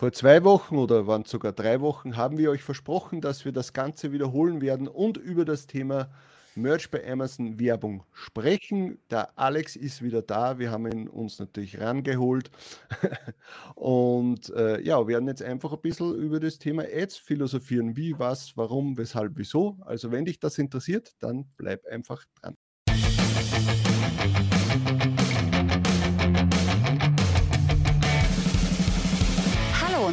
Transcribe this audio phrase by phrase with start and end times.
[0.00, 3.50] Vor zwei Wochen oder waren es sogar drei Wochen haben wir euch versprochen, dass wir
[3.50, 6.08] das Ganze wiederholen werden und über das Thema
[6.54, 9.00] Merch bei Amazon Werbung sprechen.
[9.10, 10.60] Der Alex ist wieder da.
[10.60, 12.52] Wir haben ihn uns natürlich rangeholt.
[13.74, 17.96] und äh, ja, werden jetzt einfach ein bisschen über das Thema Ads philosophieren.
[17.96, 19.78] Wie, was, warum, weshalb, wieso.
[19.80, 22.56] Also wenn dich das interessiert, dann bleib einfach dran.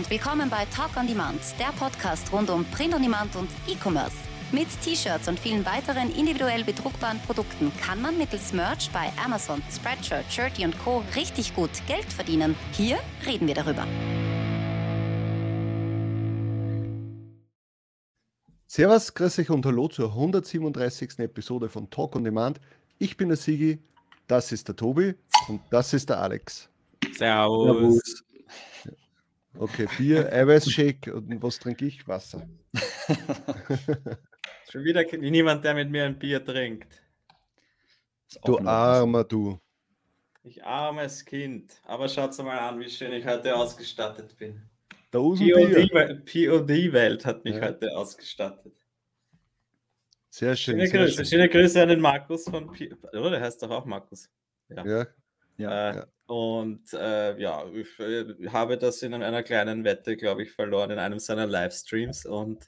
[0.05, 4.15] Und willkommen bei Talk on Demand, der Podcast rund um Print on Demand und E-Commerce.
[4.51, 10.25] Mit T-Shirts und vielen weiteren individuell bedruckbaren Produkten kann man mittels Merch bei Amazon, Spreadshirt,
[10.31, 11.03] Shirty und Co.
[11.15, 12.55] richtig gut Geld verdienen.
[12.73, 13.85] Hier reden wir darüber.
[18.67, 21.19] Servus, grüß euch und hallo zur 137.
[21.19, 22.59] Episode von Talk on Demand.
[22.99, 23.79] Ich bin der Sigi,
[24.27, 25.15] das ist der Tobi
[25.47, 26.69] und das ist der Alex.
[27.17, 27.65] Servus.
[27.65, 28.24] Servus.
[29.57, 32.07] Okay, Bier, Eiweißshake und was trinke ich?
[32.07, 32.47] Wasser.
[34.69, 37.01] Schon wieder niemand, der mit mir ein Bier trinkt.
[38.43, 39.59] Du armer du.
[40.43, 41.81] Ich armes Kind.
[41.85, 44.61] Aber schaut mal an, wie schön ich heute ausgestattet bin.
[45.11, 47.61] POD-Welt hat mich ja.
[47.61, 48.73] heute ausgestattet.
[50.29, 50.75] Sehr schön.
[50.75, 51.15] Schöne, sehr Grüße.
[51.15, 51.25] Schön.
[51.25, 54.29] Schöne Grüße an den Markus von P Oder der heißt doch auch Markus.
[54.67, 54.85] Ja.
[54.85, 55.07] ja.
[55.57, 56.07] Ja, äh, ja.
[56.27, 60.99] Und äh, ja, ich äh, habe das in einer kleinen Wette, glaube ich, verloren in
[60.99, 62.25] einem seiner Livestreams.
[62.25, 62.67] Und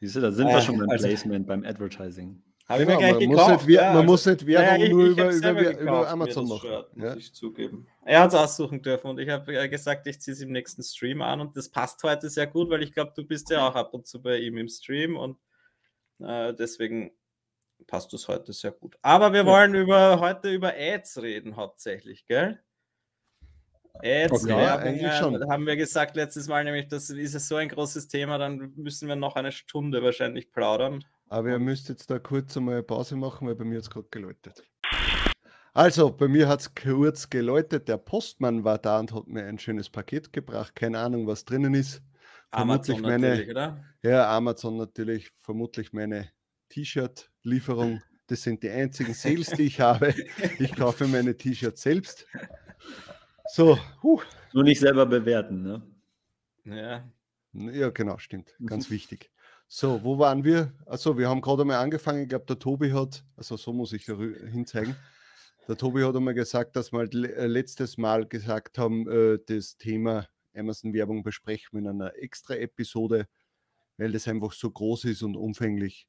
[0.00, 2.42] Siehst du, da sind wir schon beim also, Placement, beim Advertising.
[2.68, 3.50] Habe ich mir gleich man gekauft.
[3.50, 6.68] Muss nicht, ja, man also, muss nicht Werbung ja, nur über, über, über, Amazon machen.
[6.68, 7.86] Shirt, muss ich zugeben.
[8.04, 11.22] Er hat es aussuchen dürfen und ich habe gesagt, ich ziehe es im nächsten Stream
[11.22, 13.94] an und das passt heute sehr gut, weil ich glaube, du bist ja auch ab
[13.94, 15.38] und zu bei ihm im Stream und
[16.20, 17.10] äh, deswegen
[17.88, 18.96] passt das heute sehr gut.
[19.02, 22.60] Aber wir wollen über, heute über Ads reden hauptsächlich, gell?
[24.00, 28.38] Ads, okay, Werbung, haben wir gesagt letztes Mal, nämlich das ist so ein großes Thema,
[28.38, 31.04] dann müssen wir noch eine Stunde wahrscheinlich plaudern.
[31.28, 34.06] Aber ihr müsst jetzt da kurz einmal Pause machen, weil bei mir hat es gerade
[34.10, 34.62] geläutet.
[35.74, 37.88] Also, bei mir hat es kurz geläutet.
[37.88, 40.74] Der Postmann war da und hat mir ein schönes Paket gebracht.
[40.74, 42.02] Keine Ahnung, was drinnen ist.
[42.50, 43.84] Vermutlich Amazon meine, natürlich, oder?
[44.02, 45.30] Ja, Amazon natürlich.
[45.36, 46.30] Vermutlich meine
[47.48, 48.02] T-Shirt-Lieferung.
[48.26, 50.14] Das sind die einzigen Sales, die ich habe.
[50.58, 52.26] Ich kaufe meine T-Shirts selbst.
[53.50, 54.20] So, huh.
[54.52, 55.82] Nur nicht selber bewerten, ne?
[56.64, 57.10] Ja.
[57.54, 58.54] Ja, genau, stimmt.
[58.64, 59.30] Ganz wichtig.
[59.66, 60.72] So, wo waren wir?
[60.84, 62.22] Also, wir haben gerade einmal angefangen.
[62.22, 64.94] Ich glaube, der Tobi hat, also so muss ich hinzeigen.
[65.66, 70.28] Der Tobi hat einmal gesagt, dass wir äh, letztes Mal gesagt haben, äh, das Thema
[70.54, 73.26] Amazon-Werbung besprechen wir in einer extra Episode,
[73.96, 76.06] weil das einfach so groß ist und umfänglich.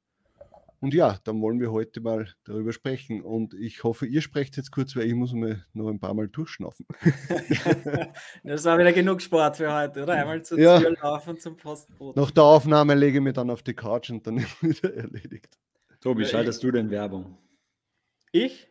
[0.81, 3.21] Und ja, dann wollen wir heute mal darüber sprechen.
[3.21, 6.29] Und ich hoffe, ihr sprecht jetzt kurz, weil ich muss mir noch ein paar Mal
[6.29, 6.85] durchschnaufen.
[8.43, 10.13] das war wieder genug Sport für heute, oder?
[10.13, 10.79] Einmal zur ja.
[10.79, 12.21] Tür laufen zum Postboten.
[12.21, 15.57] Nach der Aufnahme lege ich mich dann auf die Couch und dann ist wieder erledigt.
[15.99, 17.37] Tobi, schaltest du denn Werbung?
[18.31, 18.69] Ich?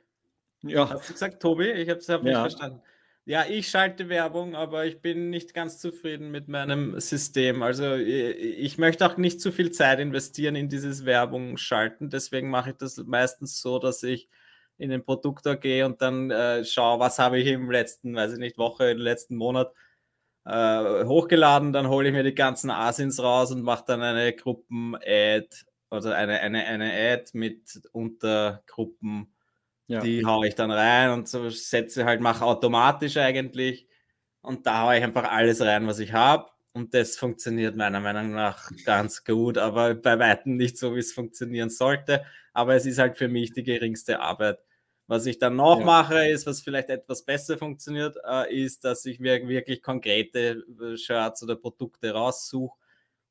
[0.62, 0.88] Ja.
[0.88, 1.70] Hast du gesagt, Tobi?
[1.70, 2.18] Ich habe es ja.
[2.18, 2.80] nicht verstanden.
[3.28, 7.62] Ja, ich schalte Werbung, aber ich bin nicht ganz zufrieden mit meinem System.
[7.62, 12.08] Also ich möchte auch nicht zu viel Zeit investieren in dieses Werbung schalten.
[12.08, 14.30] Deswegen mache ich das meistens so, dass ich
[14.78, 18.38] in den Produktor gehe und dann äh, schaue, was habe ich im letzten, weiß ich
[18.38, 19.74] nicht, Woche, im letzten Monat
[20.46, 21.74] äh, hochgeladen.
[21.74, 25.48] Dann hole ich mir die ganzen Asins raus und mache dann eine Gruppen-Ad
[25.90, 29.34] oder eine, eine, eine Ad mit Untergruppen
[29.88, 30.00] ja.
[30.00, 33.88] Die haue ich dann rein und so setze halt, mache automatisch eigentlich.
[34.42, 36.50] Und da haue ich einfach alles rein, was ich habe.
[36.74, 41.12] Und das funktioniert meiner Meinung nach ganz gut, aber bei weitem nicht so, wie es
[41.12, 42.24] funktionieren sollte.
[42.52, 44.58] Aber es ist halt für mich die geringste Arbeit.
[45.06, 45.86] Was ich dann noch ja.
[45.86, 50.98] mache, ist, was vielleicht etwas besser funktioniert, äh, ist, dass ich mir wirklich konkrete äh,
[50.98, 52.77] Shirts oder Produkte raussuche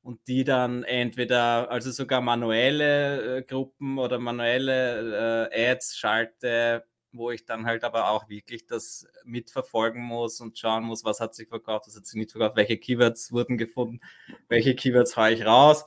[0.08, 7.30] und die dann entweder, also sogar manuelle äh, Gruppen oder manuelle äh, Ads schalte, wo
[7.30, 11.48] ich dann halt aber auch wirklich das mitverfolgen muss und schauen muss, was hat sich
[11.48, 14.00] verkauft, was hat sich nicht verkauft, welche Keywords wurden gefunden,
[14.48, 15.84] welche Keywords haue ich raus.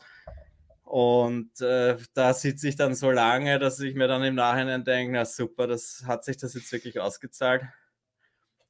[0.83, 5.13] Und äh, da sitze ich dann so lange, dass ich mir dann im Nachhinein denke,
[5.13, 7.63] na super, das hat sich das jetzt wirklich ausgezahlt.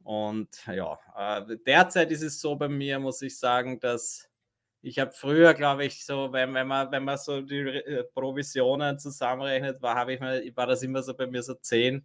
[0.02, 4.31] Und ja, äh, derzeit ist es so bei mir, muss ich sagen, dass
[4.82, 8.98] ich habe früher, glaube ich, so, wenn, wenn, man, wenn man so die äh, Provisionen
[8.98, 12.04] zusammenrechnet, war, ich mal, war das immer so bei mir so 10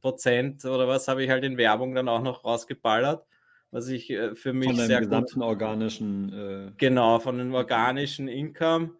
[0.00, 3.24] Prozent oder was habe ich halt in Werbung dann auch noch rausgeballert,
[3.70, 8.28] was ich äh, für mich von sehr gesamten gut, organischen äh genau von dem organischen
[8.28, 8.92] Income,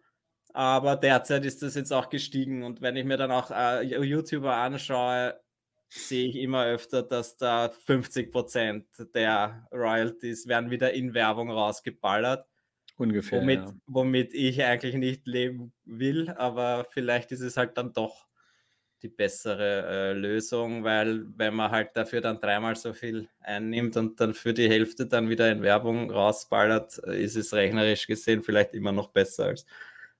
[0.53, 4.53] aber derzeit ist das jetzt auch gestiegen und wenn ich mir dann auch äh, YouTuber
[4.53, 5.39] anschaue,
[5.87, 12.45] sehe ich immer öfter, dass da 50 Prozent der Royalties werden wieder in Werbung rausgeballert.
[12.99, 13.41] Ungefähr.
[13.41, 13.73] Womit, ja.
[13.87, 18.27] womit ich eigentlich nicht leben will, aber vielleicht ist es halt dann doch
[19.01, 24.19] die bessere äh, Lösung, weil wenn man halt dafür dann dreimal so viel einnimmt und
[24.19, 28.73] dann für die Hälfte dann wieder in Werbung rausballert, äh, ist es rechnerisch gesehen vielleicht
[28.73, 29.65] immer noch besser als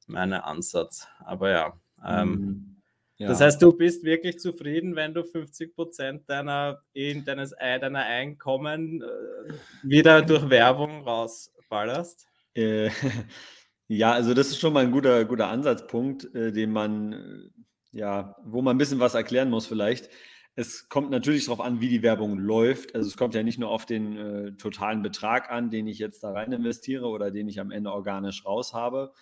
[0.08, 1.08] mein Ansatz.
[1.20, 1.80] Aber ja.
[2.06, 2.76] Ähm, Mhm.
[3.20, 3.28] Ja.
[3.28, 9.02] Das heißt, du bist wirklich zufrieden, wenn du 50 Prozent deiner, in deines, deiner Einkommen
[9.02, 9.54] äh,
[9.84, 12.29] wieder durch Werbung rausballerst?
[12.60, 12.90] Äh,
[13.88, 18.36] ja, also das ist schon mal ein guter, guter Ansatzpunkt, äh, den man, äh, ja,
[18.44, 20.10] wo man ein bisschen was erklären muss vielleicht.
[20.56, 22.94] Es kommt natürlich darauf an, wie die Werbung läuft.
[22.94, 26.22] Also es kommt ja nicht nur auf den äh, totalen Betrag an, den ich jetzt
[26.24, 29.14] da rein investiere oder den ich am Ende organisch raus habe.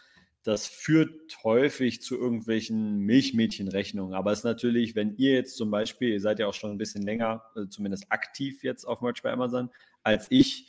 [0.43, 4.15] Das führt häufig zu irgendwelchen Milchmädchenrechnungen.
[4.15, 6.77] Aber es ist natürlich, wenn ihr jetzt zum Beispiel, ihr seid ja auch schon ein
[6.77, 9.69] bisschen länger, äh, zumindest aktiv jetzt auf Merch bei Amazon,
[10.03, 10.67] als ich,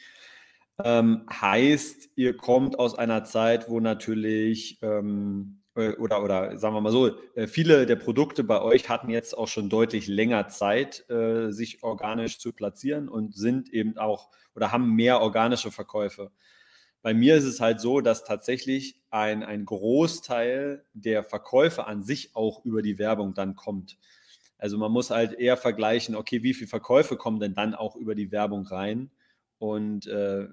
[0.84, 6.80] ähm, heißt, ihr kommt aus einer Zeit, wo natürlich, ähm, äh, oder, oder sagen wir
[6.80, 11.08] mal so, äh, viele der Produkte bei euch hatten jetzt auch schon deutlich länger Zeit,
[11.10, 16.30] äh, sich organisch zu platzieren und sind eben auch oder haben mehr organische Verkäufe.
[17.02, 22.34] Bei mir ist es halt so, dass tatsächlich ein, ein Großteil der Verkäufe an sich
[22.34, 23.98] auch über die Werbung dann kommt.
[24.58, 28.14] Also man muss halt eher vergleichen, okay, wie viele Verkäufe kommen denn dann auch über
[28.16, 29.10] die Werbung rein
[29.58, 30.48] und äh,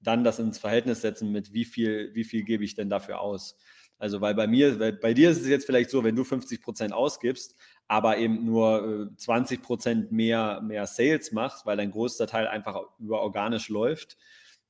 [0.00, 3.56] dann das ins Verhältnis setzen mit wie viel, wie viel gebe ich denn dafür aus.
[3.98, 6.62] Also weil bei mir, weil bei dir ist es jetzt vielleicht so, wenn du 50
[6.62, 7.56] Prozent ausgibst,
[7.88, 12.80] aber eben nur äh, 20 Prozent mehr, mehr Sales machst, weil dein größter Teil einfach
[13.00, 14.16] über organisch läuft,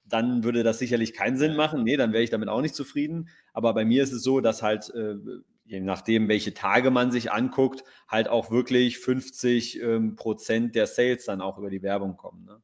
[0.07, 1.85] dann würde das sicherlich keinen Sinn machen.
[1.85, 3.29] Nee, dann wäre ich damit auch nicht zufrieden.
[3.53, 5.17] Aber bei mir ist es so, dass halt, äh,
[5.67, 11.27] je nachdem, welche Tage man sich anguckt, halt auch wirklich 50 ähm, Prozent der Sales
[11.27, 12.47] dann auch über die Werbung kommen.
[12.47, 12.63] Ne?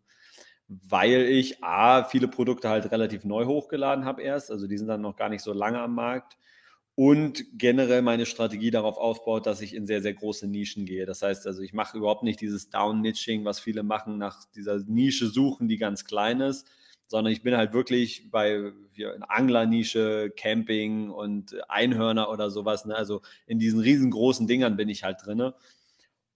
[0.83, 5.03] Weil ich A, viele Produkte halt relativ neu hochgeladen habe erst, also die sind dann
[5.03, 6.37] noch gar nicht so lange am Markt
[6.97, 11.07] und generell meine Strategie darauf aufbaut, dass ich in sehr, sehr große Nischen gehe.
[11.07, 15.27] Das heißt also, ich mache überhaupt nicht dieses Down-Niching, was viele machen, nach dieser Nische
[15.27, 16.69] suchen, die ganz klein ist,
[17.09, 22.85] sondern ich bin halt wirklich bei in Anglernische, Camping und Einhörner oder sowas.
[22.85, 22.95] Ne?
[22.95, 25.55] Also in diesen riesengroßen Dingern bin ich halt drinne.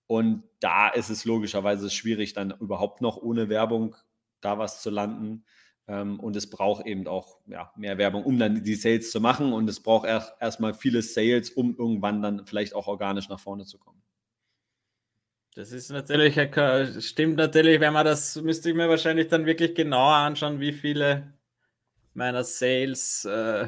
[0.09, 3.95] Und da ist es logischerweise schwierig, dann überhaupt noch ohne Werbung
[4.41, 5.45] da was zu landen.
[5.87, 9.53] Ähm, und es braucht eben auch ja, mehr Werbung, um dann die Sales zu machen.
[9.53, 13.65] Und es braucht erst erstmal viele Sales, um irgendwann dann vielleicht auch organisch nach vorne
[13.65, 14.03] zu kommen.
[15.55, 16.35] Das ist natürlich,
[17.05, 21.33] stimmt natürlich, wenn man das, müsste ich mir wahrscheinlich dann wirklich genauer anschauen, wie viele
[22.15, 23.67] meiner Sales äh,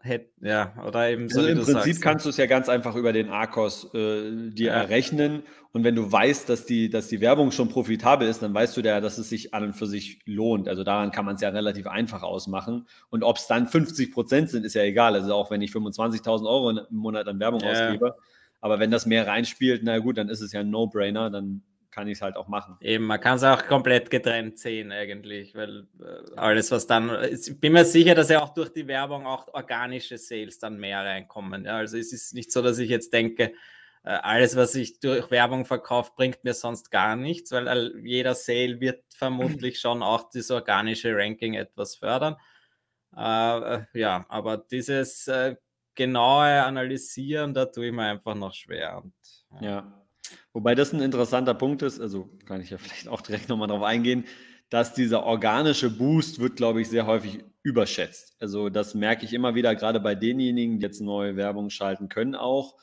[0.00, 1.40] hätten, ja, oder eben so.
[1.40, 2.02] Also im Prinzip sagst.
[2.02, 4.72] kannst du es ja ganz einfach über den ARCOS äh, dir ja.
[4.74, 5.42] errechnen.
[5.72, 8.80] Und wenn du weißt, dass die, dass die Werbung schon profitabel ist, dann weißt du
[8.80, 10.68] ja, dass es sich an und für sich lohnt.
[10.68, 12.86] Also daran kann man es ja relativ einfach ausmachen.
[13.10, 15.14] Und ob es dann 50 Prozent sind, ist ja egal.
[15.14, 17.70] Also auch wenn ich 25.000 Euro im Monat an Werbung ja.
[17.70, 18.14] ausgebe,
[18.60, 21.62] aber wenn das mehr reinspielt, na gut, dann ist es ja ein No-Brainer, dann
[21.98, 22.76] kann ich es halt auch machen.
[22.80, 27.58] Eben, man kann es auch komplett getrennt sehen eigentlich, weil äh, alles, was dann, ich
[27.58, 31.64] bin mir sicher, dass ja auch durch die Werbung auch organische Sales dann mehr reinkommen.
[31.64, 31.78] Ja?
[31.78, 33.52] Also es ist nicht so, dass ich jetzt denke,
[34.04, 38.78] äh, alles, was ich durch Werbung verkaufe, bringt mir sonst gar nichts, weil jeder Sale
[38.78, 42.36] wird vermutlich schon auch das organische Ranking etwas fördern.
[43.16, 45.28] Äh, ja, aber dieses
[45.96, 49.02] genaue Analysieren, da tue ich mir einfach noch schwer.
[49.02, 49.14] Und,
[49.60, 49.68] ja.
[49.68, 50.07] ja.
[50.52, 53.82] Wobei das ein interessanter Punkt ist, also kann ich ja vielleicht auch direkt nochmal drauf
[53.82, 54.24] eingehen,
[54.70, 58.36] dass dieser organische Boost wird, glaube ich, sehr häufig überschätzt.
[58.40, 62.34] Also das merke ich immer wieder, gerade bei denjenigen, die jetzt neue Werbung schalten können
[62.34, 62.76] auch,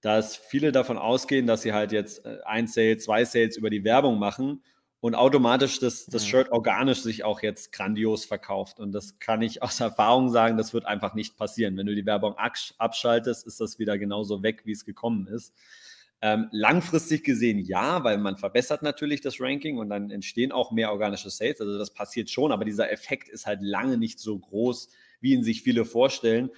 [0.00, 3.84] dass viele davon ausgehen, dass sie halt jetzt äh, ein Sale, zwei Sales über die
[3.84, 4.62] Werbung machen
[5.00, 8.80] und automatisch das, das Shirt organisch sich auch jetzt grandios verkauft.
[8.80, 11.76] Und das kann ich aus Erfahrung sagen, das wird einfach nicht passieren.
[11.76, 15.54] Wenn du die Werbung abschaltest, ist das wieder genauso weg, wie es gekommen ist.
[16.20, 20.90] Ähm, langfristig gesehen ja, weil man verbessert natürlich das Ranking und dann entstehen auch mehr
[20.90, 21.60] organische Sales.
[21.60, 24.88] Also das passiert schon, aber dieser Effekt ist halt lange nicht so groß,
[25.20, 26.50] wie ihn sich viele vorstellen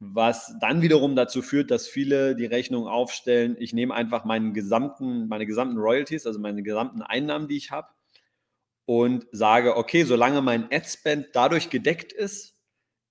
[0.00, 5.28] was dann wiederum dazu führt, dass viele die Rechnung aufstellen, ich nehme einfach meinen gesamten,
[5.28, 7.88] meine gesamten Royalties, also meine gesamten Einnahmen, die ich habe,
[8.86, 12.54] und sage, okay, solange mein Ad-Spend dadurch gedeckt ist,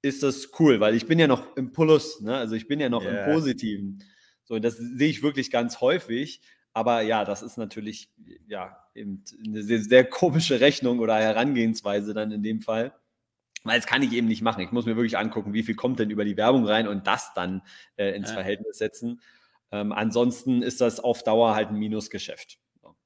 [0.01, 2.35] ist das cool, weil ich bin ja noch im Plus, ne?
[2.35, 3.25] also ich bin ja noch yeah.
[3.25, 4.03] im Positiven.
[4.49, 6.41] So, das sehe ich wirklich ganz häufig.
[6.73, 8.09] Aber ja, das ist natürlich
[8.47, 12.93] ja eben eine sehr, sehr komische Rechnung oder Herangehensweise dann in dem Fall.
[13.63, 14.63] Weil das kann ich eben nicht machen.
[14.63, 17.31] Ich muss mir wirklich angucken, wie viel kommt denn über die Werbung rein und das
[17.35, 17.61] dann
[17.95, 18.35] äh, ins ja.
[18.35, 19.21] Verhältnis setzen.
[19.71, 22.57] Ähm, ansonsten ist das auf Dauer halt ein Minusgeschäft.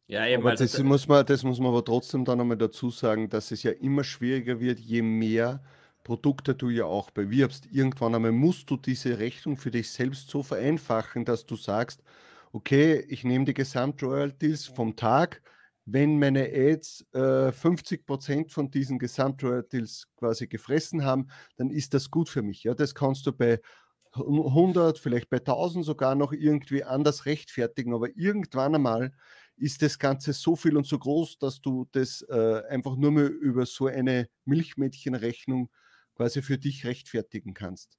[0.07, 0.43] Ja, eben.
[0.43, 3.63] Aber das, muss man, das muss man aber trotzdem dann nochmal dazu sagen, dass es
[3.63, 5.61] ja immer schwieriger wird, je mehr
[6.03, 7.67] Produkte du ja auch bewirbst.
[7.71, 12.03] Irgendwann einmal musst du diese Rechnung für dich selbst so vereinfachen, dass du sagst,
[12.51, 15.41] okay, ich nehme die Gesamtroyalties vom Tag.
[15.85, 22.29] Wenn meine Ads äh, 50% von diesen Gesamtroyalties quasi gefressen haben, dann ist das gut
[22.29, 22.63] für mich.
[22.63, 23.59] Ja, das kannst du bei
[24.15, 29.11] 100, vielleicht bei 1000 sogar noch irgendwie anders rechtfertigen, aber irgendwann einmal
[29.57, 33.29] ist das Ganze so viel und so groß, dass du das äh, einfach nur mehr
[33.29, 35.69] über so eine Milchmädchenrechnung
[36.15, 37.97] quasi für dich rechtfertigen kannst.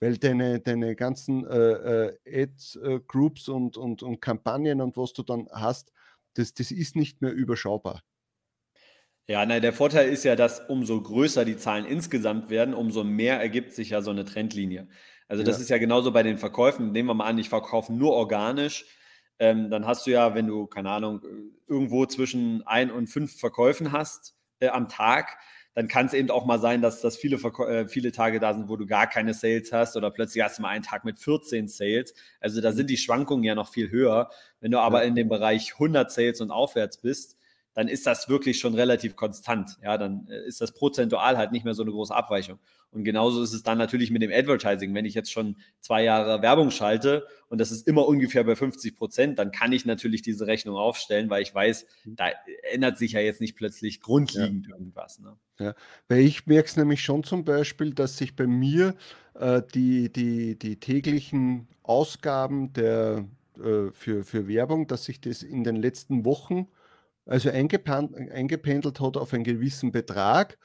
[0.00, 5.48] Weil deine, deine ganzen äh, äh, Ad-Groups und, und, und Kampagnen und was du dann
[5.52, 5.92] hast,
[6.34, 8.02] das, das ist nicht mehr überschaubar.
[9.26, 13.40] Ja, nein, der Vorteil ist ja, dass umso größer die Zahlen insgesamt werden, umso mehr
[13.40, 14.88] ergibt sich ja so eine Trendlinie.
[15.28, 15.62] Also das ja.
[15.62, 16.92] ist ja genauso bei den Verkäufen.
[16.92, 18.84] Nehmen wir mal an, ich verkaufe nur organisch.
[19.38, 21.22] Ähm, dann hast du ja, wenn du, keine Ahnung,
[21.66, 25.38] irgendwo zwischen ein und fünf Verkäufen hast äh, am Tag,
[25.74, 28.68] dann kann es eben auch mal sein, dass, dass viele, äh, viele Tage da sind,
[28.68, 31.68] wo du gar keine Sales hast oder plötzlich hast du mal einen Tag mit 14
[31.68, 32.14] Sales.
[32.40, 34.30] Also da sind die Schwankungen ja noch viel höher.
[34.60, 37.36] Wenn du aber in dem Bereich 100 Sales und aufwärts bist,
[37.74, 39.76] dann ist das wirklich schon relativ konstant.
[39.82, 42.60] Ja, dann äh, ist das prozentual halt nicht mehr so eine große Abweichung.
[42.94, 44.94] Und genauso ist es dann natürlich mit dem Advertising.
[44.94, 48.96] Wenn ich jetzt schon zwei Jahre Werbung schalte und das ist immer ungefähr bei 50
[48.96, 52.16] Prozent, dann kann ich natürlich diese Rechnung aufstellen, weil ich weiß, mhm.
[52.16, 52.30] da
[52.70, 54.76] ändert sich ja jetzt nicht plötzlich grundlegend ja.
[54.76, 55.18] irgendwas.
[55.18, 55.36] Ne?
[55.58, 55.74] Ja,
[56.08, 58.94] weil ich merke es nämlich schon zum Beispiel, dass sich bei mir
[59.34, 63.26] äh, die, die, die täglichen Ausgaben der,
[63.58, 66.68] äh, für, für Werbung, dass sich das in den letzten Wochen
[67.26, 70.58] also eingependelt hat auf einen gewissen Betrag.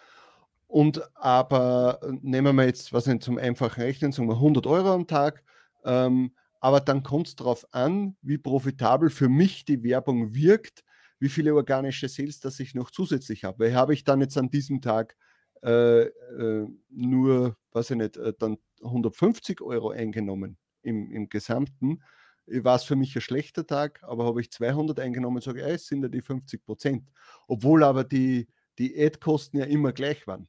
[0.70, 4.94] Und aber äh, nehmen wir jetzt, was nicht zum einfachen Rechnen, sagen wir 100 Euro
[4.94, 5.44] am Tag.
[5.84, 10.84] Ähm, aber dann kommt es darauf an, wie profitabel für mich die Werbung wirkt,
[11.18, 13.66] wie viele organische Sales das ich noch zusätzlich habe.
[13.66, 15.18] Weil habe ich dann jetzt an diesem Tag
[15.64, 22.04] äh, äh, nur, weiß ich nicht, äh, dann 150 Euro eingenommen im, im Gesamten,
[22.46, 25.88] war es für mich ein schlechter Tag, aber habe ich 200 eingenommen, sage ich, es
[25.88, 27.10] sind ja die 50 Prozent.
[27.48, 28.48] Obwohl aber die,
[28.78, 30.48] die Ad-Kosten ja immer gleich waren.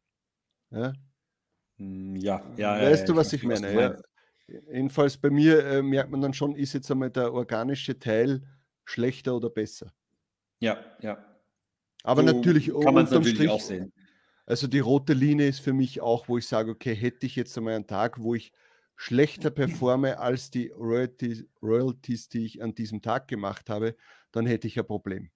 [0.71, 0.93] Ja,
[1.77, 2.81] hm, ja, ja.
[2.81, 3.73] Weißt ja, du, was ich meine?
[3.73, 3.97] Ja.
[4.73, 8.43] Jedenfalls bei mir äh, merkt man dann schon, ist jetzt einmal der organische Teil
[8.85, 9.93] schlechter oder besser.
[10.61, 11.25] Ja, ja.
[12.03, 13.93] Aber so natürlich kann man es natürlich Strich, auch sehen.
[14.47, 17.57] Also die rote Linie ist für mich auch, wo ich sage, okay, hätte ich jetzt
[17.57, 18.53] einmal einen Tag, wo ich
[18.97, 23.97] schlechter performe als die Royalties, Royalties, die ich an diesem Tag gemacht habe,
[24.33, 25.31] dann hätte ich ein Problem.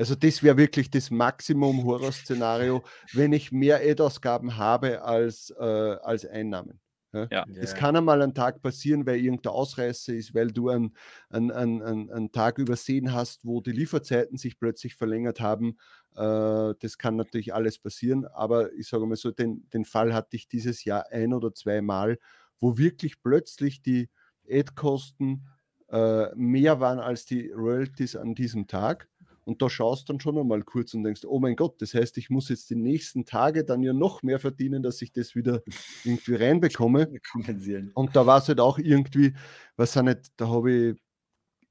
[0.00, 6.24] Also das wäre wirklich das Maximum Horrorszenario, wenn ich mehr Ad-Ausgaben habe als, äh, als
[6.24, 6.80] Einnahmen.
[7.12, 7.28] Ja?
[7.30, 7.44] Ja.
[7.54, 10.96] Es kann einmal ein Tag passieren, weil irgendein Ausreißer ist, weil du einen,
[11.28, 15.76] einen, einen, einen Tag übersehen hast, wo die Lieferzeiten sich plötzlich verlängert haben.
[16.16, 20.34] Äh, das kann natürlich alles passieren, aber ich sage mal so, den, den Fall hatte
[20.34, 22.18] ich dieses Jahr ein oder zwei Mal,
[22.58, 24.08] wo wirklich plötzlich die
[24.48, 25.46] Ad-Kosten
[25.90, 29.09] äh, mehr waren als die Royalties an diesem Tag.
[29.50, 32.16] Und da schaust du dann schon einmal kurz und denkst, oh mein Gott, das heißt,
[32.18, 35.62] ich muss jetzt die nächsten Tage dann ja noch mehr verdienen, dass ich das wieder
[36.04, 37.10] irgendwie reinbekomme.
[37.32, 37.90] Kompensieren.
[37.94, 39.34] Und da war es halt auch irgendwie,
[39.74, 40.96] was auch nicht, da habe ich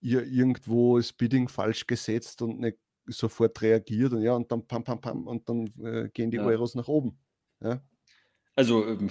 [0.02, 5.00] irgendwo das Bidding falsch gesetzt und nicht sofort reagiert und ja, und dann pam, pam,
[5.00, 6.44] pam, und dann äh, gehen die ja.
[6.44, 7.18] Euros nach oben.
[7.64, 7.82] Ja.
[8.58, 9.10] Also ähm,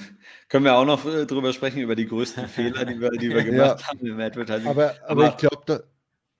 [0.50, 3.44] können wir auch noch äh, drüber sprechen, über die größten Fehler, die wir, die wir
[3.44, 3.86] gemacht ja.
[3.86, 4.66] haben im Advertising.
[4.66, 5.80] Aber, aber, aber ich glaube, da,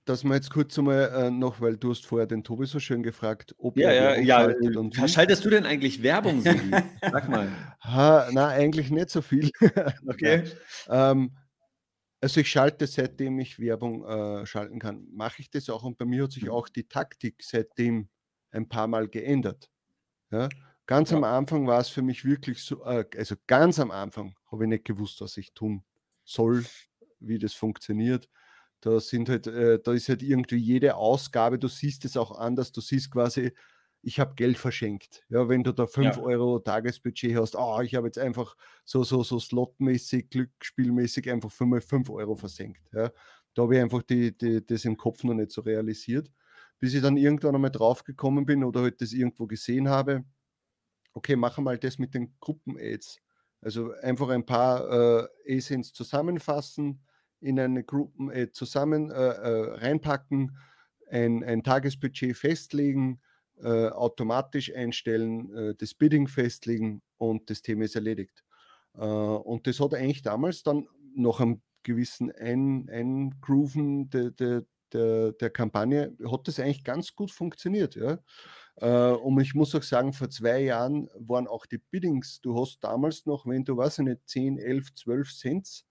[0.08, 3.02] dass wir jetzt kurz einmal äh, noch, weil du hast vorher den Tobi so schön
[3.02, 4.94] gefragt, ob ja, er ja, ja, und.
[5.08, 7.48] Schaltest du denn eigentlich Werbung, Sag mal.
[7.80, 9.50] Ha, na, eigentlich nicht so viel.
[10.06, 10.44] okay.
[10.88, 11.36] ähm,
[12.20, 16.04] also ich schalte, seitdem ich Werbung äh, schalten kann, mache ich das auch und bei
[16.04, 16.50] mir hat sich mhm.
[16.50, 18.08] auch die Taktik seitdem
[18.50, 19.70] ein paar Mal geändert.
[20.30, 20.48] Ja?
[20.86, 21.18] Ganz ja.
[21.18, 24.70] am Anfang war es für mich wirklich so, äh, also ganz am Anfang habe ich
[24.70, 25.84] nicht gewusst, was ich tun
[26.24, 26.64] soll,
[27.20, 28.28] wie das funktioniert.
[28.80, 32.73] Da sind halt, äh, da ist halt irgendwie jede Ausgabe, du siehst es auch anders,
[32.73, 33.52] du siehst quasi,
[34.02, 35.25] ich habe Geld verschenkt.
[35.28, 36.23] Ja, wenn du da 5 ja.
[36.23, 42.11] Euro Tagesbudget hast, oh, ich habe jetzt einfach so, so, so slotmäßig, glücksspielmäßig einfach 5
[42.11, 42.82] Euro versenkt.
[42.92, 43.11] Ja.
[43.54, 46.30] Da habe ich einfach die, die, das im Kopf noch nicht so realisiert.
[46.78, 50.25] Bis ich dann irgendwann einmal drauf gekommen bin oder halt das irgendwo gesehen habe,
[51.12, 53.18] okay, machen wir mal das mit den Gruppen-Aids.
[53.61, 57.02] Also einfach ein paar äh, ASINs zusammenfassen,
[57.40, 60.57] in eine Gruppen-Aid zusammen äh, äh, reinpacken,
[61.11, 63.21] ein, ein, Tagesbudget festlegen,
[63.62, 68.45] äh, automatisch einstellen, äh, das Bidding festlegen und das Thema ist erledigt.
[68.95, 75.33] Äh, und das hat eigentlich damals dann noch einem gewissen ein Eingrooven de, de, der,
[75.33, 77.95] der Kampagne hat das eigentlich ganz gut funktioniert.
[77.97, 78.18] Ja?
[78.76, 82.83] Äh, und ich muss auch sagen, vor zwei Jahren waren auch die Biddings, du hast
[82.83, 85.85] damals noch, wenn du, weiß ich nicht, 10, 11, 12 Cent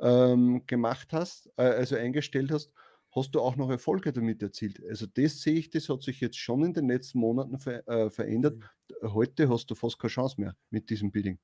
[0.00, 2.72] ähm, gemacht hast, äh, also eingestellt hast,
[3.14, 4.82] hast du auch noch Erfolge damit erzielt.
[4.88, 8.10] Also das sehe ich, das hat sich jetzt schon in den letzten Monaten ver äh,
[8.10, 8.58] verändert.
[9.02, 9.12] Mhm.
[9.12, 11.38] Heute hast du fast keine Chance mehr mit diesem Bidding.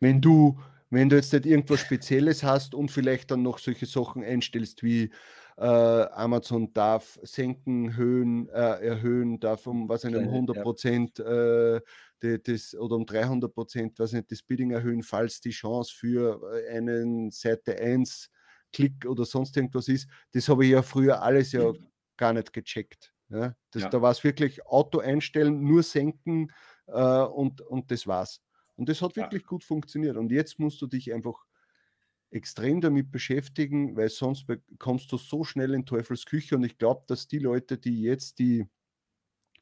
[0.00, 0.58] Wenn du,
[0.90, 5.10] wenn du jetzt nicht irgendwas Spezielles hast und vielleicht dann noch solche Sachen einstellst wie
[5.56, 11.76] äh, Amazon darf senken, Höhen, äh, erhöhen, darf um was einem 100 Prozent ja.
[11.76, 11.80] äh,
[12.20, 16.76] das, oder um 300 Prozent, was nicht, das Bidding erhöhen, falls die Chance für äh,
[16.76, 18.30] einen Seite 1
[18.72, 20.08] Klick oder sonst irgendwas ist.
[20.32, 21.88] Das habe ich ja früher alles ja mhm.
[22.16, 23.12] gar nicht gecheckt.
[23.28, 23.54] Ja?
[23.70, 23.88] Das, ja.
[23.88, 26.50] Da war es wirklich Auto einstellen, nur senken
[26.86, 28.40] äh, und, und das war's.
[28.76, 29.48] Und das hat wirklich ja.
[29.48, 30.16] gut funktioniert.
[30.16, 31.44] Und jetzt musst du dich einfach
[32.32, 34.46] extrem damit beschäftigen, weil sonst
[34.78, 36.56] kommst du so schnell in Teufels Küche.
[36.56, 38.66] Und ich glaube, dass die Leute, die jetzt die,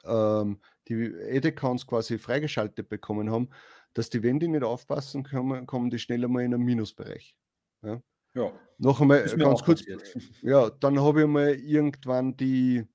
[0.04, 3.50] ähm, die Ad-Accounts quasi freigeschaltet bekommen haben,
[3.94, 7.36] dass die, wenn die nicht aufpassen, kommen, kommen die schneller mal in einen Minusbereich.
[7.82, 8.02] Ja.
[8.34, 8.52] Ja.
[8.78, 9.82] Noch einmal ganz kurz.
[10.42, 12.86] Ja, dann habe ich mal irgendwann die,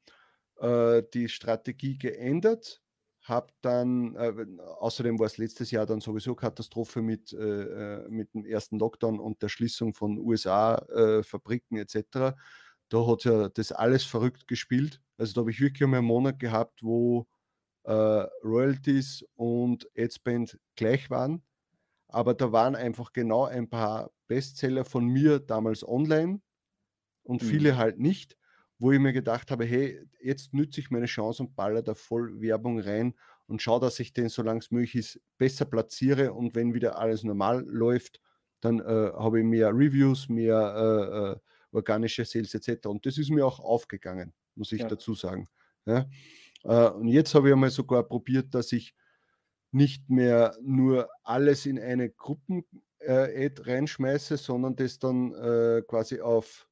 [0.58, 2.82] äh, die Strategie geändert.
[3.26, 4.34] Habe dann, äh,
[4.80, 9.20] außerdem war es letztes Jahr dann sowieso Katastrophe mit, äh, äh mit dem ersten Lockdown
[9.20, 12.36] und der Schließung von USA-Fabriken äh, etc.
[12.90, 15.02] Da hat ja das alles verrückt gespielt.
[15.18, 17.28] Also da habe ich wirklich einmal einen Monat gehabt, wo
[17.84, 17.92] äh,
[18.44, 21.44] Royalties und Adspend gleich waren
[22.16, 26.42] aber da waren einfach genau ein paar Bestseller von mir damals online
[27.24, 27.48] und mhm.
[27.48, 28.38] viele halt nicht,
[28.78, 32.42] wo ich mir gedacht habe, hey, jetzt nütze ich meine Chance und baller da voll
[32.42, 33.16] Werbung rein
[33.48, 37.24] und schaue, dass ich den, solange es möglich ist, besser platziere und wenn wieder alles
[37.24, 38.22] normal läuft,
[38.62, 41.40] dann äh, habe ich mehr Reviews, mehr äh, äh,
[41.72, 42.88] organische Sales etc.
[42.88, 44.88] Und das ist mir auch aufgegangen, muss ich ja.
[44.88, 45.48] dazu sagen.
[45.86, 46.10] Ja?
[46.64, 48.96] Äh, und jetzt habe ich einmal sogar probiert, dass ich
[49.72, 56.65] nicht mehr nur alles in eine Gruppen-Ad äh, reinschmeiße, sondern das dann äh, quasi auf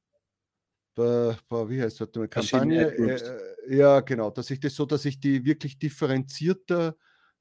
[0.96, 2.90] wie heißt das, eine Kampagne?
[2.92, 6.96] Äh, ja, genau, dass ich das so, dass ich die wirklich differenzierter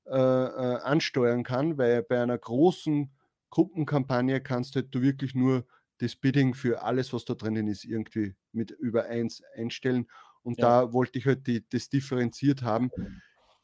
[0.05, 3.11] äh, äh, ansteuern kann, weil bei einer großen
[3.49, 5.65] Gruppenkampagne kannst halt du wirklich nur
[5.99, 10.07] das Bidding für alles, was da drinnen ist, irgendwie mit über eins einstellen.
[10.41, 10.83] Und ja.
[10.83, 12.91] da wollte ich halt die, das differenziert haben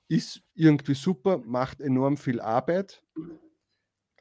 [0.10, 3.04] ist irgendwie super, macht enorm viel Arbeit.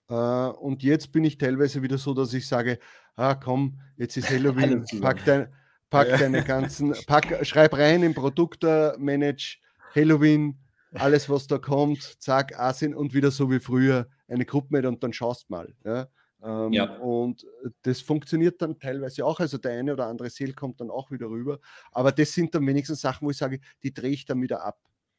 [0.08, 2.78] Äh, und jetzt bin ich teilweise wieder so, dass ich sage,
[3.16, 5.48] ah komm, jetzt ist Halloween, pack, dein,
[5.90, 6.16] pack ja.
[6.18, 9.58] deine ganzen, pack, schreib rein im Produktmanage
[9.94, 10.58] Halloween,
[10.94, 15.02] alles was da kommt, zack, Asien und wieder so wie früher eine Gruppe mit und
[15.02, 15.74] dann schaust mal.
[15.84, 16.08] Ja?
[16.42, 16.96] Ähm, ja.
[16.98, 17.46] Und
[17.82, 19.40] das funktioniert dann teilweise auch.
[19.40, 21.58] Also der eine oder andere Sale kommt dann auch wieder rüber.
[21.92, 24.78] Aber das sind dann wenigstens Sachen, wo ich sage, die drehe ich dann wieder ab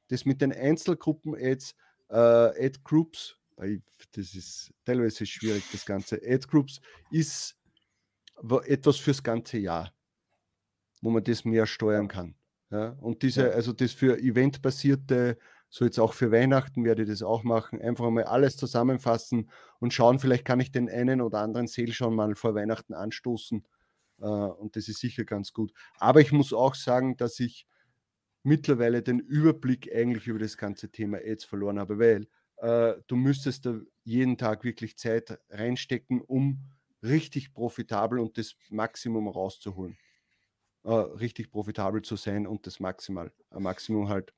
[0.09, 1.75] das mit den Einzelgruppen-Ads,
[2.09, 3.37] äh, Ad-Groups,
[4.11, 6.19] das ist teilweise schwierig, das Ganze.
[6.25, 7.57] Ad-Groups ist
[8.65, 9.93] etwas fürs ganze Jahr,
[11.01, 12.35] wo man das mehr steuern kann.
[12.71, 12.89] Ja?
[13.01, 15.37] Und diese, also das für eventbasierte,
[15.69, 19.93] so jetzt auch für Weihnachten werde ich das auch machen, einfach mal alles zusammenfassen und
[19.93, 23.65] schauen, vielleicht kann ich den einen oder anderen Sale schon mal vor Weihnachten anstoßen.
[24.19, 25.71] Äh, und das ist sicher ganz gut.
[25.99, 27.67] Aber ich muss auch sagen, dass ich
[28.43, 32.27] mittlerweile den Überblick eigentlich über das ganze Thema Ads verloren habe, weil
[32.61, 36.59] äh, du müsstest da jeden Tag wirklich Zeit reinstecken, um
[37.01, 39.97] richtig profitabel und das Maximum rauszuholen.
[40.83, 44.33] Äh, richtig profitabel zu sein und das Maximal, Maximum halt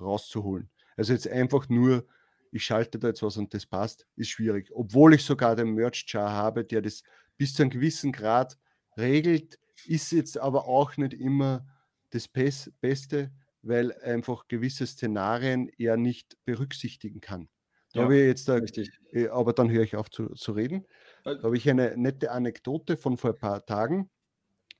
[0.00, 0.70] rauszuholen.
[0.96, 2.06] Also jetzt einfach nur,
[2.50, 4.70] ich schalte da jetzt was und das passt, ist schwierig.
[4.72, 7.02] Obwohl ich sogar den Merch-Char habe, der das
[7.36, 8.58] bis zu einem gewissen Grad
[8.96, 11.66] regelt, ist jetzt aber auch nicht immer
[12.10, 17.48] das Beste, weil einfach gewisse Szenarien er nicht berücksichtigen kann.
[17.92, 18.90] Da ja, habe ich jetzt da, richtig.
[19.12, 20.86] Äh, aber dann höre ich auf zu, zu reden.
[21.24, 24.10] Da habe ich eine nette Anekdote von vor ein paar Tagen.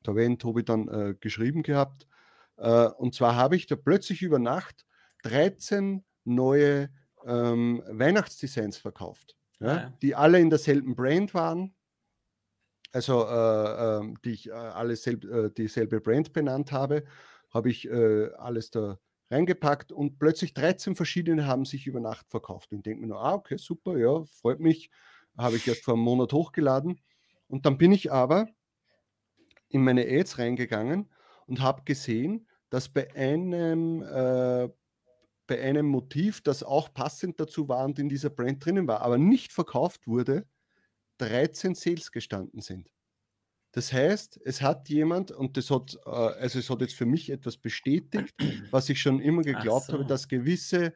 [0.03, 2.07] Da habe ich den Tobi dann äh, geschrieben gehabt.
[2.57, 4.87] Äh, und zwar habe ich da plötzlich über Nacht
[5.23, 6.91] 13 neue
[7.27, 9.99] ähm, Weihnachtsdesigns verkauft, ja, ah, ja.
[10.03, 11.75] die alle in derselben Brand waren.
[12.93, 17.05] Also äh, ähm, die ich äh, alle selb, äh, dieselbe Brand benannt habe
[17.51, 18.99] habe ich äh, alles da
[19.31, 22.73] reingepackt und plötzlich 13 verschiedene haben sich über Nacht verkauft.
[22.73, 24.91] Und ich denke mir nur, ah, okay, super, ja, freut mich.
[25.37, 27.01] Habe ich erst vor einem Monat hochgeladen.
[27.47, 28.49] Und dann bin ich aber
[29.69, 31.11] in meine Ads reingegangen
[31.47, 34.69] und habe gesehen, dass bei einem, äh,
[35.47, 39.19] bei einem Motiv, das auch passend dazu war und in dieser Brand drinnen war, aber
[39.19, 40.47] nicht verkauft wurde,
[41.19, 42.91] 13 Sales gestanden sind.
[43.79, 47.31] Das heißt, es hat jemand, und das hat, äh, also es hat jetzt für mich
[47.31, 48.35] etwas bestätigt,
[48.73, 49.93] was ich schon immer geglaubt so.
[49.93, 50.93] habe, dass gewisse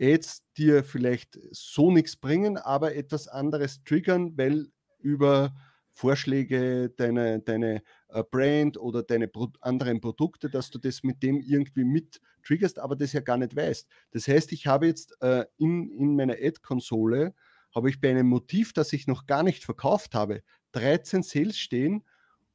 [0.00, 4.66] Ads dir vielleicht so nichts bringen, aber etwas anderes triggern, weil
[4.98, 5.54] über
[5.92, 11.84] Vorschläge, deine, deine äh, Brand oder deine anderen Produkte, dass du das mit dem irgendwie
[11.84, 13.86] mit triggerst, aber das ja gar nicht weißt.
[14.10, 17.32] Das heißt, ich habe jetzt äh, in, in meiner Ad-Konsole,
[17.72, 22.02] habe ich bei einem Motiv, das ich noch gar nicht verkauft habe, 13 Sales stehen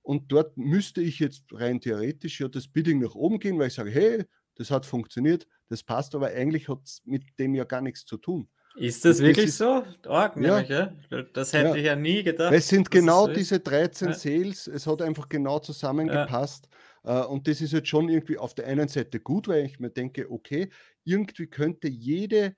[0.04, 3.74] und dort müsste ich jetzt rein theoretisch ja das Bidding nach oben gehen, weil ich
[3.74, 7.82] sage, hey, das hat funktioniert, das passt, aber eigentlich hat es mit dem ja gar
[7.82, 8.48] nichts zu tun.
[8.76, 9.84] Ist das, das wirklich ist, so?
[10.08, 10.62] Org, ja.
[10.62, 10.94] Nämlich, ja?
[11.34, 11.76] Das hätte ja.
[11.76, 12.54] ich ja nie gedacht.
[12.54, 14.14] Es sind genau so diese 13 ja.
[14.14, 16.68] Sales, es hat einfach genau zusammengepasst.
[17.04, 19.92] Äh, und das ist jetzt schon irgendwie auf der einen Seite gut, weil ich mir
[19.92, 20.70] denke, okay,
[21.04, 22.56] irgendwie könnte jede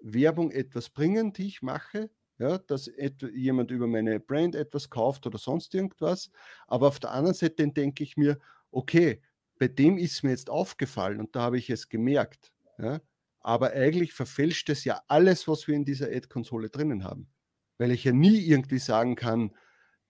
[0.00, 2.90] Werbung etwas bringen, die ich mache, ja, dass
[3.34, 6.30] jemand über meine Brand etwas kauft oder sonst irgendwas.
[6.66, 8.38] Aber auf der anderen Seite denke ich mir,
[8.70, 9.20] okay,
[9.58, 12.52] bei dem ist mir jetzt aufgefallen und da habe ich es gemerkt.
[12.78, 13.00] Ja,
[13.40, 17.28] aber eigentlich verfälscht es ja alles, was wir in dieser Ad-Konsole drinnen haben.
[17.78, 19.52] Weil ich ja nie irgendwie sagen kann,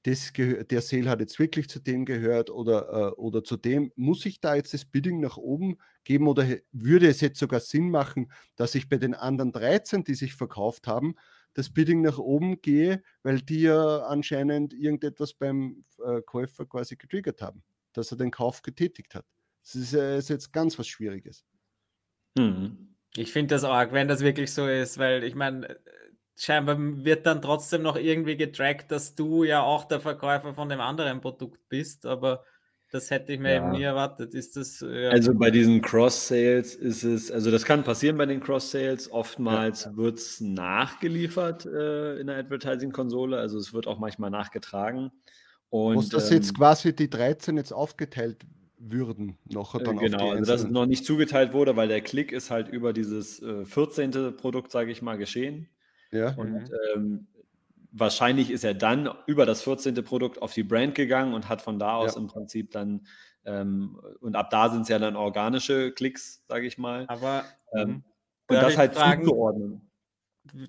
[0.02, 3.92] das der Sale hat jetzt wirklich zu dem gehört oder, äh, oder zu dem.
[3.96, 7.90] Muss ich da jetzt das Bidding nach oben geben oder würde es jetzt sogar Sinn
[7.90, 11.14] machen, dass ich bei den anderen 13, die sich verkauft haben,
[11.54, 17.42] das Bidding nach oben gehe, weil die ja anscheinend irgendetwas beim äh, Käufer quasi getriggert
[17.42, 19.26] haben, dass er den Kauf getätigt hat.
[19.62, 21.44] Das ist, ist jetzt ganz was Schwieriges.
[22.36, 22.94] Mhm.
[23.16, 25.76] Ich finde das arg, wenn das wirklich so ist, weil ich meine, äh,
[26.36, 30.80] scheinbar wird dann trotzdem noch irgendwie getrackt, dass du ja auch der Verkäufer von dem
[30.80, 32.44] anderen Produkt bist, aber
[32.90, 33.56] das hätte ich mir ja.
[33.58, 34.34] eben nie erwartet.
[34.34, 35.10] Ist das, ja.
[35.10, 39.12] Also bei diesen Cross-Sales ist es, also das kann passieren bei den Cross-Sales.
[39.12, 39.96] Oftmals ja.
[39.96, 45.10] wird es nachgeliefert äh, in der Advertising-Konsole, also es wird auch manchmal nachgetragen.
[45.70, 48.46] Und, Muss das ähm, jetzt quasi die 13 jetzt aufgeteilt
[48.78, 49.36] würden.
[49.44, 52.50] Noch äh, dann genau, also dass es noch nicht zugeteilt wurde, weil der Klick ist
[52.50, 54.36] halt über dieses äh, 14.
[54.36, 55.68] Produkt, sage ich mal, geschehen.
[56.10, 56.34] Ja.
[56.36, 56.70] Und mhm.
[56.94, 57.26] ähm,
[57.92, 59.94] wahrscheinlich ist er dann über das 14.
[60.04, 62.20] Produkt auf die Brand gegangen und hat von da aus ja.
[62.20, 63.06] im Prinzip dann,
[63.44, 67.04] ähm, und ab da sind es ja dann organische Klicks, sage ich mal.
[67.08, 68.04] Aber ähm, mhm.
[68.48, 69.90] und das halt fragen, zuzuordnen.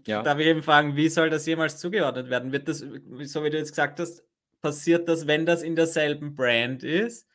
[0.05, 0.23] Ja.
[0.23, 2.51] Darf ich eben fragen, wie soll das jemals zugeordnet werden?
[2.51, 4.23] Wird das, so wie du jetzt gesagt hast,
[4.61, 7.28] passiert das, wenn das in derselben Brand ist?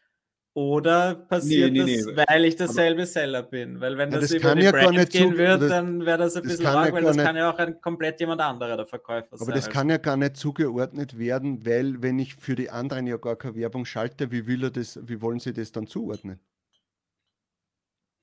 [0.57, 2.23] Oder passiert nee, nee, das, nee.
[2.29, 3.81] weil ich dasselbe aber, Seller bin?
[3.81, 6.37] Weil wenn das, das über die ja Brand gehen zu, wird, das, dann wäre das
[6.37, 8.87] ein bisschen arg, ja weil das nicht, kann ja auch ein komplett jemand anderer der
[8.87, 9.49] Verkäufer aber sein.
[9.49, 13.17] Aber das kann ja gar nicht zugeordnet werden, weil wenn ich für die anderen ja
[13.17, 16.38] gar keine Werbung schalte, wie will er das, wie wollen sie das dann zuordnen?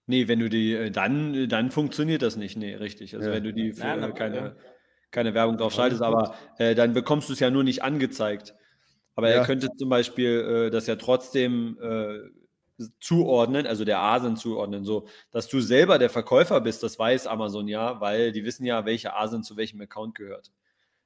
[0.08, 3.14] Nee, wenn du die, äh, dann, dann funktioniert das nicht, nee, richtig.
[3.14, 3.36] Also ja.
[3.36, 4.56] wenn du die für, ja, keine,
[5.12, 8.56] keine Werbung drauf schaltest, aber äh, dann bekommst du es ja nur nicht angezeigt.
[9.16, 9.38] Aber ja.
[9.38, 12.20] er könnte zum Beispiel äh, das ja trotzdem äh,
[13.00, 17.68] zuordnen, also der ASIN zuordnen, so dass du selber der Verkäufer bist, das weiß Amazon
[17.68, 20.52] ja, weil die wissen ja, welche ASIN zu welchem Account gehört.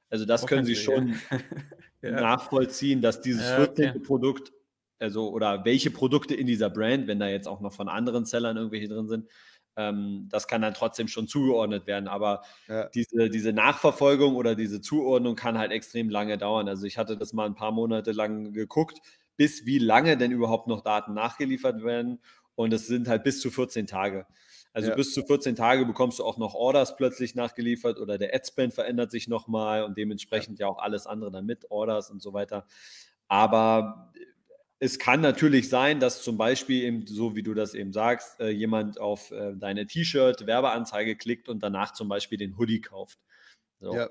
[0.08, 1.16] Also das Auch können sie schon
[2.02, 2.12] ja.
[2.12, 3.90] nachvollziehen, dass dieses ja, 14.
[3.90, 3.98] Okay.
[4.00, 4.52] Produkt,
[4.98, 8.56] also oder welche Produkte in dieser Brand, wenn da jetzt auch noch von anderen Sellern
[8.56, 9.28] irgendwelche drin sind,
[9.76, 12.08] ähm, das kann dann trotzdem schon zugeordnet werden.
[12.08, 12.88] Aber ja.
[12.88, 16.68] diese, diese Nachverfolgung oder diese Zuordnung kann halt extrem lange dauern.
[16.68, 19.00] Also ich hatte das mal ein paar Monate lang geguckt,
[19.36, 22.20] bis wie lange denn überhaupt noch Daten nachgeliefert werden.
[22.54, 24.26] Und es sind halt bis zu 14 Tage.
[24.72, 24.94] Also ja.
[24.94, 29.10] bis zu 14 Tage bekommst du auch noch Orders plötzlich nachgeliefert oder der Adspend verändert
[29.10, 30.66] sich nochmal und dementsprechend ja.
[30.66, 32.66] ja auch alles andere dann mit Orders und so weiter.
[33.28, 34.12] Aber
[34.78, 38.50] es kann natürlich sein, dass zum Beispiel, eben, so wie du das eben sagst, äh,
[38.50, 43.18] jemand auf äh, deine T-Shirt-Werbeanzeige klickt und danach zum Beispiel den Hoodie kauft.
[43.80, 43.94] So.
[43.94, 44.08] Ja.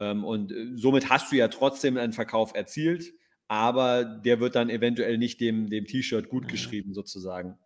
[0.00, 3.12] Ähm, und äh, somit hast du ja trotzdem einen Verkauf erzielt,
[3.48, 6.48] aber der wird dann eventuell nicht dem, dem T-Shirt gut mhm.
[6.48, 7.58] geschrieben, sozusagen.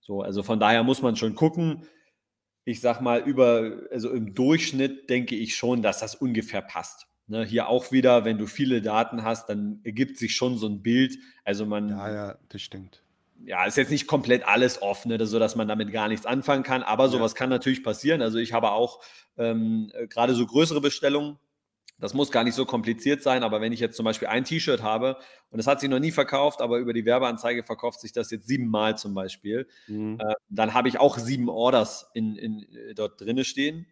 [0.00, 1.86] So, also von daher muss man schon gucken.
[2.64, 7.06] Ich sag mal, über, also im Durchschnitt denke ich schon, dass das ungefähr passt.
[7.28, 10.82] Ne, hier auch wieder, wenn du viele Daten hast, dann ergibt sich schon so ein
[10.82, 11.18] Bild.
[11.44, 11.88] Also man.
[11.88, 13.02] Ja, ja, das stimmt.
[13.44, 16.62] Ja, ist jetzt nicht komplett alles offen, ne, so dass man damit gar nichts anfangen
[16.62, 17.38] kann, aber sowas ja.
[17.38, 18.22] kann natürlich passieren.
[18.22, 19.02] Also ich habe auch
[19.36, 21.38] ähm, äh, gerade so größere Bestellungen,
[21.98, 24.82] das muss gar nicht so kompliziert sein, aber wenn ich jetzt zum Beispiel ein T-Shirt
[24.82, 25.16] habe
[25.50, 28.46] und es hat sich noch nie verkauft, aber über die Werbeanzeige verkauft sich das jetzt
[28.46, 30.18] siebenmal zum Beispiel, mhm.
[30.20, 33.86] äh, dann habe ich auch sieben Orders in, in, äh, dort drinne stehen,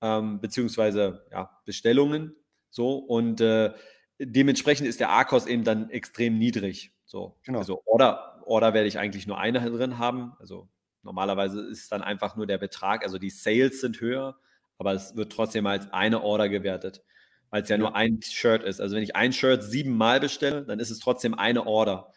[0.00, 2.34] ähm, beziehungsweise ja, Bestellungen
[2.70, 3.72] so, und äh,
[4.18, 6.92] dementsprechend ist der ARKOS eben dann extrem niedrig.
[7.04, 7.58] So, genau.
[7.60, 10.32] Also Order, Order werde ich eigentlich nur eine drin haben.
[10.38, 10.68] Also
[11.02, 14.38] normalerweise ist es dann einfach nur der Betrag, also die Sales sind höher,
[14.78, 17.02] aber es wird trotzdem als eine Order gewertet.
[17.50, 18.80] weil es ja, ja, nur ein Shirt ist.
[18.80, 22.12] Also wenn ich ein Shirt siebenmal bestelle, dann ist es trotzdem eine Order.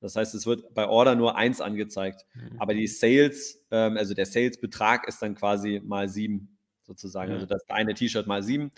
[0.00, 2.24] Das heißt, es wird bei Order nur eins angezeigt.
[2.34, 2.58] Mhm.
[2.58, 7.30] Aber die Sales, ähm, also der Sales-Betrag ist dann quasi mal sieben sozusagen.
[7.30, 7.34] Mhm.
[7.34, 8.70] Also das eine T-Shirt mal sieben.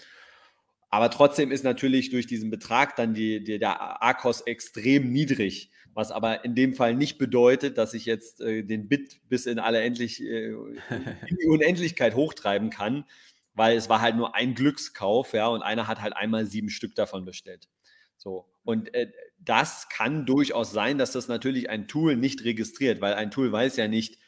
[0.92, 6.10] Aber trotzdem ist natürlich durch diesen Betrag dann die, die, der AKOS extrem niedrig, was
[6.10, 9.80] aber in dem Fall nicht bedeutet, dass ich jetzt äh, den Bit bis in alle
[9.80, 10.50] endlich, äh,
[11.28, 13.06] in die Unendlichkeit hochtreiben kann,
[13.54, 16.94] weil es war halt nur ein Glückskauf, ja, und einer hat halt einmal sieben Stück
[16.94, 17.70] davon bestellt.
[18.18, 18.52] So.
[18.62, 23.30] Und äh, das kann durchaus sein, dass das natürlich ein Tool nicht registriert, weil ein
[23.30, 24.18] Tool weiß ja nicht,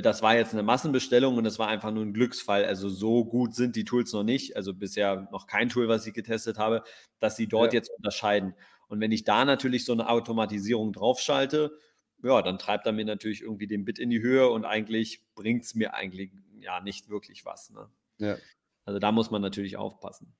[0.00, 2.64] das war jetzt eine Massenbestellung und das war einfach nur ein Glücksfall.
[2.64, 6.14] Also so gut sind die Tools noch nicht, also bisher noch kein Tool, was ich
[6.14, 6.82] getestet habe,
[7.18, 7.78] dass sie dort ja.
[7.78, 8.54] jetzt unterscheiden.
[8.88, 11.76] Und wenn ich da natürlich so eine Automatisierung draufschalte,
[12.22, 15.64] ja, dann treibt er mir natürlich irgendwie den Bit in die Höhe und eigentlich bringt
[15.64, 17.70] es mir eigentlich ja nicht wirklich was.
[17.70, 17.88] Ne?
[18.18, 18.36] Ja.
[18.84, 20.32] Also da muss man natürlich aufpassen.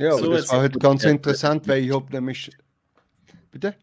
[0.00, 2.50] Ja, aber so, das war halt ganz interessant, weil ich habe nämlich.
[3.50, 3.74] Bitte?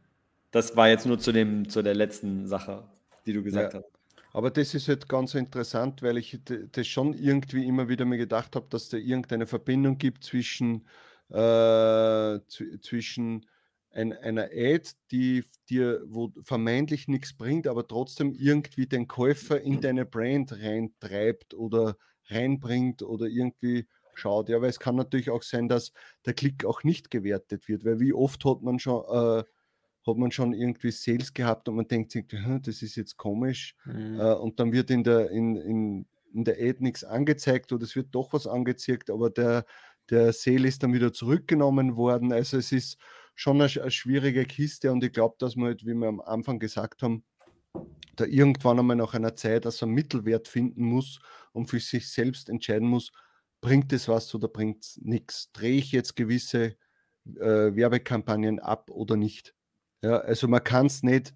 [0.49, 2.89] Das war jetzt nur zu, dem, zu der letzten Sache,
[3.27, 3.79] die du gesagt ja.
[3.79, 3.91] hast.
[4.33, 8.55] Aber das ist halt ganz interessant, weil ich das schon irgendwie immer wieder mir gedacht
[8.55, 10.85] habe, dass da irgendeine Verbindung gibt zwischen,
[11.29, 13.45] äh, zwischen
[13.91, 19.81] ein, einer Ad, die dir wo vermeintlich nichts bringt, aber trotzdem irgendwie den Käufer in
[19.81, 24.49] deine Brand reintreibt oder reinbringt oder irgendwie schaut.
[24.49, 25.93] Ja, weil es kann natürlich auch sein, dass
[26.25, 29.43] der Klick auch nicht gewertet wird, weil wie oft hat man schon, äh,
[30.07, 34.19] hat man schon irgendwie Sales gehabt und man denkt sich, das ist jetzt komisch mhm.
[34.19, 37.95] äh, und dann wird in der, in, in, in der Ad nichts angezeigt oder es
[37.95, 39.65] wird doch was angezeigt, aber der,
[40.09, 42.31] der Sale ist dann wieder zurückgenommen worden.
[42.31, 42.97] Also es ist
[43.35, 46.59] schon eine, eine schwierige Kiste und ich glaube, dass man, halt, wie wir am Anfang
[46.59, 47.23] gesagt haben,
[48.15, 51.19] da irgendwann einmal nach einer Zeit also einen Mittelwert finden muss
[51.51, 53.11] und für sich selbst entscheiden muss,
[53.61, 55.51] bringt es was oder bringt es nichts?
[55.51, 56.77] Drehe ich jetzt gewisse
[57.35, 59.53] äh, Werbekampagnen ab oder nicht?
[60.01, 61.33] Ja, also man kann es nicht,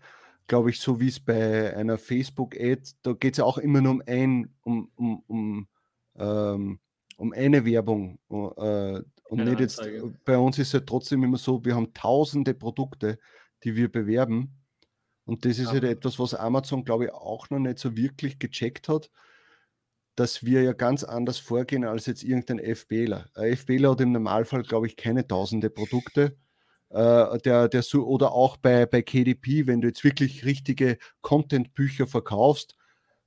[0.47, 3.93] glaube ich, so wie es bei einer Facebook-Ad, da geht es ja auch immer nur
[3.93, 5.67] um ein, um, um, um,
[6.15, 6.79] ähm,
[7.17, 8.19] um eine Werbung.
[8.29, 9.81] Äh, und Keine nicht jetzt,
[10.25, 13.17] bei uns ist es ja trotzdem immer so, wir haben tausende Produkte,
[13.63, 14.57] die wir bewerben.
[15.25, 15.73] Und das ist ja.
[15.73, 19.09] halt etwas, was Amazon, glaube ich, auch noch nicht so wirklich gecheckt hat
[20.15, 23.29] dass wir ja ganz anders vorgehen als jetzt irgendein FBler.
[23.33, 26.37] Ein FBler hat im Normalfall, glaube ich, keine tausende Produkte.
[26.91, 32.07] Äh, der, der so, oder auch bei, bei KDP, wenn du jetzt wirklich richtige Content-Bücher
[32.07, 32.75] verkaufst,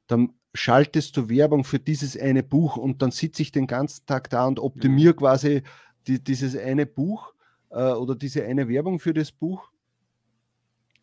[0.07, 4.31] dann schaltest du Werbung für dieses eine Buch und dann sitze ich den ganzen Tag
[4.31, 5.19] da und optimiere mhm.
[5.19, 5.63] quasi
[6.07, 7.35] die, dieses eine Buch
[7.71, 9.71] äh, oder diese eine Werbung für das Buch.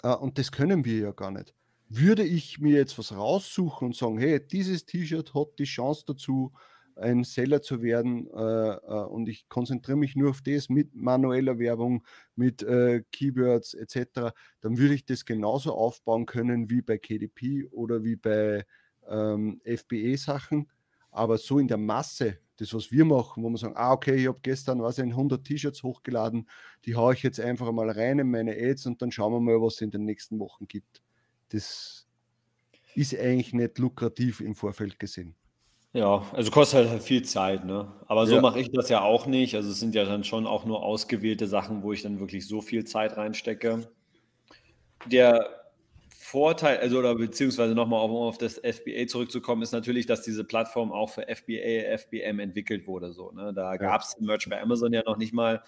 [0.04, 1.54] Äh, und das können wir ja gar nicht
[1.94, 6.54] würde ich mir jetzt was raussuchen und sagen, hey, dieses T-Shirt hat die Chance dazu,
[6.96, 11.60] ein Seller zu werden äh, äh, und ich konzentriere mich nur auf das mit manueller
[11.60, 17.68] Werbung, mit äh, Keywords etc., dann würde ich das genauso aufbauen können wie bei KDP
[17.72, 18.66] oder wie bei
[19.08, 20.70] ähm, FBE-Sachen.
[21.12, 24.28] Aber so in der Masse, das, was wir machen, wo wir sagen, ah, okay, ich
[24.28, 26.48] habe gestern was in 100 T-Shirts hochgeladen,
[26.86, 29.62] die haue ich jetzt einfach mal rein in meine Ads und dann schauen wir mal,
[29.62, 31.02] was es in den nächsten Wochen gibt
[31.52, 32.08] das
[32.96, 35.36] ist eigentlich nicht lukrativ im Vorfeld gesehen.
[35.94, 37.92] Ja, also kostet halt viel Zeit, ne?
[38.08, 38.42] Aber so ja.
[38.42, 39.56] mache ich das ja auch nicht.
[39.56, 42.62] Also es sind ja dann schon auch nur ausgewählte Sachen, wo ich dann wirklich so
[42.62, 43.90] viel Zeit reinstecke.
[45.08, 45.62] Der
[46.08, 50.94] Vorteil, also oder beziehungsweise nochmal auf, auf das FBA zurückzukommen, ist natürlich, dass diese Plattform
[50.94, 53.12] auch für FBA, FBM entwickelt wurde.
[53.12, 53.52] So, ne?
[53.54, 53.78] Da ja.
[53.78, 55.62] gab es Merch bei Amazon ja noch nicht mal.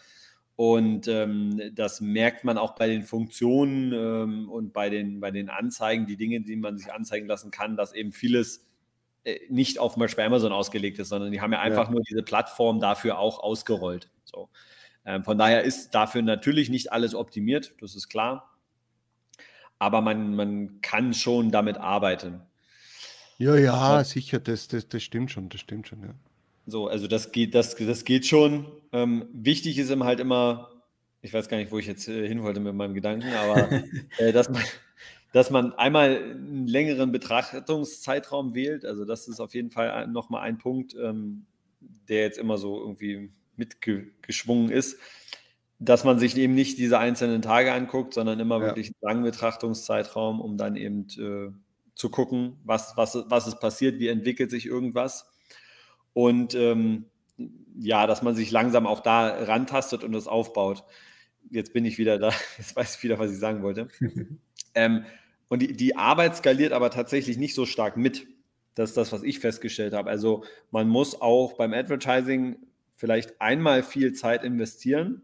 [0.55, 5.49] Und ähm, das merkt man auch bei den Funktionen ähm, und bei den, bei den
[5.49, 8.63] Anzeigen, die Dinge, die man sich anzeigen lassen kann, dass eben vieles
[9.49, 11.91] nicht auf zum Beispiel Amazon ausgelegt ist, sondern die haben ja einfach ja.
[11.91, 14.09] nur diese Plattform dafür auch ausgerollt.
[14.25, 14.49] So.
[15.05, 18.49] Ähm, von daher ist dafür natürlich nicht alles optimiert, das ist klar.
[19.79, 22.41] Aber man, man kann schon damit arbeiten.
[23.38, 26.13] Ja, ja, sicher, das, das, das stimmt schon, das stimmt schon, ja.
[26.65, 28.71] So, also das geht, das, das geht schon.
[28.93, 30.71] Ähm, wichtig ist immer halt immer,
[31.21, 33.69] ich weiß gar nicht, wo ich jetzt äh, hin wollte mit meinem Gedanken, aber
[34.17, 34.62] äh, dass, man,
[35.34, 38.86] dass man einmal einen längeren Betrachtungszeitraum wählt.
[38.86, 41.48] Also das ist auf jeden Fall nochmal ein Punkt, ähm,
[42.08, 45.00] der jetzt immer so irgendwie mitgeschwungen ist,
[45.80, 48.67] dass man sich eben nicht diese einzelnen Tage anguckt, sondern immer ja.
[48.67, 51.52] wirklich einen langen Betrachtungszeitraum, um dann eben äh,
[51.96, 55.32] zu gucken, was, was, was ist passiert, wie entwickelt sich irgendwas.
[56.13, 57.06] Und ähm,
[57.80, 60.84] ja, dass man sich langsam auch da rantastet und das aufbaut.
[61.50, 63.88] Jetzt bin ich wieder da, jetzt weiß ich wieder, was ich sagen wollte.
[64.76, 65.06] ähm,
[65.49, 68.27] und die, die Arbeit skaliert aber tatsächlich nicht so stark mit.
[68.75, 70.10] Das ist das, was ich festgestellt habe.
[70.10, 72.58] Also man muss auch beim Advertising
[72.95, 75.21] vielleicht einmal viel Zeit investieren,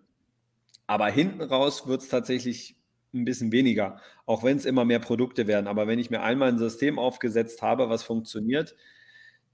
[0.87, 2.75] aber hinten raus wird es tatsächlich
[3.13, 5.67] ein bisschen weniger, auch wenn es immer mehr Produkte werden.
[5.67, 8.75] Aber wenn ich mir einmal ein System aufgesetzt habe, was funktioniert,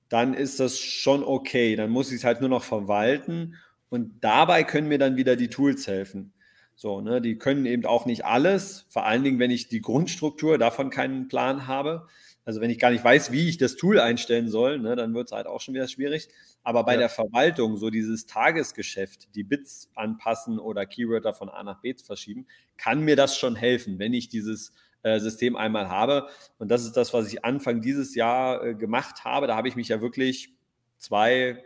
[0.10, 1.76] dann ist das schon okay.
[1.76, 3.56] Dann muss ich es halt nur noch verwalten
[3.90, 6.34] und dabei können mir dann wieder die Tools helfen.
[6.76, 10.58] So, ne, die können eben auch nicht alles, vor allen Dingen, wenn ich die Grundstruktur
[10.58, 12.08] davon keinen Plan habe.
[12.44, 15.30] Also wenn ich gar nicht weiß, wie ich das Tool einstellen soll, ne, dann wird
[15.30, 16.28] es halt auch schon wieder schwierig.
[16.64, 17.00] Aber bei ja.
[17.00, 22.06] der Verwaltung, so dieses Tagesgeschäft, die Bits anpassen oder Keywörter von A nach B zu
[22.06, 22.46] verschieben,
[22.78, 26.28] kann mir das schon helfen, wenn ich dieses äh, System einmal habe.
[26.58, 29.48] Und das ist das, was ich Anfang dieses Jahr äh, gemacht habe.
[29.48, 30.50] Da habe ich mich ja wirklich
[30.98, 31.64] zwei,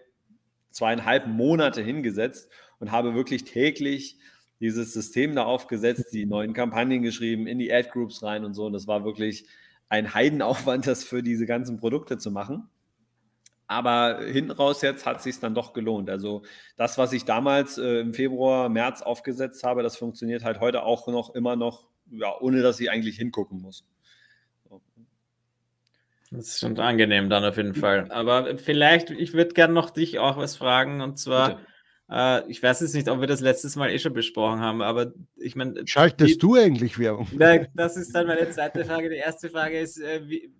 [0.69, 4.17] zweieinhalb Monate hingesetzt und habe wirklich täglich
[4.59, 8.65] dieses System da aufgesetzt, die neuen Kampagnen geschrieben, in die Ad-Groups rein und so.
[8.65, 9.45] Und das war wirklich
[9.87, 12.69] ein Heidenaufwand, das für diese ganzen Produkte zu machen.
[13.67, 16.09] Aber hinten raus jetzt hat es sich dann doch gelohnt.
[16.09, 16.41] Also
[16.75, 21.07] das, was ich damals äh, im Februar, März aufgesetzt habe, das funktioniert halt heute auch
[21.07, 23.85] noch immer noch, ja, ohne dass ich eigentlich hingucken muss.
[26.31, 28.11] Das ist schon angenehm dann auf jeden Fall.
[28.11, 31.68] Aber vielleicht, ich würde gerne noch dich auch was fragen und zwar, Bitte.
[32.09, 35.13] Äh, ich weiß jetzt nicht, ob wir das letztes Mal eh schon besprochen haben, aber
[35.35, 35.85] ich meine.
[35.87, 37.27] Schaltest die, du eigentlich Werbung?
[37.75, 39.09] das ist dann meine zweite Frage.
[39.09, 40.51] Die erste Frage ist, äh, wie,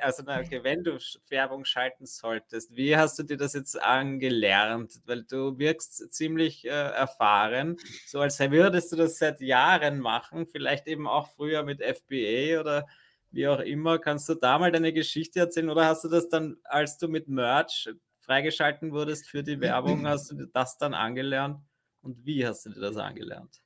[0.00, 5.00] also okay, wenn du Werbung schalten solltest, wie hast du dir das jetzt angelernt?
[5.06, 10.86] Weil du wirkst ziemlich äh, erfahren, so als würdest du das seit Jahren machen, vielleicht
[10.88, 12.86] eben auch früher mit FBA oder
[13.30, 13.98] wie auch immer.
[13.98, 17.28] Kannst du da mal deine Geschichte erzählen oder hast du das dann, als du mit
[17.28, 17.88] Merch
[18.28, 21.60] freigeschalten wurdest für die Werbung, hast du das dann angelernt?
[22.02, 23.62] Und wie hast du dir das angelernt?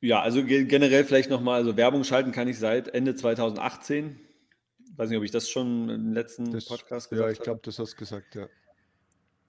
[0.00, 4.18] Ja, also generell vielleicht nochmal, also Werbung schalten kann ich seit Ende 2018.
[4.90, 7.32] Ich weiß nicht, ob ich das schon im letzten das, Podcast gesagt habe.
[7.32, 8.46] Ja, ich glaube, das hast du gesagt, ja.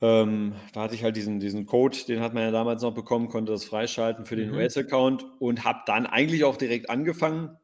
[0.02, 3.28] Ähm, da hatte ich halt diesen, diesen Code, den hat man ja damals noch bekommen,
[3.28, 4.58] konnte das freischalten für den mhm.
[4.58, 7.58] US-Account und habe dann eigentlich auch direkt angefangen,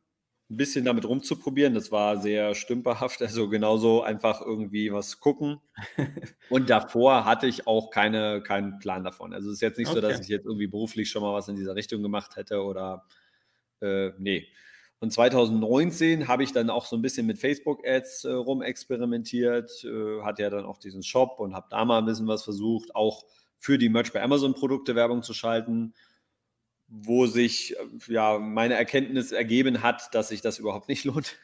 [0.50, 1.74] ein bisschen damit rumzuprobieren.
[1.74, 5.60] Das war sehr stümperhaft, also genauso einfach irgendwie was gucken.
[6.50, 9.34] Und davor hatte ich auch keine, keinen Plan davon.
[9.34, 10.02] Also es ist jetzt nicht okay.
[10.02, 13.06] so, dass ich jetzt irgendwie beruflich schon mal was in dieser Richtung gemacht hätte oder
[13.82, 14.48] äh, nee.
[15.00, 20.44] Und 2019 habe ich dann auch so ein bisschen mit Facebook-Ads äh, rumexperimentiert, äh, hatte
[20.44, 23.26] ja dann auch diesen Shop und habe da mal ein bisschen was versucht, auch
[23.58, 25.94] für die Merch bei Amazon-Produkte Werbung zu schalten
[26.88, 27.76] wo sich
[28.08, 31.36] ja meine Erkenntnis ergeben hat, dass sich das überhaupt nicht lohnt.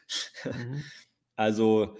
[0.44, 0.82] Mhm.
[1.36, 1.96] Also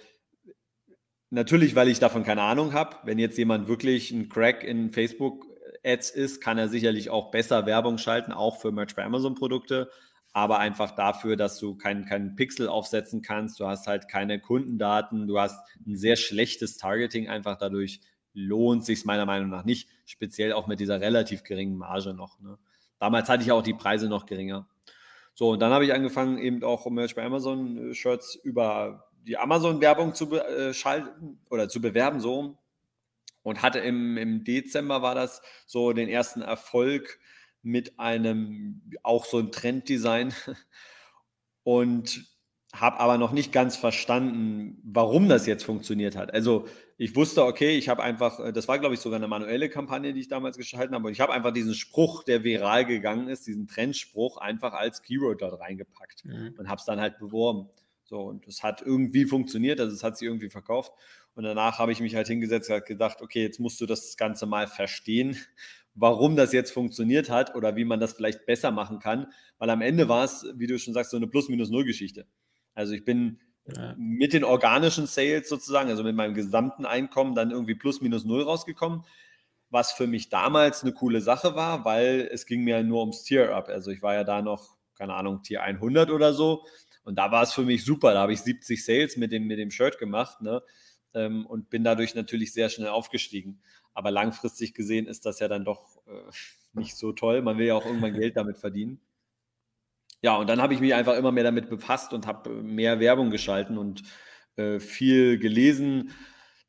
[1.30, 2.96] natürlich, weil ich davon keine Ahnung habe.
[3.04, 5.46] Wenn jetzt jemand wirklich ein Crack in Facebook
[5.84, 9.90] Ads ist, kann er sicherlich auch besser Werbung schalten, auch für Merch bei Amazon Produkte.
[10.34, 15.26] Aber einfach dafür, dass du keinen kein Pixel aufsetzen kannst, du hast halt keine Kundendaten,
[15.26, 18.00] du hast ein sehr schlechtes Targeting, einfach dadurch
[18.32, 22.40] lohnt sich meiner Meinung nach nicht, speziell auch mit dieser relativ geringen Marge noch.
[22.40, 22.56] Ne?
[23.02, 24.68] Damals hatte ich auch die Preise noch geringer.
[25.34, 30.14] So, und dann habe ich angefangen, eben auch Merch bei Amazon äh, über die Amazon-Werbung
[30.14, 32.58] zu äh, schalten oder zu bewerben, so.
[33.42, 37.18] Und hatte im, im Dezember war das so den ersten Erfolg
[37.60, 40.32] mit einem, auch so ein Trenddesign.
[41.64, 42.24] Und
[42.72, 46.32] habe aber noch nicht ganz verstanden, warum das jetzt funktioniert hat.
[46.32, 49.68] Also ich wusste, okay, ich habe einfach, äh, das war glaube ich sogar eine manuelle
[49.68, 53.28] Kampagne, die ich damals geschalten habe, und ich habe einfach diesen Spruch, der viral gegangen
[53.28, 56.54] ist, diesen Trendspruch einfach als Keyword dort reingepackt mhm.
[56.58, 57.68] und habe es dann halt beworben.
[58.04, 60.92] So, und es hat irgendwie funktioniert, also es hat sich irgendwie verkauft.
[61.34, 64.44] Und danach habe ich mich halt hingesetzt und gedacht, okay, jetzt musst du das Ganze
[64.44, 65.36] mal verstehen,
[65.94, 69.32] warum das jetzt funktioniert hat oder wie man das vielleicht besser machen kann.
[69.58, 72.26] Weil am Ende war es, wie du schon sagst, so eine Plus-Minus-Null-Geschichte.
[72.74, 73.94] Also ich bin ja.
[73.96, 78.42] mit den organischen Sales sozusagen, also mit meinem gesamten Einkommen, dann irgendwie plus minus null
[78.42, 79.04] rausgekommen.
[79.70, 83.68] Was für mich damals eine coole Sache war, weil es ging mir nur ums Tier-Up.
[83.68, 86.64] Also ich war ja da noch, keine Ahnung, Tier 100 oder so.
[87.04, 88.12] Und da war es für mich super.
[88.12, 90.62] Da habe ich 70 Sales mit dem, mit dem Shirt gemacht ne?
[91.14, 93.62] Ähm, und bin dadurch natürlich sehr schnell aufgestiegen.
[93.94, 96.30] Aber langfristig gesehen ist das ja dann doch äh,
[96.74, 97.42] nicht so toll.
[97.42, 99.00] Man will ja auch irgendwann Geld damit verdienen.
[100.22, 103.00] Ja, und dann habe ich mich einfach immer mehr damit befasst und habe äh, mehr
[103.00, 104.04] Werbung geschalten und
[104.56, 106.12] äh, viel gelesen.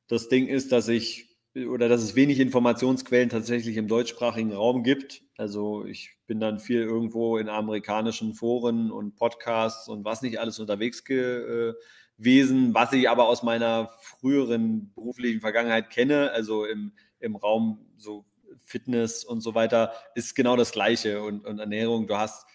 [0.07, 5.21] Das Ding ist, dass ich oder dass es wenig Informationsquellen tatsächlich im deutschsprachigen Raum gibt.
[5.37, 10.57] Also ich bin dann viel irgendwo in amerikanischen Foren und Podcasts und was nicht alles
[10.57, 17.85] unterwegs gewesen, was ich aber aus meiner früheren beruflichen Vergangenheit kenne, also im, im Raum
[17.97, 18.25] so
[18.65, 22.07] Fitness und so weiter, ist genau das Gleiche und, und Ernährung.
[22.07, 22.47] Du hast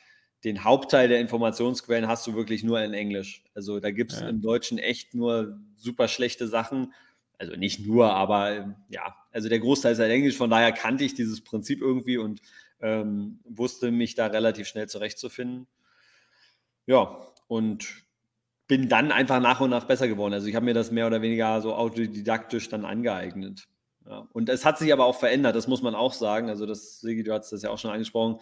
[0.45, 3.45] den Hauptteil der Informationsquellen hast du wirklich nur in Englisch.
[3.55, 4.29] Also da gibt es ja.
[4.29, 6.93] im Deutschen echt nur super schlechte Sachen.
[7.39, 11.05] also nicht nur, aber ähm, ja, also der Großteil ist halt Englisch, von daher kannte
[11.05, 12.41] ich dieses Prinzip irgendwie und
[12.81, 15.67] ähm, wusste mich da relativ schnell zurechtzufinden.
[16.87, 17.19] Ja,
[17.49, 18.07] und
[18.69, 20.35] bin dann einfach nach und nach besser geworden.
[20.35, 23.65] Also ich habe mir das mehr oder weniger so autodidaktisch dann angeeignet.
[24.07, 24.29] Ja.
[24.33, 26.49] Und es hat sich aber auch verändert, das muss man auch sagen.
[26.49, 28.41] Also das, Sigi, du hast das ja auch schon angesprochen.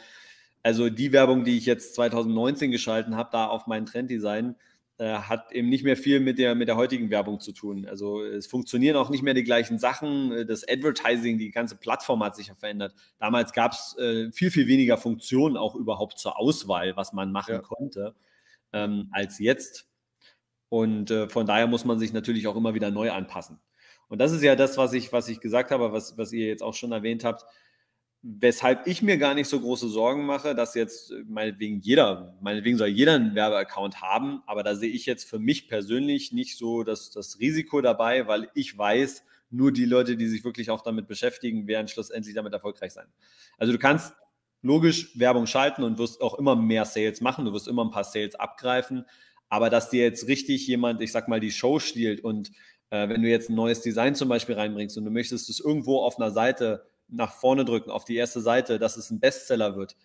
[0.66, 4.56] Also die Werbung, die ich jetzt 2019 geschalten habe, da auf mein Trenddesign,
[4.98, 7.86] äh, hat eben nicht mehr viel mit der, mit der heutigen Werbung zu tun.
[7.86, 10.44] Also es funktionieren auch nicht mehr die gleichen Sachen.
[10.48, 12.96] Das Advertising, die ganze Plattform hat sich ja verändert.
[13.20, 17.54] Damals gab es äh, viel, viel weniger Funktionen auch überhaupt zur Auswahl, was man machen
[17.54, 17.60] ja.
[17.60, 18.16] konnte,
[18.72, 19.88] ähm, als jetzt.
[20.68, 23.60] Und äh, von daher muss man sich natürlich auch immer wieder neu anpassen.
[24.08, 26.64] Und das ist ja das, was ich, was ich gesagt habe, was, was ihr jetzt
[26.64, 27.44] auch schon erwähnt habt,
[28.28, 32.88] weshalb ich mir gar nicht so große Sorgen mache, dass jetzt meinetwegen jeder, meinetwegen soll
[32.88, 37.10] jeder einen Werbeaccount haben, aber da sehe ich jetzt für mich persönlich nicht so das,
[37.12, 41.68] das Risiko dabei, weil ich weiß, nur die Leute, die sich wirklich auch damit beschäftigen,
[41.68, 43.06] werden schlussendlich damit erfolgreich sein.
[43.58, 44.12] Also du kannst
[44.60, 48.02] logisch Werbung schalten und wirst auch immer mehr Sales machen, du wirst immer ein paar
[48.02, 49.04] Sales abgreifen,
[49.48, 52.50] aber dass dir jetzt richtig jemand, ich sag mal, die Show stiehlt und
[52.90, 56.00] äh, wenn du jetzt ein neues Design zum Beispiel reinbringst und du möchtest es irgendwo
[56.00, 59.96] auf einer Seite nach vorne drücken, auf die erste Seite, dass es ein Bestseller wird,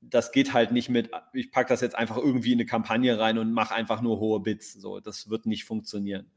[0.00, 3.38] das geht halt nicht mit, ich packe das jetzt einfach irgendwie in eine Kampagne rein
[3.38, 4.74] und mache einfach nur hohe Bits.
[4.74, 6.30] So, das wird nicht funktionieren.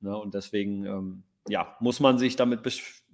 [0.00, 0.16] Ne?
[0.16, 2.60] Und deswegen, ähm, ja, muss man sich damit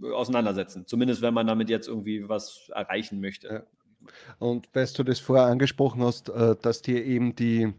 [0.00, 0.86] auseinandersetzen.
[0.86, 3.48] Zumindest wenn man damit jetzt irgendwie was erreichen möchte.
[3.48, 3.62] Ja.
[4.38, 7.72] Und weißt du das vorher angesprochen hast, äh, dass dir eben die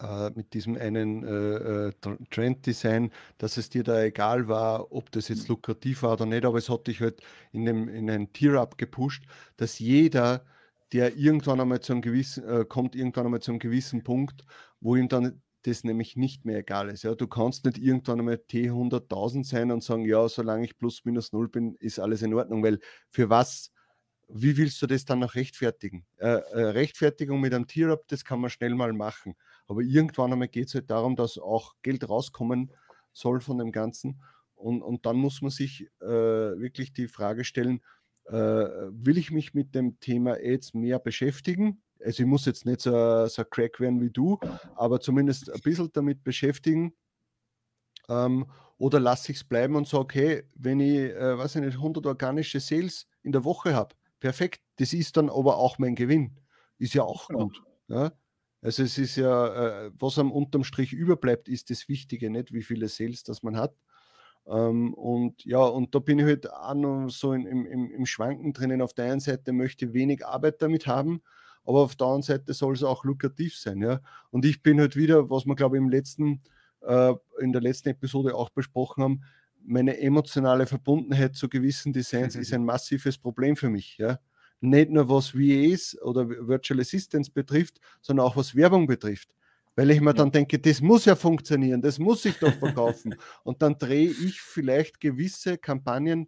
[0.00, 1.92] äh, mit diesem einen äh, äh
[2.30, 6.58] Trend-Design, dass es dir da egal war, ob das jetzt lukrativ war oder nicht, aber
[6.58, 7.20] es hat dich halt
[7.52, 9.24] in, dem, in ein Tier-Up gepusht,
[9.56, 10.44] dass jeder,
[10.92, 14.44] der irgendwann einmal zu einem gewissen, äh, kommt irgendwann einmal zu einem gewissen Punkt,
[14.80, 17.02] wo ihm dann das nämlich nicht mehr egal ist.
[17.02, 21.04] Ja, du kannst nicht irgendwann einmal T 100.000 sein und sagen, ja, solange ich plus
[21.04, 22.78] minus null bin, ist alles in Ordnung, weil
[23.10, 23.72] für was
[24.28, 26.04] wie willst du das dann noch rechtfertigen?
[26.18, 29.34] Äh, äh, Rechtfertigung mit einem Tier-Up, das kann man schnell mal machen.
[29.68, 32.72] Aber irgendwann einmal geht es halt darum, dass auch Geld rauskommen
[33.12, 34.20] soll von dem Ganzen.
[34.54, 37.80] Und, und dann muss man sich äh, wirklich die Frage stellen,
[38.26, 41.82] äh, will ich mich mit dem Thema Ads mehr beschäftigen?
[42.04, 44.38] Also ich muss jetzt nicht so, so Crack werden wie du,
[44.74, 46.94] aber zumindest ein bisschen damit beschäftigen.
[48.08, 48.46] Ähm,
[48.78, 52.06] oder lasse ich es bleiben und sage, okay, wenn ich, äh, weiß ich nicht, 100
[52.06, 54.62] organische Sales in der Woche habe, perfekt.
[54.76, 56.38] Das ist dann aber auch mein Gewinn.
[56.78, 57.44] Ist ja auch genau.
[57.44, 57.62] gut.
[57.88, 58.12] Ja?
[58.60, 62.62] Also es ist ja, äh, was am unterm Strich überbleibt, ist das Wichtige, nicht wie
[62.62, 63.74] viele Sales das man hat.
[64.48, 68.06] Ähm, und ja, und da bin ich halt auch noch so in, im, im, im
[68.06, 68.82] Schwanken drinnen.
[68.82, 71.22] Auf der einen Seite möchte ich wenig Arbeit damit haben,
[71.64, 73.80] aber auf der anderen Seite soll es auch lukrativ sein.
[73.82, 74.00] Ja?
[74.30, 76.40] Und ich bin halt wieder, was wir glaube ich im letzten,
[76.80, 79.20] äh, in der letzten Episode auch besprochen haben,
[79.60, 83.98] meine emotionale Verbundenheit zu gewissen Designs ist ein massives Problem für mich.
[83.98, 84.18] Ja?
[84.60, 89.34] Nicht nur was VAs oder Virtual Assistants betrifft, sondern auch was Werbung betrifft.
[89.76, 93.14] Weil ich mir dann denke, das muss ja funktionieren, das muss ich doch verkaufen.
[93.44, 96.26] Und dann drehe ich vielleicht gewisse Kampagnen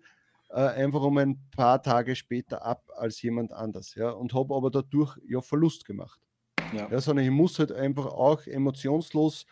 [0.51, 3.97] äh, einfach um ein paar Tage später ab als jemand anders.
[3.97, 4.11] Ja?
[4.11, 6.21] Und habe aber dadurch ja Verlust gemacht.
[6.73, 6.89] Ja.
[6.89, 7.01] ja.
[7.01, 9.47] sondern ich muss halt einfach auch emotionslos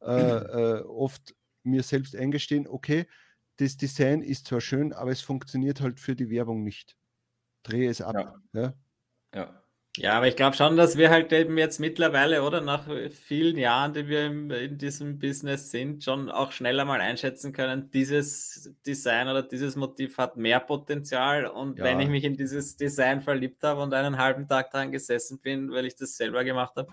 [0.00, 3.06] äh, äh, oft mir selbst eingestehen, okay,
[3.56, 6.96] das Design ist zwar schön, aber es funktioniert halt für die Werbung nicht.
[7.64, 8.14] Drehe es ab.
[8.14, 8.60] Ja.
[8.60, 8.74] ja.
[9.34, 9.64] ja.
[9.96, 13.92] Ja, aber ich glaube schon, dass wir halt eben jetzt mittlerweile, oder nach vielen Jahren,
[13.92, 19.44] die wir in diesem Business sind, schon auch schneller mal einschätzen können, dieses Design oder
[19.44, 21.46] dieses Motiv hat mehr Potenzial.
[21.46, 21.84] Und ja.
[21.84, 25.70] wenn ich mich in dieses Design verliebt habe und einen halben Tag daran gesessen bin,
[25.70, 26.92] weil ich das selber gemacht habe,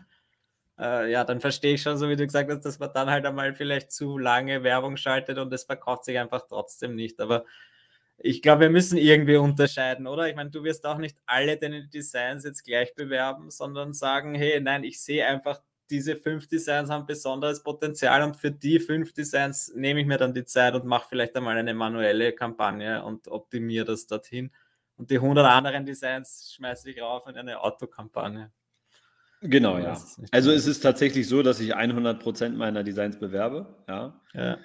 [0.78, 3.26] äh, ja, dann verstehe ich schon, so wie du gesagt hast, dass man dann halt
[3.26, 7.20] einmal vielleicht zu lange Werbung schaltet und es verkauft sich einfach trotzdem nicht.
[7.20, 7.46] Aber
[8.24, 10.28] ich glaube, wir müssen irgendwie unterscheiden, oder?
[10.28, 14.60] Ich meine, du wirst auch nicht alle deine Designs jetzt gleich bewerben, sondern sagen, hey,
[14.62, 19.74] nein, ich sehe einfach, diese fünf Designs haben besonderes Potenzial und für die fünf Designs
[19.76, 23.86] nehme ich mir dann die Zeit und mache vielleicht einmal eine manuelle Kampagne und optimiere
[23.86, 24.52] das dorthin.
[24.96, 28.52] Und die 100 anderen Designs schmeiße ich rauf in eine Autokampagne.
[29.42, 30.00] Genau, ja.
[30.32, 33.66] Also es ist tatsächlich so, dass ich 100% meiner Designs bewerbe.
[33.88, 34.22] Ja.
[34.34, 34.58] ja.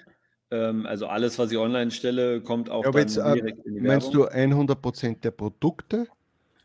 [0.49, 4.27] Ähm, also alles, was ich online stelle, kommt auch ja, aber jetzt, äh, Meinst du
[4.27, 6.07] 100% der Produkte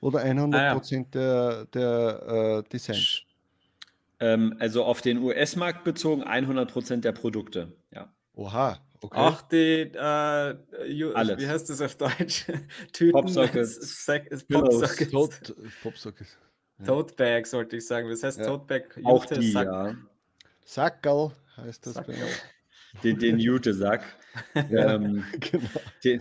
[0.01, 1.05] oder 100% ah, ja.
[1.13, 3.23] der, der äh, Designs?
[4.21, 7.73] Ähm, also auf den US-Markt bezogen 100% der Produkte.
[7.93, 8.13] Ja.
[8.35, 9.19] Oha, Okay.
[9.19, 11.39] Auch die, äh, Alles.
[11.41, 12.47] wie heißt das auf Deutsch?
[12.93, 13.11] Tüten.
[13.11, 14.07] Popsockets.
[14.49, 15.55] Popsockets.
[15.83, 16.39] Popsockets.
[16.87, 18.09] Tote Bag sollte ich sagen.
[18.09, 18.47] Was heißt ja.
[18.47, 19.01] Tote Bag?
[19.03, 19.97] Auch die, Sack ja.
[20.65, 21.95] Sackerl heißt das.
[21.95, 22.15] Sackerl.
[23.03, 24.05] Den, den Jute-Sack.
[24.55, 25.69] ähm, genau.
[26.05, 26.21] den,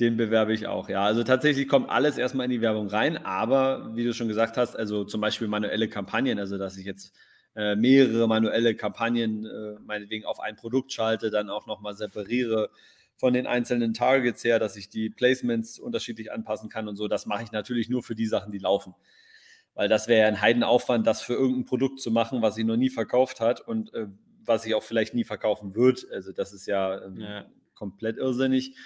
[0.00, 1.04] den bewerbe ich auch, ja.
[1.04, 4.76] Also tatsächlich kommt alles erstmal in die Werbung rein, aber wie du schon gesagt hast,
[4.76, 7.14] also zum Beispiel manuelle Kampagnen, also dass ich jetzt
[7.56, 12.70] äh, mehrere manuelle Kampagnen äh, meinetwegen auf ein Produkt schalte, dann auch nochmal separiere
[13.16, 17.08] von den einzelnen Targets her, dass ich die Placements unterschiedlich anpassen kann und so.
[17.08, 18.94] Das mache ich natürlich nur für die Sachen, die laufen.
[19.74, 22.76] Weil das wäre ja ein Heidenaufwand, das für irgendein Produkt zu machen, was ich noch
[22.76, 24.06] nie verkauft hat und äh,
[24.48, 26.06] was ich auch vielleicht nie verkaufen wird.
[26.10, 27.44] Also das ist ja, ähm, ja.
[27.74, 28.76] komplett irrsinnig.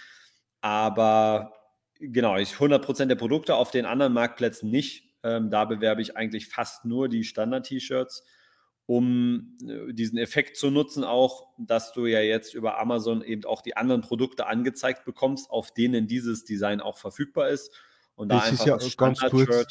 [0.61, 1.55] Aber
[1.99, 5.05] genau, ich 100% der Produkte auf den anderen Marktplätzen nicht.
[5.23, 8.25] Ähm, da bewerbe ich eigentlich fast nur die Standard-T-Shirts,
[8.87, 13.63] um äh, diesen Effekt zu nutzen, auch, dass du ja jetzt über Amazon eben auch
[13.63, 17.73] die anderen Produkte angezeigt bekommst, auf denen dieses Design auch verfügbar ist.
[18.17, 19.67] Und da das einfach ist ja das ganz kurz,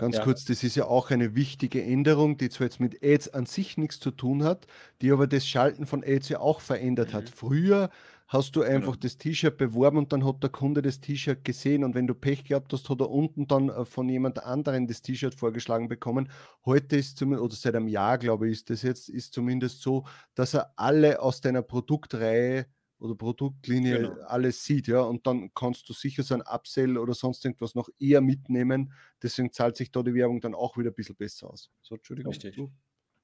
[0.00, 0.24] Ganz ja.
[0.24, 3.76] kurz, das ist ja auch eine wichtige Änderung, die zwar jetzt mit Ads an sich
[3.76, 4.66] nichts zu tun hat,
[5.02, 7.16] die aber das Schalten von Ads ja auch verändert mhm.
[7.18, 7.28] hat.
[7.28, 7.90] Früher
[8.26, 9.02] hast du einfach genau.
[9.02, 12.44] das T-Shirt beworben und dann hat der Kunde das T-Shirt gesehen und wenn du Pech
[12.44, 16.30] gehabt hast, hat er unten dann äh, von jemand anderem das T-Shirt vorgeschlagen bekommen.
[16.64, 20.06] Heute ist zumindest, oder seit einem Jahr, glaube ich, ist das jetzt, ist zumindest so,
[20.34, 22.64] dass er alle aus deiner Produktreihe
[23.00, 24.22] oder Produktlinie genau.
[24.26, 27.88] alles sieht, ja, und dann kannst du sicher so ein Upsell oder sonst irgendwas noch
[27.98, 28.92] eher mitnehmen.
[29.22, 31.70] Deswegen zahlt sich da die Werbung dann auch wieder ein bisschen besser aus.
[31.82, 32.32] So, Entschuldigung.
[32.32, 32.58] Richtig.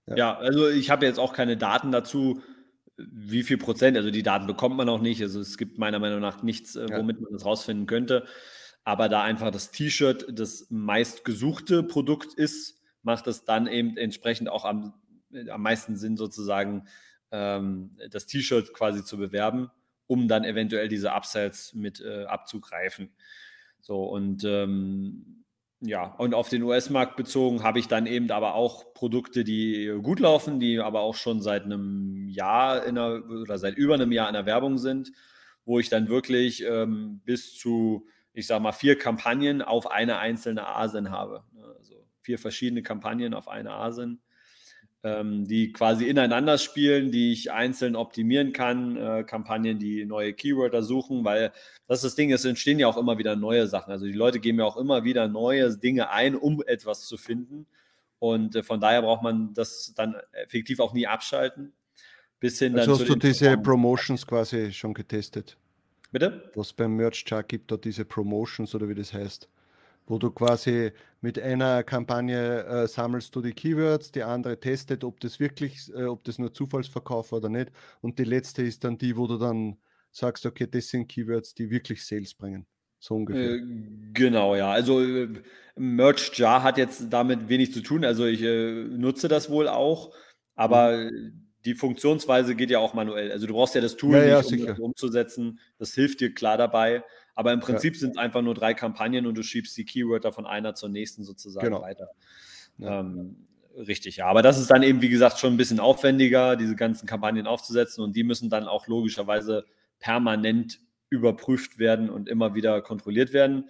[0.07, 0.16] Ja.
[0.16, 2.41] ja, also ich habe jetzt auch keine Daten dazu,
[2.97, 5.20] wie viel Prozent, also die Daten bekommt man auch nicht.
[5.20, 8.24] Also es gibt meiner Meinung nach nichts, äh, womit man das rausfinden könnte.
[8.85, 14.64] Aber da einfach das T-Shirt das meistgesuchte Produkt ist, macht es dann eben entsprechend auch
[14.64, 14.95] am,
[15.33, 16.87] äh, am meisten Sinn, sozusagen
[17.31, 19.70] ähm, das T-Shirt quasi zu bewerben,
[20.07, 23.11] um dann eventuell diese Upsells mit äh, abzugreifen.
[23.81, 25.45] So und ähm,
[25.81, 30.20] ja, und auf den US-Markt bezogen habe ich dann eben aber auch Produkte, die gut
[30.20, 34.29] laufen, die aber auch schon seit einem Jahr in der, oder seit über einem Jahr
[34.29, 35.12] in der Werbung sind,
[35.66, 40.66] wo ich dann wirklich ähm, bis zu, ich sag mal, vier Kampagnen auf eine einzelne
[40.66, 41.45] ASIN habe.
[41.77, 44.20] Also vier verschiedene Kampagnen auf eine ASIN
[45.45, 51.25] die quasi ineinander spielen, die ich einzeln optimieren kann, äh, Kampagnen, die neue Keywörter suchen,
[51.25, 51.53] weil
[51.87, 53.93] das ist das Ding, es entstehen ja auch immer wieder neue Sachen.
[53.93, 57.67] Also die Leute geben ja auch immer wieder neue Dinge ein, um etwas zu finden.
[58.19, 61.73] Und äh, von daher braucht man das dann effektiv auch nie abschalten.
[62.41, 65.57] Bis hin also dann hast du diese Promotions quasi schon getestet?
[66.11, 66.51] Bitte?
[66.55, 69.49] Was beim Merch Chart gibt, da diese Promotions oder wie das heißt
[70.07, 75.21] wo du quasi mit einer Kampagne äh, sammelst du die Keywords, die andere testet, ob
[75.21, 77.71] das wirklich, äh, ob das nur Zufallsverkauf oder nicht.
[78.01, 79.79] Und die letzte ist dann die, wo du dann
[80.13, 82.67] sagst, okay, das sind Keywords, die wirklich Sales bringen.
[82.99, 83.57] So ungefähr.
[83.57, 83.63] Äh,
[84.13, 84.71] genau, ja.
[84.71, 85.29] Also äh,
[85.77, 88.05] Merch Jar hat jetzt damit wenig zu tun.
[88.05, 90.15] Also ich äh, nutze das wohl auch,
[90.55, 91.49] aber mhm.
[91.65, 93.31] die Funktionsweise geht ja auch manuell.
[93.33, 95.61] Also du brauchst ja das Tool ja, nicht, um das umzusetzen.
[95.79, 97.03] Das hilft dir klar dabei.
[97.37, 98.01] Aber im Prinzip ja.
[98.01, 101.22] sind es einfach nur drei Kampagnen und du schiebst die Keywörter von einer zur nächsten
[101.22, 101.82] sozusagen genau.
[101.82, 102.09] weiter.
[102.78, 103.01] Ja.
[103.01, 104.26] Ähm, richtig, ja.
[104.26, 108.03] Aber das ist dann eben, wie gesagt, schon ein bisschen aufwendiger, diese ganzen Kampagnen aufzusetzen
[108.03, 109.66] und die müssen dann auch logischerweise
[109.99, 110.80] permanent
[111.11, 113.68] überprüft werden und immer wieder kontrolliert werden,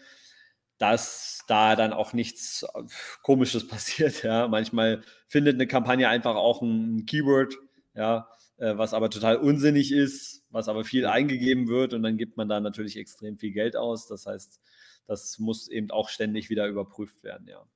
[0.79, 2.83] dass da dann auch nichts äh,
[3.23, 4.23] Komisches passiert.
[4.23, 4.47] Ja.
[4.47, 7.57] Manchmal findet eine Kampagne einfach auch ein Keyword,
[7.95, 8.29] ja,
[8.59, 12.61] was aber total unsinnig ist, was aber viel eingegeben wird und dann gibt man da
[12.61, 14.07] natürlich extrem viel Geld aus.
[14.07, 14.61] Das heißt,
[15.07, 17.67] das muss eben auch ständig wieder überprüft werden, ja.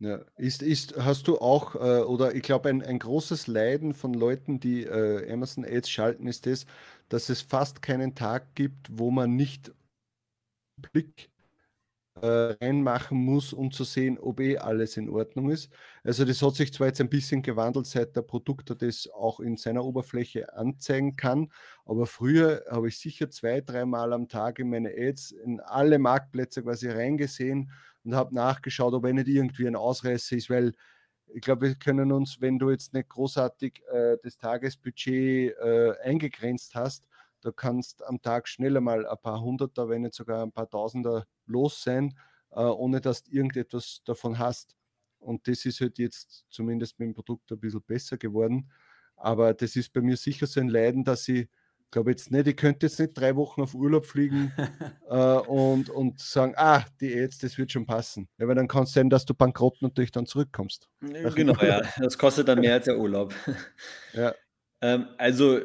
[0.00, 4.12] Ja, ist, ist, hast du auch, äh, oder ich glaube, ein, ein großes Leiden von
[4.12, 6.66] Leuten, die äh, Amazon Ads schalten, ist das,
[7.08, 9.72] dass es fast keinen Tag gibt, wo man nicht
[10.92, 11.30] Blick
[12.20, 15.72] äh, reinmachen muss, um zu sehen, ob eh alles in Ordnung ist.
[16.06, 19.56] Also das hat sich zwar jetzt ein bisschen gewandelt, seit der Produktor das auch in
[19.56, 21.50] seiner Oberfläche anzeigen kann,
[21.86, 26.62] aber früher habe ich sicher zwei, dreimal am Tag in meine Ads in alle Marktplätze
[26.62, 27.70] quasi reingesehen
[28.04, 30.74] und habe nachgeschaut, ob er nicht irgendwie ein Ausreißer ist, weil
[31.26, 36.74] ich glaube, wir können uns, wenn du jetzt nicht großartig äh, das Tagesbudget äh, eingegrenzt
[36.74, 37.08] hast,
[37.40, 41.26] da kannst am Tag schneller mal ein paar Hunderter, wenn nicht sogar ein paar Tausender
[41.46, 42.14] los sein,
[42.50, 44.76] äh, ohne dass du irgendetwas davon hast.
[45.24, 48.70] Und das ist halt jetzt zumindest mit dem Produkt ein bisschen besser geworden.
[49.16, 51.48] Aber das ist bei mir sicher so ein Leiden, dass ich
[51.94, 54.52] glaube jetzt nicht, ich könnte jetzt nicht drei Wochen auf Urlaub fliegen
[55.08, 58.28] äh, und, und sagen, ah, die Aids, das wird schon passen.
[58.38, 60.88] Ja, weil dann kann es sein, dass du bankrott natürlich dann zurückkommst.
[61.00, 61.82] Genau, ja.
[61.98, 63.34] Das kostet dann mehr als der Urlaub.
[64.12, 64.34] Ja.
[64.80, 65.60] Ähm, also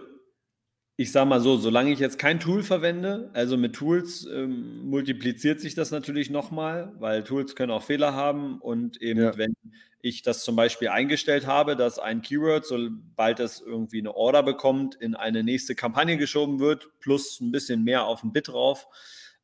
[0.99, 5.61] ich sage mal so, solange ich jetzt kein Tool verwende, also mit Tools ähm, multipliziert
[5.61, 9.37] sich das natürlich nochmal, weil Tools können auch Fehler haben und eben ja.
[9.37, 9.53] wenn
[10.01, 14.95] ich das zum Beispiel eingestellt habe, dass ein Keyword, sobald es irgendwie eine Order bekommt,
[14.95, 18.85] in eine nächste Kampagne geschoben wird, plus ein bisschen mehr auf den Bit drauf.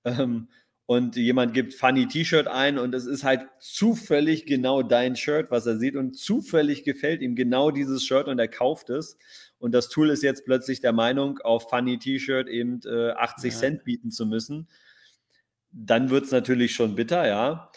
[0.03, 0.49] Ähm,
[0.87, 5.65] und jemand gibt Funny T-Shirt ein und es ist halt zufällig genau dein Shirt, was
[5.65, 9.17] er sieht und zufällig gefällt ihm genau dieses Shirt und er kauft es
[9.65, 13.59] und das Tool ist jetzt plötzlich der Meinung, auf Funny T-Shirt eben äh, 80 ja.
[13.59, 14.67] Cent bieten zu müssen,
[15.71, 17.71] dann wird es natürlich schon bitter, ja.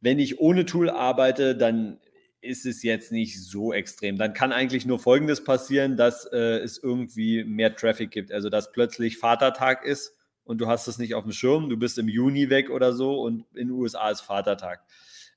[0.00, 2.00] Wenn ich ohne Tool arbeite, dann
[2.40, 4.18] ist es jetzt nicht so extrem.
[4.18, 8.32] Dann kann eigentlich nur Folgendes passieren, dass äh, es irgendwie mehr Traffic gibt.
[8.32, 11.98] Also dass plötzlich Vatertag ist und du hast es nicht auf dem Schirm, du bist
[11.98, 14.80] im Juni weg oder so und in den USA ist Vatertag.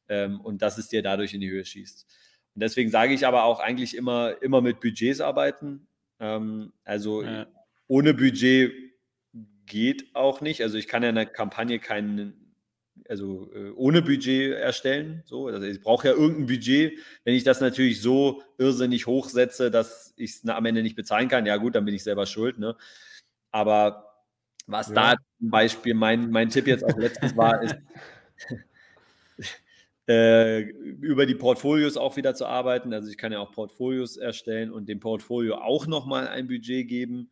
[0.10, 2.08] Ähm, und dass es dir dadurch in die Höhe schießt.
[2.56, 5.88] Und deswegen sage ich aber auch eigentlich immer, immer mit Budgets arbeiten.
[6.22, 7.48] Ähm, also ja.
[7.88, 8.72] ohne Budget
[9.66, 10.62] geht auch nicht.
[10.62, 12.56] Also ich kann ja eine Kampagne keinen,
[13.10, 15.24] also äh, ohne Budget erstellen.
[15.26, 17.00] So, also ich brauche ja irgendein Budget.
[17.26, 21.46] Wenn ich das natürlich so irrsinnig hochsetze, dass ich es am Ende nicht bezahlen kann,
[21.46, 22.60] ja gut, dann bin ich selber schuld.
[22.60, 22.78] Ne?
[23.50, 24.24] Aber
[24.68, 24.94] was ja.
[24.94, 27.76] da zum Beispiel mein, mein Tipp jetzt auch letztens war, ist,
[30.08, 32.94] äh, über die Portfolios auch wieder zu arbeiten.
[32.94, 37.32] Also ich kann ja auch Portfolios erstellen und dem Portfolio auch nochmal ein Budget geben.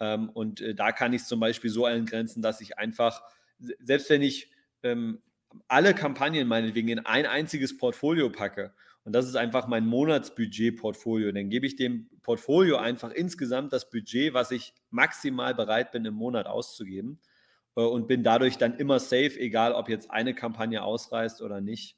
[0.00, 3.22] Ähm, und äh, da kann ich es zum Beispiel so eingrenzen, dass ich einfach,
[3.58, 4.50] selbst wenn ich
[4.82, 5.20] ähm,
[5.68, 8.72] alle Kampagnen meinetwegen in ein einziges Portfolio packe,
[9.04, 14.34] und das ist einfach mein Monatsbudget-Portfolio, dann gebe ich dem Portfolio einfach insgesamt das Budget,
[14.34, 17.18] was ich maximal bereit bin, im Monat auszugeben
[17.76, 21.96] äh, und bin dadurch dann immer safe, egal ob jetzt eine Kampagne ausreißt oder nicht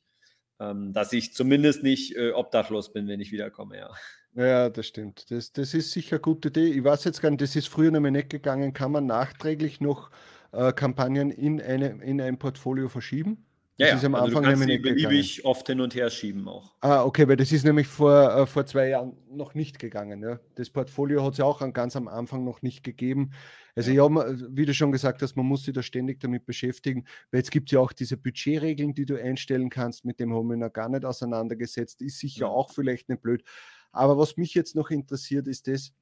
[0.59, 3.90] dass ich zumindest nicht äh, obdachlos bin, wenn ich wiederkomme, ja.
[4.34, 5.30] Ja, das stimmt.
[5.30, 6.66] Das, das ist sicher eine gute Idee.
[6.66, 8.72] Ich weiß jetzt gar nicht, das ist früher nämlich nicht gegangen.
[8.72, 10.11] Kann man nachträglich noch
[10.53, 13.44] äh, Kampagnen in, eine, in ein Portfolio verschieben?
[13.83, 16.09] Das ja, ist am also Anfang du kannst nämlich die beliebig oft hin und her
[16.09, 16.72] schieben auch.
[16.83, 20.22] Ah, okay, weil das ist nämlich vor, äh, vor zwei Jahren noch nicht gegangen.
[20.22, 20.39] Ja?
[20.55, 23.33] Das Portfolio hat es ja auch ganz am Anfang noch nicht gegeben.
[23.74, 27.07] Also ja, ja wie du schon gesagt hast, man muss sich da ständig damit beschäftigen,
[27.33, 30.49] weil jetzt gibt es ja auch diese Budgetregeln, die du einstellen kannst, mit dem haben
[30.49, 32.53] wir noch gar nicht auseinandergesetzt, ist sicher ja.
[32.53, 33.43] auch vielleicht nicht blöd.
[33.91, 35.93] Aber was mich jetzt noch interessiert, ist das,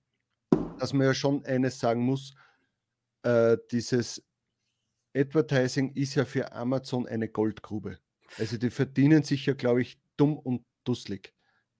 [0.79, 2.35] dass man ja schon eines sagen muss,
[3.23, 4.23] äh, dieses
[5.15, 7.99] Advertising ist ja für Amazon eine Goldgrube.
[8.39, 11.35] Also die verdienen sich ja, glaube ich, dumm und dusselig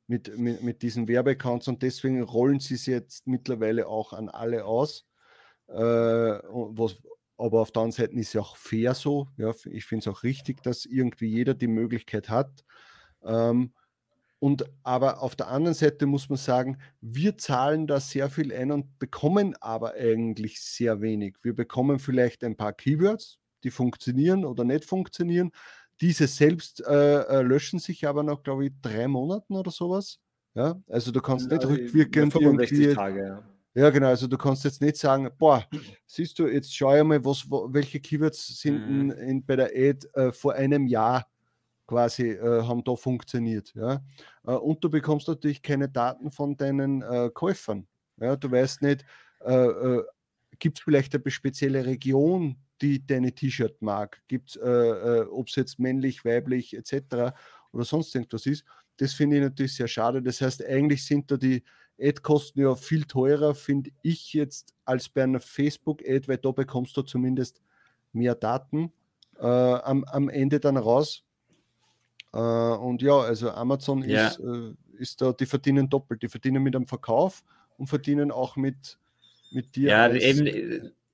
[0.07, 4.65] mit, mit, mit diesen Werbeaccounts und deswegen rollen sie es jetzt mittlerweile auch an alle
[4.65, 5.07] aus.
[5.69, 6.97] Äh, was,
[7.37, 9.29] aber auf der anderen Seite ist es ja auch fair so.
[9.37, 12.65] Ja, ich finde es auch richtig, dass irgendwie jeder die Möglichkeit hat.
[13.23, 13.73] Ähm,
[14.41, 18.73] und aber auf der anderen Seite muss man sagen, wir zahlen da sehr viel ein
[18.73, 21.37] und bekommen aber eigentlich sehr wenig.
[21.43, 25.53] Wir bekommen vielleicht ein paar Keywords, die funktionieren oder nicht funktionieren.
[26.01, 30.19] Diese selbst äh, äh löschen sich aber noch, glaube ich, drei Monaten oder sowas.
[30.55, 33.43] Ja, also du kannst ja, nicht rückwirkend 65 Tage, ja.
[33.75, 34.09] Ja, genau.
[34.09, 35.65] Also du kannst jetzt nicht sagen, boah,
[36.07, 39.01] siehst du, jetzt schau ich mal, was, welche Keywords sind mhm.
[39.01, 41.30] in, in, bei der Ad äh, vor einem Jahr
[41.91, 43.75] quasi äh, haben da funktioniert.
[43.75, 44.01] Ja?
[44.47, 47.89] Äh, und du bekommst natürlich keine Daten von deinen äh, Käufern.
[48.17, 48.37] Ja?
[48.37, 49.05] Du weißt nicht,
[49.41, 50.05] äh, äh,
[50.61, 54.23] gibt es vielleicht eine spezielle Region, die deine T-Shirt mag?
[54.29, 54.59] Gibt es,
[55.31, 57.35] ob es jetzt männlich, weiblich etc.
[57.73, 58.65] oder sonst irgendwas ist?
[58.97, 60.23] Das finde ich natürlich sehr schade.
[60.23, 61.63] Das heißt, eigentlich sind da die,
[62.01, 67.03] Ad-Kosten ja viel teurer, finde ich jetzt, als bei einer Facebook-Ad, weil da bekommst du
[67.03, 67.61] zumindest
[68.13, 68.93] mehr Daten
[69.39, 71.25] äh, am, am Ende dann raus.
[72.33, 74.29] Äh, und ja, also Amazon ja.
[74.29, 76.23] Ist, äh, ist da, die verdienen doppelt.
[76.23, 77.43] Die verdienen mit dem Verkauf
[77.77, 78.99] und verdienen auch mit,
[79.51, 79.91] mit dir.
[79.91, 80.09] Ja,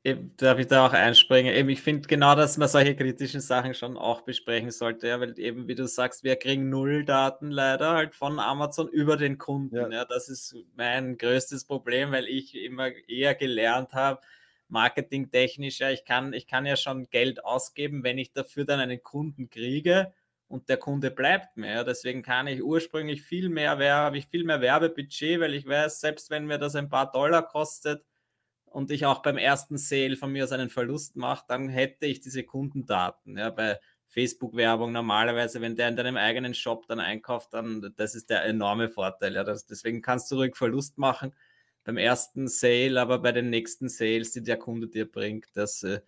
[0.07, 1.53] eben darf ich da auch einspringen?
[1.53, 5.37] Eben, ich finde genau, dass man solche kritischen Sachen schon auch besprechen sollte, ja, weil
[5.39, 9.75] eben, wie du sagst, wir kriegen null Daten leider halt von Amazon über den Kunden.
[9.75, 9.89] Ja.
[9.89, 14.21] ja das ist mein größtes Problem, weil ich immer eher gelernt habe,
[14.69, 19.03] marketingtechnisch, ja, ich kann, ich kann ja schon Geld ausgeben, wenn ich dafür dann einen
[19.03, 20.13] Kunden kriege
[20.49, 21.71] und der Kunde bleibt mir.
[21.71, 21.85] Ja.
[21.85, 26.31] Deswegen kann ich ursprünglich viel mehr, habe ich viel mehr Werbebudget, weil ich weiß, selbst
[26.31, 28.05] wenn mir das ein paar Dollar kostet,
[28.77, 32.21] und ich auch beim ersten Sale von mir aus einen Verlust mache, dann hätte ich
[32.21, 33.39] diese Kundendaten.
[33.39, 38.29] Ja, bei Facebook-Werbung normalerweise, wenn der in deinem eigenen Shop dann einkauft, dann das ist
[38.29, 39.35] der enorme Vorteil.
[39.35, 41.35] Ja, das, deswegen kannst du ruhig Verlust machen
[41.85, 46.01] beim ersten Sale, aber bei den nächsten Sales, die der Kunde dir bringt, das, äh,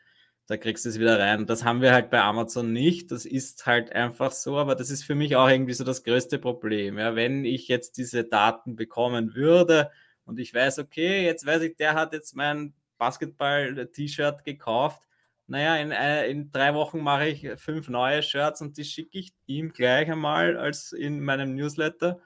[0.49, 1.47] da kriegst du es wieder rein.
[1.47, 3.13] Das haben wir halt bei Amazon nicht.
[3.13, 6.39] Das ist halt einfach so, aber das ist für mich auch irgendwie so das größte
[6.39, 6.99] Problem.
[6.99, 9.91] Ja, wenn ich jetzt diese Daten bekommen würde,
[10.25, 15.03] und ich weiß, okay, jetzt weiß ich, der hat jetzt mein Basketball-T-Shirt gekauft.
[15.47, 19.33] Naja, in, äh, in drei Wochen mache ich fünf neue Shirts und die schicke ich
[19.47, 22.21] ihm gleich einmal als in meinem Newsletter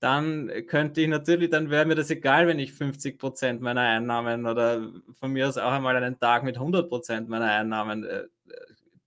[0.00, 4.46] dann könnte ich natürlich, dann wäre mir das egal, wenn ich 50 Prozent meiner Einnahmen
[4.46, 8.24] oder von mir aus auch einmal einen Tag mit 100 Prozent meiner Einnahmen äh,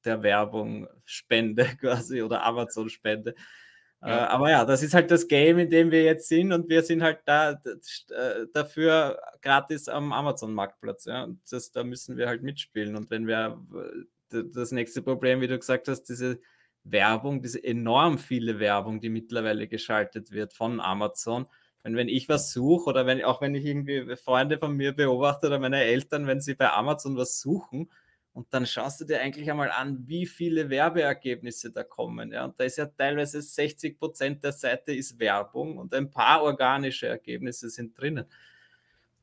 [0.04, 3.36] der Werbung spende quasi oder Amazon spende.
[4.02, 4.26] Äh, ja.
[4.26, 6.84] Äh, aber ja, das ist halt das Game, in dem wir jetzt sind und wir
[6.84, 11.06] sind halt da äh, dafür gratis am Amazon-Marktplatz.
[11.06, 11.28] Ja?
[11.50, 12.96] das, da müssen wir halt mitspielen.
[12.96, 13.62] Und wenn wir
[14.30, 16.40] das nächste Problem, wie du gesagt hast, diese
[16.84, 21.48] Werbung, diese enorm viele Werbung, die mittlerweile geschaltet wird von Amazon.
[21.84, 25.48] Und wenn ich was suche oder wenn auch wenn ich irgendwie Freunde von mir beobachte
[25.48, 27.90] oder meine Eltern, wenn sie bei Amazon was suchen,
[28.34, 32.32] und dann schaust du dir eigentlich einmal an, wie viele Werbeergebnisse da kommen.
[32.32, 32.46] Ja?
[32.46, 37.08] Und da ist ja teilweise 60 Prozent der Seite ist Werbung und ein paar organische
[37.08, 38.26] Ergebnisse sind drinnen.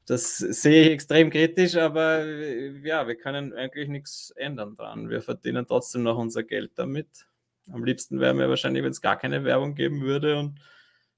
[0.04, 5.11] Das sehe ich extrem kritisch, aber ja, wir können eigentlich nichts ändern dran.
[5.11, 7.26] Wir verdienen trotzdem noch unser Geld damit.
[7.72, 10.60] Am liebsten wäre mir wahrscheinlich, wenn es gar keine Werbung geben würde und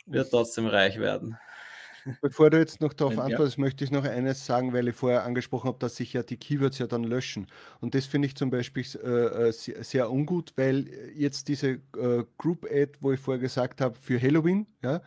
[0.07, 1.39] wir trotzdem reich werden.
[2.21, 3.61] Bevor du jetzt noch darauf antwortest, ja.
[3.61, 6.79] möchte ich noch eines sagen, weil ich vorher angesprochen habe, dass sich ja die Keywords
[6.79, 7.47] ja dann löschen.
[7.81, 12.25] Und das finde ich zum Beispiel äh, äh sehr, sehr, ungut, weil jetzt diese äh,
[12.39, 15.03] Group Ad, wo ich vorher gesagt habe, für Halloween, ja,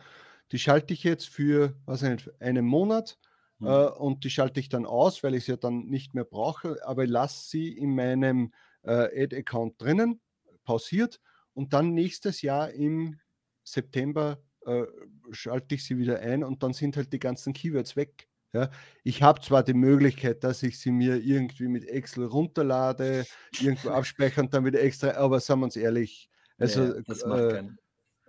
[0.52, 3.18] die schalte ich jetzt für was nicht, einen Monat
[3.58, 3.66] mhm.
[3.66, 6.78] äh, und die schalte ich dann aus, weil ich sie ja dann nicht mehr brauche,
[6.86, 10.20] aber ich lasse sie in meinem äh, Ad-Account drinnen,
[10.64, 11.20] pausiert
[11.54, 13.18] und dann nächstes Jahr im
[13.62, 14.84] September äh,
[15.30, 18.28] schalte ich sie wieder ein und dann sind halt die ganzen Keywords weg.
[18.52, 18.70] Ja,
[19.02, 23.24] ich habe zwar die Möglichkeit, dass ich sie mir irgendwie mit Excel runterlade,
[23.60, 27.64] irgendwo abspeichere und dann wieder extra, aber sagen wir uns ehrlich, also ja, äh,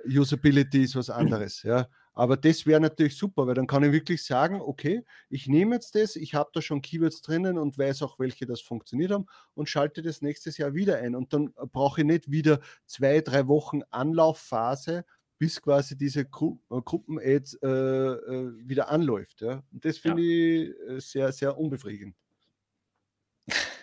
[0.07, 1.61] Usability ist was anderes.
[1.61, 1.87] Ja.
[2.15, 5.95] Aber das wäre natürlich super, weil dann kann ich wirklich sagen, okay, ich nehme jetzt
[5.95, 9.69] das, ich habe da schon Keywords drinnen und weiß auch, welche das funktioniert haben und
[9.69, 11.13] schalte das nächstes Jahr wieder ein.
[11.13, 15.03] Und dann brauche ich nicht wieder zwei, drei Wochen Anlaufphase,
[15.37, 19.41] bis quasi diese Gru äh, Gruppen-Ads äh, äh, wieder anläuft.
[19.41, 19.63] Ja?
[19.73, 20.71] Und das finde ja.
[20.71, 22.15] ich äh, sehr, sehr unbefriedigend.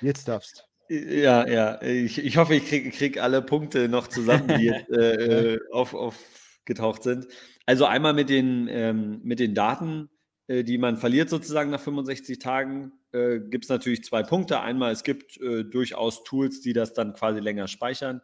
[0.00, 0.66] Jetzt darfst.
[0.88, 1.80] Ja, ja.
[1.82, 5.94] Ich, ich hoffe, ich kriege krieg alle Punkte noch zusammen, die jetzt äh, auf,
[6.62, 7.26] aufgetaucht sind.
[7.66, 10.08] Also einmal mit den, ähm, mit den Daten,
[10.46, 14.60] äh, die man verliert sozusagen nach 65 Tagen, äh, gibt es natürlich zwei Punkte.
[14.60, 18.20] Einmal, es gibt äh, durchaus Tools, die das dann quasi länger speichern.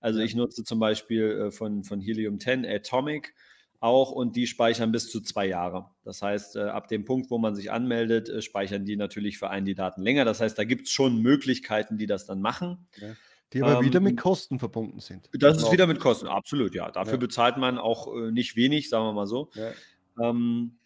[0.00, 3.34] Also ich nutze zum Beispiel äh, von, von Helium 10 Atomic
[3.80, 5.86] auch und die speichern bis zu zwei Jahre.
[6.04, 9.50] Das heißt, äh, ab dem Punkt, wo man sich anmeldet, äh, speichern die natürlich für
[9.50, 10.24] einen die Daten länger.
[10.24, 12.86] Das heißt, da gibt es schon Möglichkeiten, die das dann machen.
[12.98, 13.14] Ja.
[13.52, 15.28] Die aber ähm, wieder mit Kosten verbunden sind.
[15.32, 16.90] Das ist wieder mit Kosten, absolut, ja.
[16.90, 17.18] Dafür ja.
[17.18, 19.50] bezahlt man auch äh, nicht wenig, sagen wir mal so.
[19.54, 19.72] Ja.
[20.20, 20.76] Ähm,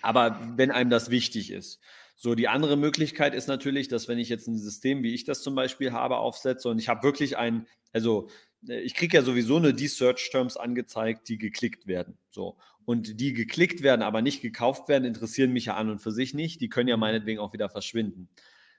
[0.00, 1.80] aber wenn einem das wichtig ist.
[2.16, 5.42] So, die andere Möglichkeit ist natürlich, dass wenn ich jetzt ein System, wie ich das
[5.42, 8.28] zum Beispiel habe, aufsetze und ich habe wirklich ein, also
[8.68, 12.18] äh, ich kriege ja sowieso nur die Search-Terms angezeigt, die geklickt werden.
[12.30, 12.56] So.
[12.84, 16.34] Und die geklickt werden, aber nicht gekauft werden, interessieren mich ja an und für sich
[16.34, 16.60] nicht.
[16.60, 17.00] Die können ja mhm.
[17.00, 18.28] meinetwegen auch wieder verschwinden.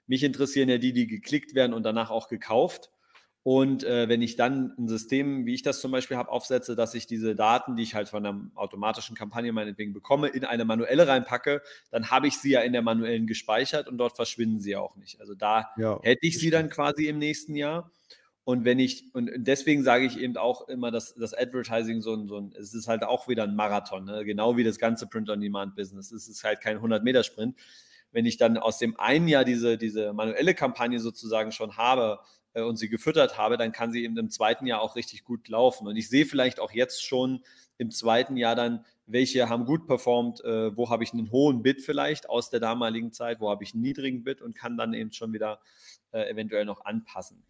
[0.06, 2.90] Mich interessieren ja die, die geklickt werden und danach auch gekauft.
[3.44, 6.94] Und äh, wenn ich dann ein System, wie ich das zum Beispiel habe, aufsetze, dass
[6.94, 11.06] ich diese Daten, die ich halt von einer automatischen Kampagne meinetwegen bekomme, in eine manuelle
[11.06, 14.96] reinpacke, dann habe ich sie ja in der manuellen gespeichert und dort verschwinden sie auch
[14.96, 15.20] nicht.
[15.20, 17.90] Also da ja, hätte ich sie dann quasi im nächsten Jahr.
[18.44, 22.26] Und wenn ich, und deswegen sage ich eben auch immer, dass das Advertising so ein,
[22.28, 24.24] so ein, es ist halt auch wieder ein Marathon, ne?
[24.24, 26.12] genau wie das ganze Print-on-Demand-Business.
[26.12, 27.56] Es ist halt kein 100-Meter-Sprint.
[28.10, 32.20] Wenn ich dann aus dem einen Jahr diese, diese manuelle Kampagne sozusagen schon habe,
[32.62, 35.86] und sie gefüttert habe, dann kann sie eben im zweiten Jahr auch richtig gut laufen.
[35.86, 37.44] Und ich sehe vielleicht auch jetzt schon
[37.78, 41.82] im zweiten Jahr dann, welche haben gut performt, äh, wo habe ich einen hohen Bit
[41.82, 45.12] vielleicht aus der damaligen Zeit, wo habe ich einen niedrigen Bit und kann dann eben
[45.12, 45.60] schon wieder
[46.12, 47.44] äh, eventuell noch anpassen.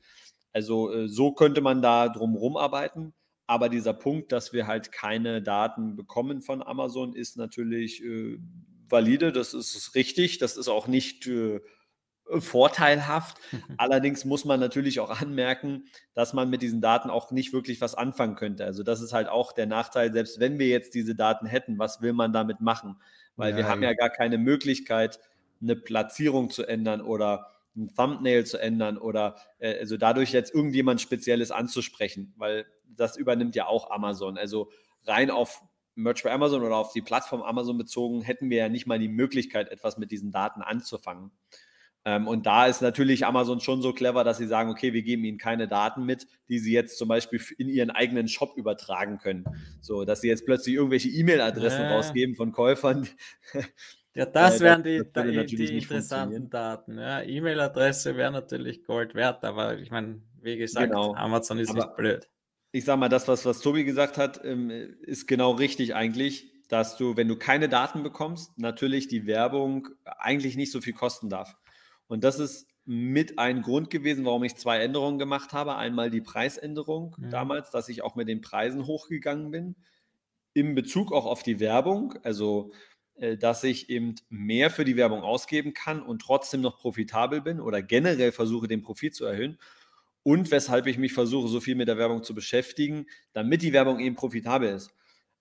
[0.53, 3.13] Also äh, so könnte man da drumherum arbeiten.
[3.47, 8.39] Aber dieser Punkt, dass wir halt keine Daten bekommen von Amazon, ist natürlich äh,
[8.89, 9.33] valide.
[9.33, 10.39] Das ist richtig.
[10.39, 11.61] Das ist auch nicht äh,
[12.39, 13.39] vorteilhaft.
[13.77, 17.95] Allerdings muss man natürlich auch anmerken, dass man mit diesen Daten auch nicht wirklich was
[17.95, 18.65] anfangen könnte.
[18.65, 22.01] Also das ist halt auch der Nachteil, selbst wenn wir jetzt diese Daten hätten, was
[22.01, 22.97] will man damit machen?
[23.37, 25.21] Weil ja, wir haben ja gar keine Möglichkeit,
[25.61, 31.01] eine Platzierung zu ändern oder ein Thumbnail zu ändern oder äh, also dadurch jetzt irgendjemand
[31.01, 34.39] Spezielles anzusprechen, weil das übernimmt ja auch Amazon.
[34.39, 34.71] Also
[35.05, 35.63] rein auf
[35.97, 39.09] Merch bei Amazon oder auf die Plattform Amazon bezogen, hätten wir ja nicht mal die
[39.09, 41.31] Möglichkeit, etwas mit diesen Daten anzufangen.
[42.07, 45.25] Ähm, und da ist natürlich Amazon schon so clever, dass sie sagen, okay, wir geben
[45.25, 49.45] ihnen keine Daten mit, die sie jetzt zum Beispiel in ihren eigenen Shop übertragen können.
[49.81, 51.93] So, dass sie jetzt plötzlich irgendwelche E-Mail-Adressen äh.
[51.93, 53.09] rausgeben von Käufern.
[54.15, 56.99] Ja, das äh, wären die, das die, die interessanten Daten.
[56.99, 61.15] Ja, E-Mail-Adresse wäre natürlich Gold wert, aber ich meine, wie gesagt, genau.
[61.15, 62.29] Amazon ist aber nicht blöd.
[62.73, 64.69] Ich sage mal, das, was, was Tobi gesagt hat, ähm,
[65.01, 70.57] ist genau richtig eigentlich, dass du, wenn du keine Daten bekommst, natürlich die Werbung eigentlich
[70.57, 71.57] nicht so viel kosten darf.
[72.07, 75.77] Und das ist mit ein Grund gewesen, warum ich zwei Änderungen gemacht habe.
[75.77, 77.31] Einmal die Preisänderung mhm.
[77.31, 79.77] damals, dass ich auch mit den Preisen hochgegangen bin,
[80.53, 82.73] in Bezug auch auf die Werbung, also
[83.17, 87.61] äh, dass ich eben mehr für die Werbung ausgeben kann und trotzdem noch profitabel bin
[87.61, 89.59] oder generell versuche, den Profit zu erhöhen.
[90.23, 94.01] Und weshalb ich mich versuche, so viel mit der Werbung zu beschäftigen, damit die Werbung
[94.01, 94.91] eben profitabel ist.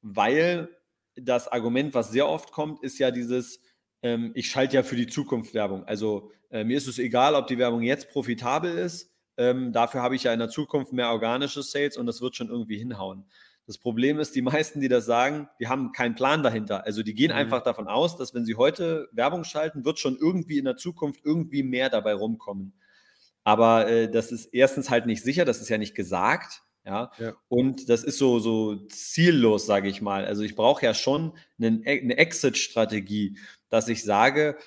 [0.02, 0.70] Weil
[1.16, 3.62] das Argument, was sehr oft kommt, ist ja dieses,
[4.02, 5.86] ähm, ich schalte ja für die Zukunft Werbung.
[5.86, 9.12] Also äh, mir ist es egal, ob die Werbung jetzt profitabel ist.
[9.36, 12.50] Ähm, dafür habe ich ja in der Zukunft mehr organische Sales und das wird schon
[12.50, 13.26] irgendwie hinhauen.
[13.66, 16.86] Das Problem ist, die meisten, die das sagen, die haben keinen Plan dahinter.
[16.86, 17.38] Also die gehen mhm.
[17.38, 21.22] einfach davon aus, dass wenn sie heute Werbung schalten, wird schon irgendwie in der Zukunft
[21.24, 22.74] irgendwie mehr dabei rumkommen.
[23.44, 26.62] Aber äh, das ist erstens halt nicht sicher, das ist ja nicht gesagt.
[26.86, 27.12] Ja?
[27.18, 27.34] ja.
[27.48, 30.26] Und das ist so, so ziellos, sage ich mal.
[30.26, 33.38] Also ich brauche ja schon einen, eine Exit-Strategie,
[33.70, 34.58] dass ich sage,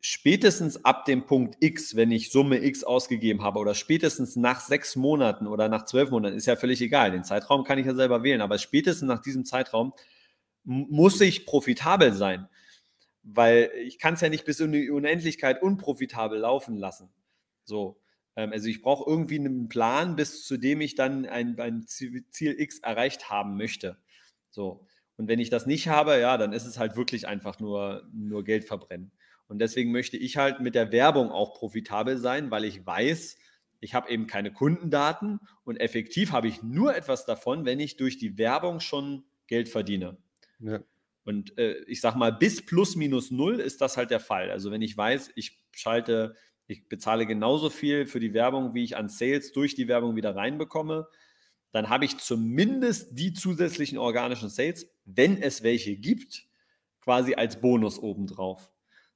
[0.00, 4.96] spätestens ab dem Punkt X, wenn ich Summe X ausgegeben habe, oder spätestens nach sechs
[4.96, 7.10] Monaten oder nach zwölf Monaten, ist ja völlig egal.
[7.10, 9.92] Den Zeitraum kann ich ja selber wählen, aber spätestens nach diesem Zeitraum
[10.64, 12.48] muss ich profitabel sein,
[13.22, 17.10] weil ich kann es ja nicht bis in die Unendlichkeit unprofitabel laufen lassen.
[17.64, 18.00] So.
[18.36, 22.24] Ähm, also ich brauche irgendwie einen Plan, bis zu dem ich dann ein, ein Ziel
[22.60, 23.96] X erreicht haben möchte.
[24.50, 24.86] So.
[25.16, 28.42] Und wenn ich das nicht habe, ja, dann ist es halt wirklich einfach nur, nur
[28.42, 29.12] Geld verbrennen.
[29.50, 33.36] Und deswegen möchte ich halt mit der Werbung auch profitabel sein, weil ich weiß,
[33.80, 38.16] ich habe eben keine Kundendaten und effektiv habe ich nur etwas davon, wenn ich durch
[38.16, 40.18] die Werbung schon Geld verdiene.
[40.60, 40.80] Ja.
[41.24, 44.52] Und äh, ich sage mal, bis plus minus null ist das halt der Fall.
[44.52, 46.36] Also wenn ich weiß, ich schalte
[46.68, 50.36] ich bezahle genauso viel für die Werbung, wie ich an Sales durch die Werbung wieder
[50.36, 51.08] reinbekomme,
[51.72, 56.46] dann habe ich zumindest die zusätzlichen organischen Sales, wenn es welche gibt,
[57.00, 58.70] quasi als Bonus obendrauf.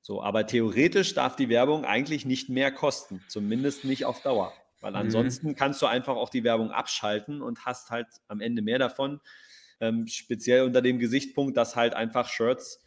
[0.07, 4.53] So, aber theoretisch darf die Werbung eigentlich nicht mehr kosten, zumindest nicht auf Dauer.
[4.83, 4.99] Weil mhm.
[4.99, 5.55] ansonsten mhm.
[5.55, 9.21] kannst du einfach auch die Werbung abschalten und hast halt am Ende mehr davon.
[9.81, 12.85] Ähm, speziell unter dem Gesichtspunkt, dass halt einfach Shirts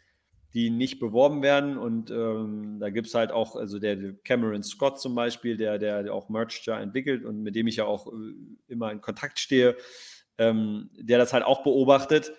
[0.54, 1.76] die nicht beworben werden.
[1.76, 6.14] Und ähm, da gibt es halt auch, also der Cameron Scott zum Beispiel, der, der
[6.14, 8.32] auch Merch ja entwickelt und mit dem ich ja auch äh,
[8.68, 9.76] immer in Kontakt stehe,
[10.38, 12.32] ähm, der das halt auch beobachtet.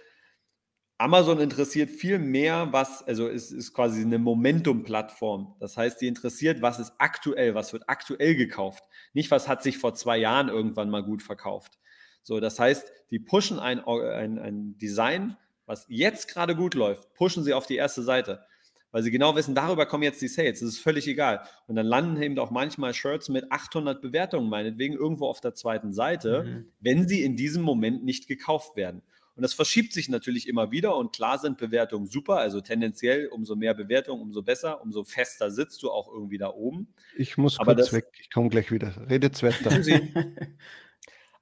[0.99, 5.55] Amazon interessiert viel mehr, was, also es ist quasi eine Momentum-Plattform.
[5.61, 8.83] Das heißt, die interessiert, was ist aktuell, was wird aktuell gekauft.
[9.13, 11.79] Nicht, was hat sich vor zwei Jahren irgendwann mal gut verkauft.
[12.21, 17.45] So, das heißt, die pushen ein, ein, ein Design, was jetzt gerade gut läuft, pushen
[17.45, 18.43] sie auf die erste Seite.
[18.91, 20.59] Weil sie genau wissen, darüber kommen jetzt die Sales.
[20.59, 21.43] Das ist völlig egal.
[21.67, 25.93] Und dann landen eben auch manchmal Shirts mit 800 Bewertungen, meinetwegen irgendwo auf der zweiten
[25.93, 26.71] Seite, mhm.
[26.81, 29.01] wenn sie in diesem Moment nicht gekauft werden.
[29.39, 30.97] Und das verschiebt sich natürlich immer wieder.
[30.97, 32.39] Und klar sind Bewertungen super.
[32.39, 36.93] Also tendenziell, umso mehr Bewertungen, umso besser, umso fester sitzt du auch irgendwie da oben.
[37.15, 38.07] Ich muss Aber kurz das, weg.
[38.19, 38.93] Ich komme gleich wieder.
[39.09, 39.71] Redet's weiter.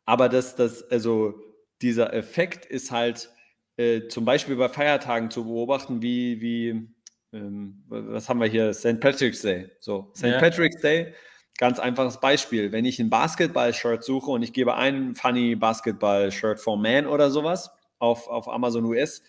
[0.05, 1.41] Aber das, das, also
[1.81, 3.31] dieser Effekt ist halt,
[3.77, 6.87] äh, zum Beispiel bei Feiertagen zu beobachten, wie, wie
[7.33, 8.99] ähm, was haben wir hier, St.
[8.99, 9.71] Patrick's Day.
[9.79, 10.25] So, St.
[10.25, 10.39] Ja.
[10.39, 11.15] Patrick's Day,
[11.57, 12.71] ganz einfaches Beispiel.
[12.71, 17.71] Wenn ich ein Basketball-Shirt suche und ich gebe ein Funny Basketball-Shirt for Man oder sowas
[17.99, 19.21] auf, auf Amazon US,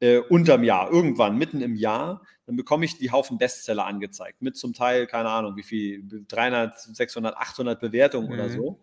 [0.00, 4.42] äh, unterm Jahr, irgendwann, mitten im Jahr, dann bekomme ich die Haufen Bestseller angezeigt.
[4.42, 8.34] Mit zum Teil, keine Ahnung, wie viel, 300, 600, 800 Bewertungen mhm.
[8.34, 8.80] oder so.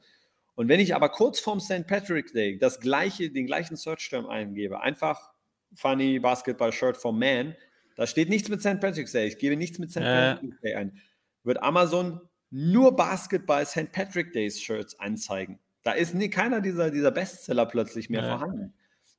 [0.56, 1.88] Und wenn ich aber kurz vorm St.
[1.88, 5.32] Patrick's Day das gleiche, den gleichen Search-Term eingebe, einfach
[5.76, 7.56] funny Basketball Shirt for Man,
[7.96, 8.80] da steht nichts mit St.
[8.80, 9.98] Patrick's Day, ich gebe nichts mit St.
[9.98, 10.34] Äh.
[10.34, 11.00] Patrick's Day ein,
[11.44, 13.92] wird Amazon nur Basketball St.
[13.92, 15.60] Patrick Days Shirts anzeigen.
[15.84, 18.38] Da ist nie, keiner dieser, dieser Bestseller plötzlich mehr ja.
[18.38, 18.74] vorhanden,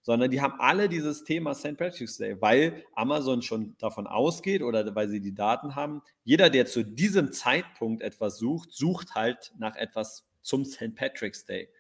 [0.05, 1.79] sondern die haben alle dieses Thema St.
[1.79, 6.67] Patrick's Day, weil Amazon schon davon ausgeht oder weil sie die Daten haben, jeder, der
[6.67, 10.95] zu diesem Zeitpunkt etwas sucht, sucht halt nach etwas zum St.
[10.95, 11.71] Patrick's Day.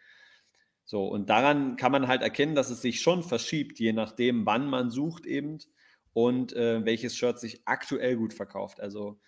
[0.87, 4.68] So, und daran kann man halt erkennen, dass es sich schon verschiebt, je nachdem, wann
[4.68, 5.59] man sucht eben
[6.14, 8.81] und äh, welches Shirt sich aktuell gut verkauft.
[8.81, 9.20] Also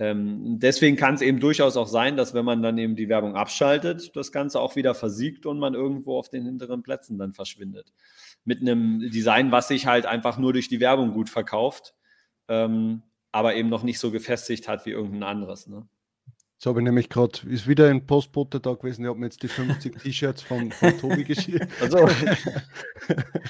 [0.00, 3.36] ähm, deswegen kann es eben durchaus auch sein, dass wenn man dann eben die Werbung
[3.36, 7.92] abschaltet, das Ganze auch wieder versiegt und man irgendwo auf den hinteren Plätzen dann verschwindet.
[8.44, 11.94] Mit einem Design, was sich halt einfach nur durch die Werbung gut verkauft,
[12.48, 15.66] ähm, aber eben noch nicht so gefestigt hat wie irgendein anderes.
[15.66, 15.86] Ne?
[16.60, 19.42] Jetzt habe ich nämlich gerade, ist wieder ein Postbote da gewesen, ich habe mir jetzt
[19.42, 21.66] die 50 T-Shirts von, von Tobi geschickt.
[21.80, 22.06] Also,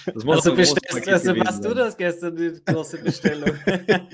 [0.07, 3.51] das muss also, bestellst, also machst du das gestern, die große Bestellung?
[3.67, 4.05] ja.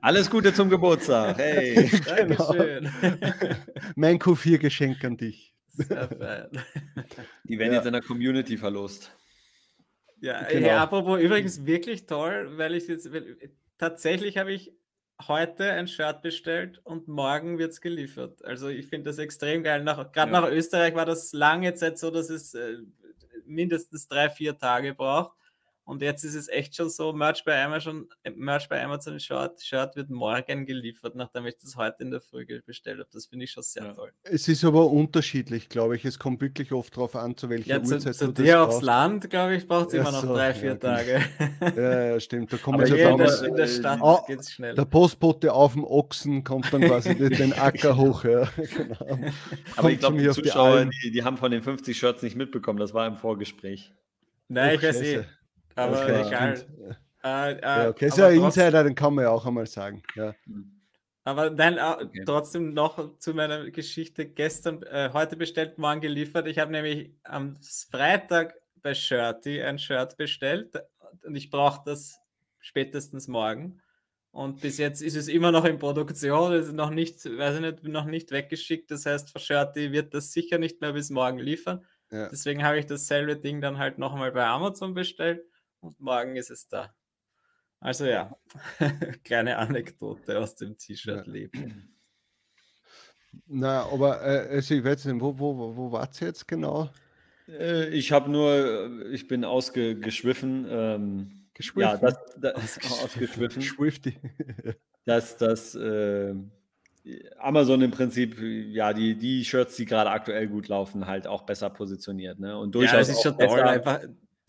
[0.00, 1.90] Alles Gute zum Geburtstag, hey.
[2.06, 2.90] Dankeschön.
[3.02, 3.54] Genau.
[3.96, 5.54] mein Q4-Geschenk an dich.
[5.68, 6.64] Sehr fein.
[7.44, 7.80] Die werden ja.
[7.80, 9.14] jetzt in der Community verlost.
[10.22, 10.68] Ja, genau.
[10.68, 13.36] hey, apropos übrigens wirklich toll, weil ich jetzt, weil,
[13.76, 14.72] tatsächlich habe ich
[15.28, 18.44] heute ein Shirt bestellt und morgen wird es geliefert.
[18.44, 19.82] Also ich finde das extrem geil.
[19.84, 20.40] Gerade ja.
[20.40, 22.78] nach Österreich war das lange Zeit so, dass es äh,
[23.44, 25.32] mindestens drei, vier Tage braucht.
[25.92, 29.94] Und jetzt ist es echt schon so, Merch bei Amazon, Merch bei Amazon Shirt, Shirt
[29.94, 33.10] wird morgen geliefert, nachdem ich das heute in der Früh bestellt habe.
[33.12, 33.92] Das finde ich schon sehr ja.
[33.92, 34.10] toll.
[34.22, 36.06] Es ist aber unterschiedlich, glaube ich.
[36.06, 38.86] Es kommt wirklich oft darauf an, zu welcher ja, Uhrzeit zu, zu dir aufs brauchst.
[38.86, 41.20] Land, glaube ich, braucht es ja, immer noch so, drei, vier ja, Tage.
[41.76, 42.50] Ja, ja, stimmt.
[42.54, 44.74] Da kommt aber ja in, der, in der Stadt oh, geht es schnell.
[44.74, 48.24] Der Postbote auf dem Ochsen kommt dann quasi den Acker hoch.
[48.24, 49.18] Ja, genau.
[49.76, 52.78] Aber ich glaube, die Zuschauer, die, die, haben von den 50 Shirts nicht mitbekommen.
[52.78, 53.92] Das war im Vorgespräch.
[54.48, 55.24] Nein, ich weiß eh.
[55.74, 56.66] Aber okay, egal.
[57.24, 60.02] Äh, äh, ja, okay, ist ja Insider, den kann man ja auch einmal sagen.
[60.16, 60.34] Ja.
[61.24, 62.24] Aber dann äh, okay.
[62.26, 66.48] trotzdem noch zu meiner Geschichte gestern, äh, heute bestellt, morgen geliefert.
[66.48, 67.56] Ich habe nämlich am
[67.90, 70.74] Freitag bei Shirty ein Shirt bestellt
[71.24, 72.18] und ich brauche das
[72.58, 73.80] spätestens morgen.
[74.32, 77.60] Und bis jetzt ist es immer noch in Produktion, es ist noch nicht, weiß ich
[77.60, 78.90] nicht, noch nicht weggeschickt.
[78.90, 81.84] Das heißt, für Shirty wird das sicher nicht mehr bis morgen liefern.
[82.10, 82.28] Ja.
[82.30, 85.44] Deswegen habe ich dasselbe Ding dann halt nochmal bei Amazon bestellt
[85.82, 86.94] und morgen ist es da.
[87.80, 88.36] Also ja,
[89.24, 91.94] kleine Anekdote aus dem T-Shirt-Leben.
[93.46, 96.90] Na, aber äh, also ich weiß nicht, wo, wo, wo wart ihr jetzt genau?
[97.48, 100.66] Äh, ich habe nur, ich bin ausgeschwiffen.
[100.68, 101.90] Ähm, Geschwiffen?
[101.90, 103.62] Ja, das, das ausgeschwiffen.
[103.62, 104.18] Schwifty.
[105.04, 106.34] dass das äh,
[107.38, 111.68] Amazon im Prinzip, ja, die, die Shirts, die gerade aktuell gut laufen, halt auch besser
[111.70, 112.38] positioniert.
[112.38, 112.56] Ne?
[112.56, 112.92] Und durchaus.
[112.92, 114.00] Ja, das ist schon toll, einfach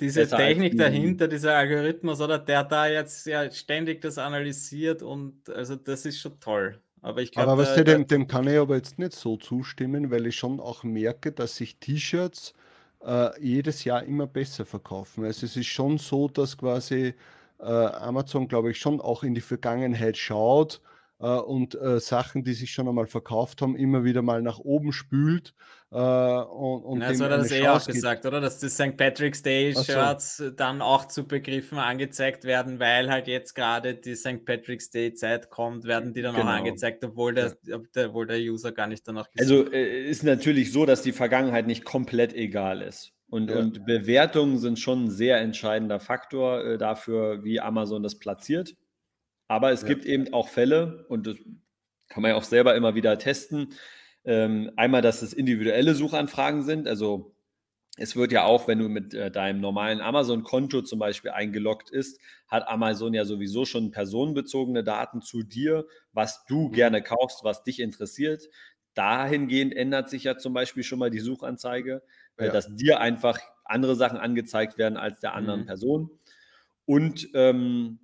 [0.03, 5.75] diese Technik dahinter, dieser Algorithmus, oder der da jetzt ja ständig das analysiert und also
[5.75, 6.79] das ist schon toll.
[7.01, 7.51] Aber ich glaube.
[7.51, 10.59] Aber was der, dem, dem kann ich aber jetzt nicht so zustimmen, weil ich schon
[10.59, 12.53] auch merke, dass sich T-Shirts
[13.05, 15.25] äh, jedes Jahr immer besser verkaufen.
[15.25, 17.13] Also es ist schon so, dass quasi
[17.59, 20.81] äh, Amazon, glaube ich, schon auch in die Vergangenheit schaut
[21.19, 24.91] äh, und äh, Sachen, die sich schon einmal verkauft haben, immer wieder mal nach oben
[24.93, 25.53] spült.
[25.93, 28.41] Äh, und, und ja, so hat er das eh auch gesagt, oder?
[28.41, 28.97] Dass die St.
[28.97, 30.49] Patrick's Day Shirts so.
[30.49, 34.43] dann auch zu Begriffen angezeigt werden, weil halt jetzt gerade die St.
[34.43, 36.47] Patrick's Day Zeit kommt, werden die dann genau.
[36.47, 40.87] auch angezeigt, obwohl der, obwohl der User gar nicht danach Also äh, ist natürlich so,
[40.87, 43.11] dass die Vergangenheit nicht komplett egal ist.
[43.29, 43.57] Und, ja.
[43.57, 48.75] und Bewertungen sind schon ein sehr entscheidender Faktor äh, dafür, wie Amazon das platziert.
[49.47, 49.89] Aber es ja.
[49.89, 51.37] gibt eben auch Fälle, und das
[52.09, 53.73] kann man ja auch selber immer wieder testen.
[54.25, 56.87] Ähm, einmal, dass es individuelle Suchanfragen sind.
[56.87, 57.33] Also
[57.97, 62.19] es wird ja auch, wenn du mit äh, deinem normalen Amazon-Konto zum Beispiel eingeloggt ist,
[62.47, 66.71] hat Amazon ja sowieso schon personenbezogene Daten zu dir, was du mhm.
[66.71, 68.49] gerne kaufst, was dich interessiert.
[68.95, 72.01] Dahingehend ändert sich ja zum Beispiel schon mal die Suchanzeige,
[72.39, 72.49] ja.
[72.49, 75.65] dass dir einfach andere Sachen angezeigt werden als der anderen mhm.
[75.65, 76.09] Person.
[76.85, 77.99] Und ähm,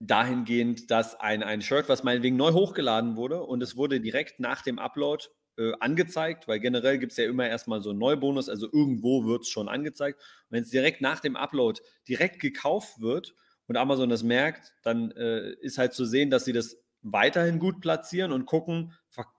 [0.00, 4.62] dahingehend, dass ein, ein Shirt, was meinetwegen neu hochgeladen wurde und es wurde direkt nach
[4.62, 5.26] dem Upload
[5.62, 9.42] äh, angezeigt, weil generell gibt es ja immer erstmal so einen Neubonus, also irgendwo wird
[9.42, 10.18] es schon angezeigt.
[10.18, 13.34] Und wenn es direkt nach dem Upload direkt gekauft wird
[13.66, 17.80] und Amazon das merkt, dann äh, ist halt zu sehen, dass sie das weiterhin gut
[17.80, 18.92] platzieren und gucken,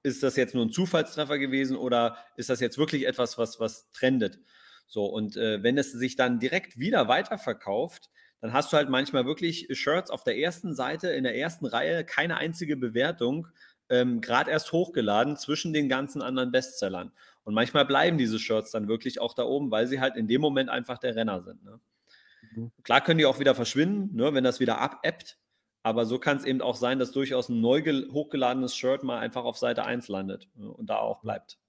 [0.04, 3.90] ist das jetzt nur ein Zufallstreffer gewesen oder ist das jetzt wirklich etwas, was, was
[3.92, 4.40] trendet?
[4.88, 8.10] So, und äh, wenn es sich dann direkt wieder weiterverkauft,
[8.42, 12.04] dann hast du halt manchmal wirklich Shirts auf der ersten Seite, in der ersten Reihe,
[12.04, 13.48] keine einzige Bewertung,
[13.94, 17.12] ähm, gerade erst hochgeladen zwischen den ganzen anderen Bestsellern.
[17.44, 20.42] Und manchmal bleiben diese Shirts dann wirklich auch da oben, weil sie halt in dem
[20.42, 21.64] Moment einfach der Renner sind.
[21.64, 21.80] Ne?
[22.56, 22.72] Mhm.
[22.84, 25.38] Klar können die auch wieder verschwinden, ne, wenn das wieder abebbt.
[25.84, 29.44] Aber so kann es eben auch sein, dass durchaus ein neu hochgeladenes Shirt mal einfach
[29.44, 31.60] auf Seite 1 landet ne, und da auch bleibt.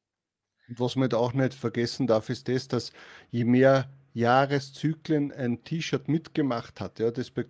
[0.69, 2.93] Und was man da auch nicht vergessen darf, ist das, dass
[3.31, 6.99] je mehr Jahreszyklen ein T-Shirt mitgemacht hat.
[7.01, 7.43] Ja, das äh,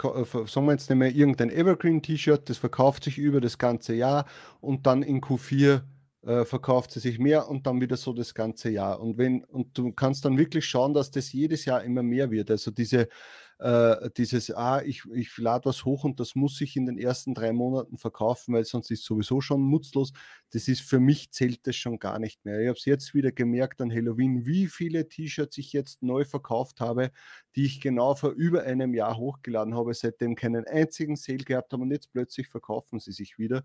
[0.47, 4.27] sagen wir jetzt nicht mehr irgendein Evergreen-T-Shirt, das verkauft sich über das ganze Jahr
[4.61, 5.83] und dann in Q4
[6.23, 9.01] äh, verkauft sie sich mehr und dann wieder so das ganze Jahr.
[9.01, 12.51] Und wenn, und du kannst dann wirklich schauen, dass das jedes Jahr immer mehr wird.
[12.51, 13.09] Also diese
[13.59, 17.35] äh, dieses, ah, ich, ich lade was hoch und das muss ich in den ersten
[17.35, 20.13] drei Monaten verkaufen, weil sonst ist es sowieso schon nutzlos.
[20.53, 22.61] Das ist für mich zählt das schon gar nicht mehr.
[22.61, 26.81] Ich habe es jetzt wieder gemerkt an Halloween, wie viele T-Shirts ich jetzt neu verkauft
[26.81, 27.11] habe,
[27.57, 31.83] die ich genau vor über einem Jahr hochgeladen habe, seitdem keinen einzigen Sale gehabt habe
[31.83, 33.65] und jetzt plötzlich verkaufen sie sich wieder.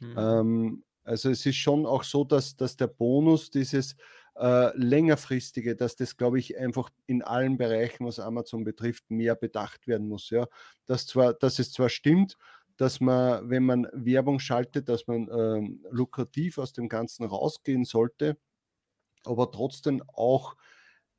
[0.00, 0.14] Mhm.
[0.16, 3.96] Ähm, Also es ist schon auch so, dass, dass der Bonus dieses
[4.38, 9.86] äh, längerfristige, dass das, glaube ich, einfach in allen Bereichen, was Amazon betrifft, mehr bedacht
[9.86, 10.30] werden muss.
[10.30, 10.46] Ja,
[10.86, 12.36] dass, zwar, dass es zwar stimmt,
[12.76, 18.38] dass man, wenn man Werbung schaltet, dass man ähm, lukrativ aus dem Ganzen rausgehen sollte,
[19.24, 20.54] aber trotzdem auch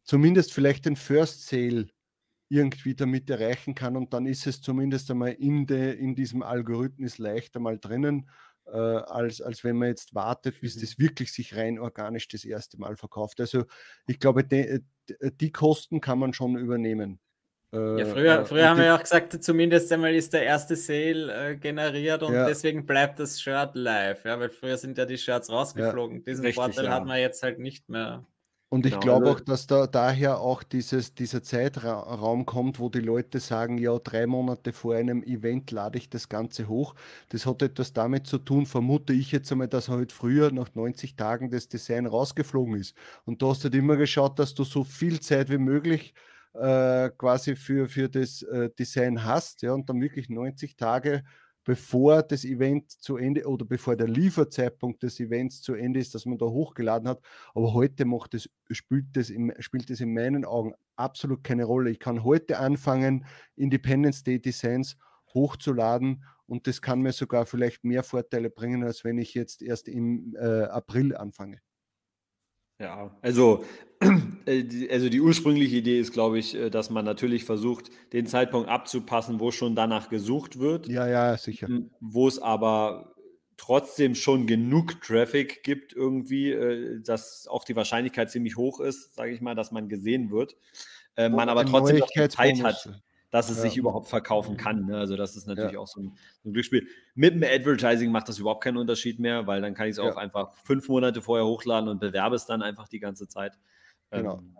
[0.03, 1.87] zumindest vielleicht den First Sale
[2.49, 7.19] irgendwie damit erreichen kann und dann ist es zumindest einmal in, de, in diesem Algorithmus
[7.19, 8.29] leichter mal drinnen,
[8.71, 10.81] äh, als, als wenn man jetzt wartet, bis mhm.
[10.81, 13.39] das wirklich sich rein organisch das erste Mal verkauft.
[13.39, 13.65] Also
[14.07, 14.81] ich glaube, de,
[15.21, 17.19] die Kosten kann man schon übernehmen.
[17.71, 21.51] Äh, ja, früher, früher haben wir ja auch gesagt, zumindest einmal ist der erste Sale
[21.51, 22.47] äh, generiert und ja.
[22.47, 26.17] deswegen bleibt das Shirt live, ja, weil früher sind ja die Shirts rausgeflogen.
[26.17, 26.91] Ja, Diesen richtig, Vorteil ja.
[26.91, 28.25] hat man jetzt halt nicht mehr.
[28.71, 32.89] Und ich genau, glaube also auch, dass da daher auch dieses, dieser Zeitraum kommt, wo
[32.89, 36.93] die Leute sagen, ja, drei Monate vor einem Event lade ich das Ganze hoch.
[37.29, 41.15] Das hat etwas damit zu tun, vermute ich jetzt einmal, dass heute früher nach 90
[41.15, 42.95] Tagen das Design rausgeflogen ist.
[43.25, 46.13] Und du hast halt immer geschaut, dass du so viel Zeit wie möglich
[46.53, 51.23] äh, quasi für, für das äh, Design hast, ja, und dann wirklich 90 Tage
[51.69, 56.25] bevor das Event zu Ende oder bevor der Lieferzeitpunkt des Events zu Ende ist, dass
[56.25, 57.21] man da hochgeladen hat.
[57.53, 61.91] Aber heute macht das, spielt, das in, spielt das in meinen Augen absolut keine Rolle.
[61.91, 63.23] Ich kann heute anfangen,
[63.55, 64.97] Independence Day Designs
[65.35, 69.87] hochzuladen und das kann mir sogar vielleicht mehr Vorteile bringen, als wenn ich jetzt erst
[69.89, 71.59] im äh, April anfange.
[72.79, 73.65] Ja, also,
[74.45, 78.69] äh, also die ursprüngliche Idee ist, glaube ich, äh, dass man natürlich versucht, den Zeitpunkt
[78.69, 80.87] abzupassen, wo schon danach gesucht wird.
[80.87, 81.67] Ja, ja, sicher.
[81.99, 83.13] Wo es aber
[83.57, 89.31] trotzdem schon genug Traffic gibt, irgendwie, äh, dass auch die Wahrscheinlichkeit ziemlich hoch ist, sage
[89.31, 90.55] ich mal, dass man gesehen wird.
[91.17, 93.01] Man aber trotzdem Zeit hat
[93.31, 93.63] dass es ja.
[93.63, 94.85] sich überhaupt verkaufen kann.
[94.85, 94.97] Ne?
[94.97, 95.79] Also das ist natürlich ja.
[95.79, 96.87] auch so ein, so ein, Glücksspiel.
[97.15, 100.17] Mit dem Advertising macht das überhaupt keinen Unterschied mehr, weil dann kann ich es auch
[100.17, 103.57] einfach fünf Monate vorher hochladen und bewerbe es dann einfach die ganze Zeit.
[104.11, 104.39] Genau.
[104.39, 104.55] Ähm,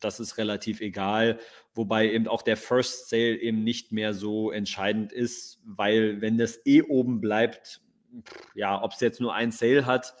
[0.00, 1.38] das ist relativ egal,
[1.74, 6.60] wobei eben auch der First Sale eben nicht mehr so entscheidend ist, weil wenn das
[6.66, 7.80] eh oben bleibt,
[8.54, 10.14] ja, ob es jetzt nur ein Sale hat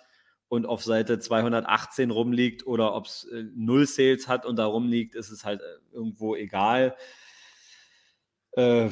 [0.48, 5.14] und auf Seite 218 rumliegt oder ob es äh, null Sales hat und da rumliegt,
[5.14, 6.96] ist es halt äh, irgendwo egal.
[8.56, 8.88] Äh,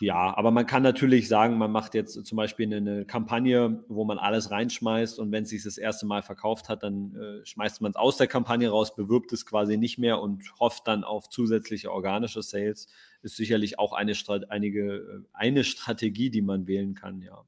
[0.00, 4.18] ja, aber man kann natürlich sagen, man macht jetzt zum Beispiel eine Kampagne, wo man
[4.18, 7.90] alles reinschmeißt und wenn es sich das erste Mal verkauft hat, dann äh, schmeißt man
[7.90, 11.92] es aus der Kampagne raus, bewirbt es quasi nicht mehr und hofft dann auf zusätzliche
[11.92, 12.86] organische Sales.
[13.20, 14.14] Ist sicherlich auch eine,
[14.48, 17.44] einige, äh, eine Strategie, die man wählen kann, ja.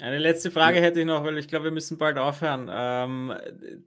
[0.00, 2.70] Eine letzte Frage hätte ich noch, weil ich glaube, wir müssen bald aufhören.
[2.72, 3.34] Ähm,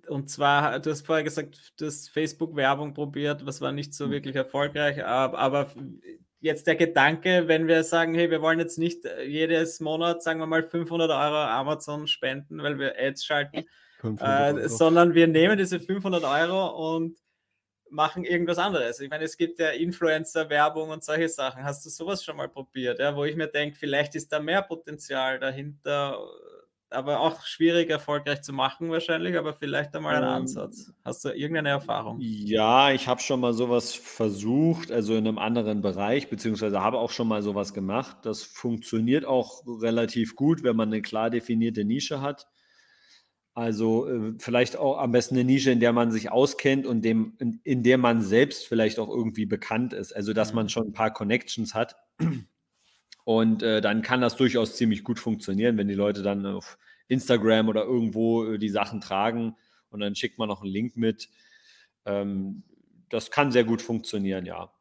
[0.09, 4.11] und zwar, du hast vorher gesagt, du hast Facebook-Werbung probiert, was war nicht so hm.
[4.11, 5.71] wirklich erfolgreich, aber
[6.41, 10.47] jetzt der Gedanke, wenn wir sagen, hey, wir wollen jetzt nicht jedes Monat, sagen wir
[10.47, 13.65] mal, 500 Euro Amazon spenden, weil wir Ads schalten,
[14.19, 17.17] äh, sondern wir nehmen diese 500 Euro und
[17.91, 18.99] machen irgendwas anderes.
[18.99, 21.63] Ich meine, es gibt ja Influencer-Werbung und solche Sachen.
[21.63, 23.15] Hast du sowas schon mal probiert, ja?
[23.15, 26.17] wo ich mir denke, vielleicht ist da mehr Potenzial dahinter,
[26.89, 30.91] aber auch schwierig erfolgreich zu machen wahrscheinlich, aber vielleicht einmal ein ähm, Ansatz.
[31.03, 32.17] Hast du irgendeine Erfahrung?
[32.19, 37.11] Ja, ich habe schon mal sowas versucht, also in einem anderen Bereich, beziehungsweise habe auch
[37.11, 38.17] schon mal sowas gemacht.
[38.23, 42.47] Das funktioniert auch relativ gut, wenn man eine klar definierte Nische hat.
[43.53, 47.35] Also äh, vielleicht auch am besten eine Nische, in der man sich auskennt und dem,
[47.39, 50.15] in, in der man selbst vielleicht auch irgendwie bekannt ist.
[50.15, 50.69] Also dass man mhm.
[50.69, 51.95] schon ein paar Connections hat.
[53.23, 56.77] Und äh, dann kann das durchaus ziemlich gut funktionieren, wenn die Leute dann auf
[57.07, 59.55] Instagram oder irgendwo äh, die Sachen tragen
[59.89, 61.29] und dann schickt man noch einen Link mit.
[62.05, 62.63] Ähm,
[63.09, 64.71] das kann sehr gut funktionieren, ja.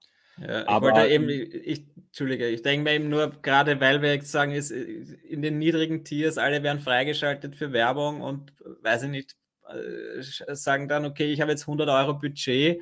[0.41, 4.15] Ja, ich aber wollte eben, ich, Entschuldige, ich denke mir eben nur, gerade weil wir
[4.15, 9.11] jetzt sagen, ist, in den niedrigen Tiers, alle werden freigeschaltet für Werbung und weiß ich
[9.11, 9.37] nicht,
[9.69, 10.23] äh,
[10.55, 12.81] sagen dann, okay, ich habe jetzt 100 Euro Budget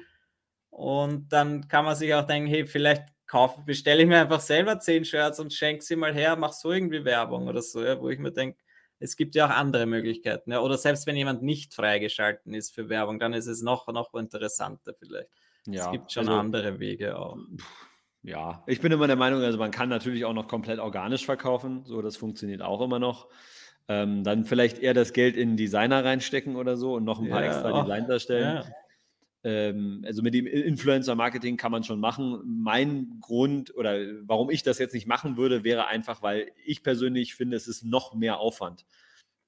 [0.71, 4.79] und dann kann man sich auch denken, hey, vielleicht kaufe, bestelle ich mir einfach selber
[4.79, 8.09] 10 Shirts und schenke sie mal her, mach so irgendwie Werbung oder so, ja, wo
[8.09, 8.59] ich mir denke,
[9.01, 10.53] es gibt ja auch andere Möglichkeiten.
[10.53, 14.15] Ja, oder selbst wenn jemand nicht freigeschalten ist für Werbung, dann ist es noch, noch
[14.15, 15.29] interessanter vielleicht.
[15.73, 17.39] Ja, es gibt schon also, andere Wege auch.
[18.23, 21.85] Ja, ich bin immer der Meinung, also man kann natürlich auch noch komplett organisch verkaufen.
[21.85, 23.29] So, das funktioniert auch immer noch.
[23.89, 27.43] Ähm, dann vielleicht eher das Geld in Designer reinstecken oder so und noch ein paar
[27.43, 28.57] ja, extra Designs erstellen.
[28.57, 28.73] Ja.
[29.45, 32.43] Ähm, also mit dem Influencer-Marketing kann man schon machen.
[32.45, 37.35] Mein Grund oder warum ich das jetzt nicht machen würde, wäre einfach, weil ich persönlich
[37.35, 38.85] finde, es ist noch mehr Aufwand.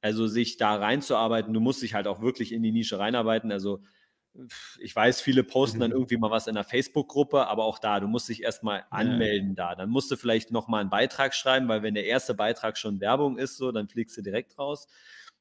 [0.00, 3.52] Also sich da reinzuarbeiten, du musst dich halt auch wirklich in die Nische reinarbeiten.
[3.52, 3.82] Also
[4.78, 5.80] ich weiß, viele posten mhm.
[5.80, 9.54] dann irgendwie mal was in der Facebook-Gruppe, aber auch da, du musst dich erstmal anmelden
[9.56, 9.68] ja.
[9.68, 9.74] da.
[9.74, 13.38] Dann musst du vielleicht nochmal einen Beitrag schreiben, weil wenn der erste Beitrag schon Werbung
[13.38, 14.86] ist, so, dann fliegst du direkt raus.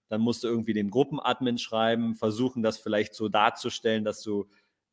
[0.07, 4.49] Dann musst du irgendwie dem Gruppenadmin schreiben, versuchen, das vielleicht so darzustellen, dass du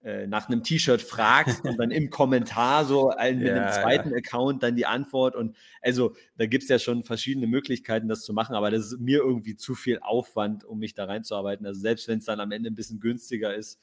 [0.07, 4.11] äh, nach einem T-Shirt fragst und dann im Kommentar so ein, mit ja, einem zweiten
[4.11, 4.19] ja.
[4.19, 5.35] Account dann die Antwort.
[5.35, 9.01] Und also da gibt es ja schon verschiedene Möglichkeiten, das zu machen, aber das ist
[9.01, 11.67] mir irgendwie zu viel Aufwand, um mich da reinzuarbeiten.
[11.67, 13.81] Also selbst wenn es dann am Ende ein bisschen günstiger ist,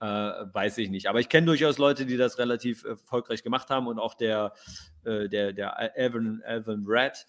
[0.00, 1.08] äh, weiß ich nicht.
[1.08, 4.52] Aber ich kenne durchaus Leute, die das relativ erfolgreich gemacht haben und auch der,
[5.06, 7.24] äh, der, der Evan, Evan Red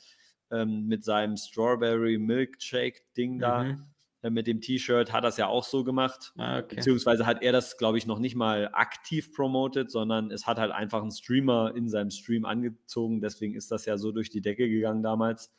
[0.52, 3.64] ähm, mit seinem Strawberry Milkshake Ding da.
[3.64, 3.93] Mhm
[4.30, 6.34] mit dem T-Shirt hat das ja auch so gemacht.
[6.38, 6.76] Ah, okay.
[6.76, 10.72] Beziehungsweise hat er das, glaube ich, noch nicht mal aktiv promotet, sondern es hat halt
[10.72, 13.20] einfach ein Streamer in seinem Stream angezogen.
[13.20, 15.52] Deswegen ist das ja so durch die Decke gegangen damals.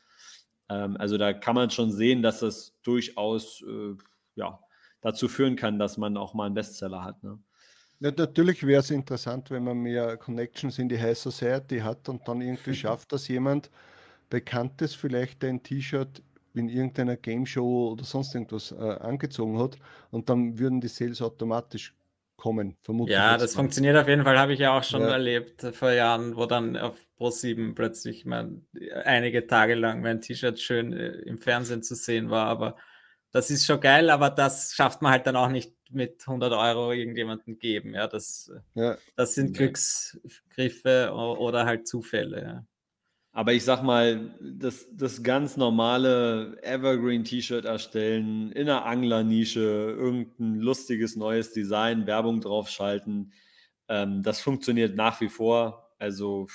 [0.71, 3.97] Ähm, also da kann man schon sehen, dass das durchaus äh,
[4.37, 4.59] ja,
[5.03, 7.23] dazu führen kann, dass man auch mal einen Bestseller hat.
[7.23, 7.39] Ne?
[8.01, 12.27] Ja, natürlich wäre es interessant, wenn man mehr Connections in die High Society hat und
[12.27, 13.71] dann irgendwie schafft, dass jemand
[14.31, 16.23] Bekanntes vielleicht ein T-Shirt
[16.55, 19.77] in irgendeiner Game Show oder sonst irgendwas äh, angezogen hat
[20.11, 21.95] und dann würden die Sales automatisch
[22.37, 23.17] kommen, vermutlich.
[23.17, 23.63] Ja, das mal.
[23.63, 25.09] funktioniert auf jeden Fall, habe ich ja auch schon ja.
[25.09, 28.51] erlebt vor Jahren, wo dann auf Pro7 plötzlich mal
[29.05, 32.77] einige Tage lang mein T-Shirt schön äh, im Fernsehen zu sehen war, aber
[33.31, 36.93] das ist schon geil, aber das schafft man halt dann auch nicht mit 100 Euro
[36.93, 37.95] irgendjemanden geben.
[37.95, 38.97] Ja, das, ja.
[39.17, 42.43] das sind Glücksgriffe oder halt Zufälle.
[42.43, 42.67] Ja.
[43.37, 51.17] Aber ich sag mal, das, das ganz normale Evergreen-T-Shirt erstellen, in einer Anglernische, irgendein lustiges
[51.17, 53.33] neues Design, Werbung draufschalten,
[53.89, 55.97] ähm, das funktioniert nach wie vor.
[55.99, 56.47] Also,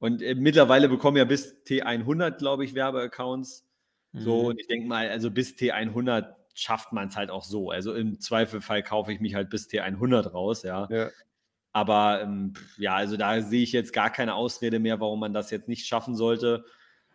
[0.00, 3.64] und äh, mittlerweile bekommen ja bis T100, glaube ich, Werbeaccounts.
[4.12, 4.46] So, mhm.
[4.46, 7.70] und ich denke mal, also bis T100 schafft man es halt auch so.
[7.70, 10.88] Also im Zweifelfall kaufe ich mich halt bis T100 raus, ja.
[10.90, 11.10] ja.
[11.76, 15.50] Aber ähm, ja, also da sehe ich jetzt gar keine Ausrede mehr, warum man das
[15.50, 16.64] jetzt nicht schaffen sollte.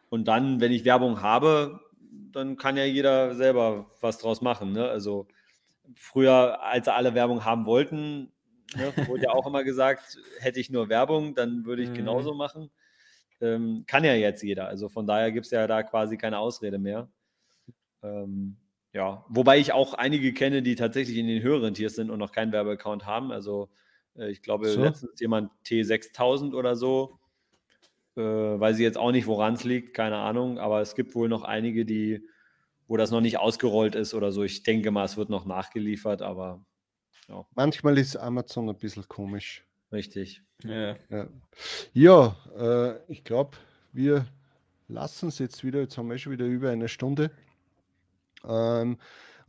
[0.10, 1.80] Und dann, wenn ich Werbung habe,
[2.32, 4.72] dann kann ja jeder selber was draus machen.
[4.72, 4.88] Ne?
[4.88, 5.28] Also
[5.96, 8.32] früher, als alle Werbung haben wollten,
[8.76, 11.96] ne, wurde ja auch immer gesagt, hätte ich nur Werbung, dann würde ich mhm.
[11.96, 12.70] genauso machen.
[13.42, 14.68] Ähm, kann ja jetzt jeder.
[14.68, 17.10] Also von daher gibt es ja da quasi keine Ausrede mehr.
[18.04, 18.58] Ähm,
[18.94, 22.32] ja, wobei ich auch einige kenne, die tatsächlich in den höheren Tiers sind und noch
[22.32, 23.32] keinen Werbeaccount haben.
[23.32, 23.72] Also
[24.16, 24.82] ich glaube, so.
[24.82, 27.20] letztens jemand T6000 oder so.
[28.16, 30.60] Äh, weiß ich jetzt auch nicht, woran es liegt, keine Ahnung.
[30.60, 32.28] Aber es gibt wohl noch einige, die,
[32.88, 34.44] wo das noch nicht ausgerollt ist oder so.
[34.44, 36.64] Ich denke mal, es wird noch nachgeliefert, aber.
[37.28, 37.46] Ja.
[37.56, 39.66] Manchmal ist Amazon ein bisschen komisch.
[39.92, 40.42] Richtig.
[40.64, 41.28] Ja, ja.
[41.94, 43.58] ja äh, ich glaube,
[43.94, 44.26] wir
[44.88, 45.80] lassen es jetzt wieder.
[45.80, 47.32] Jetzt haben wir schon wieder über eine Stunde.
[48.44, 48.98] Ähm,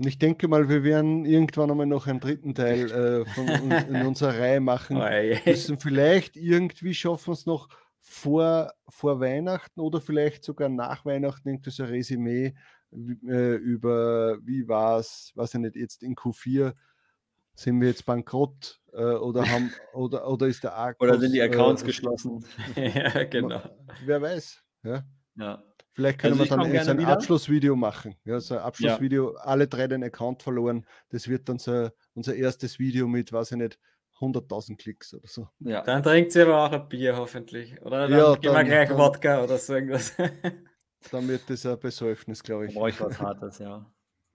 [0.02, 4.04] und ich denke mal, wir werden irgendwann einmal noch einen dritten Teil äh, von in
[4.04, 4.96] unserer Reihe machen.
[4.96, 7.68] Oh, müssen vielleicht irgendwie schaffen wir es noch
[8.00, 12.52] vor, vor Weihnachten oder vielleicht sogar nach Weihnachten irgendwie so ein Resümee
[12.90, 16.74] äh, über wie war es, weiß ich nicht, jetzt in Q4
[17.54, 21.42] sind wir jetzt bankrott äh, oder haben oder, oder ist der Akkus, Oder sind die
[21.42, 22.44] Accounts äh, geschlossen?
[22.74, 23.62] ja, genau.
[24.04, 24.64] Wer weiß.
[24.82, 25.04] Ja.
[25.36, 25.62] ja.
[25.94, 28.16] Vielleicht können also wir dann ein Abschlussvideo machen.
[28.24, 29.40] Ja, so ein Abschlussvideo, ja.
[29.40, 30.86] alle drei den Account verloren.
[31.10, 33.78] Das wird dann so unser erstes Video mit, weiß ich nicht,
[34.18, 35.48] 100.000 Klicks oder so.
[35.58, 35.82] Ja.
[35.82, 37.80] Dann trinkt sie aber auch ein Bier hoffentlich.
[37.82, 40.14] Oder dann ja, gehen wir gleich dann, Wodka oder so irgendwas.
[41.10, 42.74] dann wird das ein Besäufnis, glaube ich.
[42.74, 43.84] Brauche ich was Hartes, ja.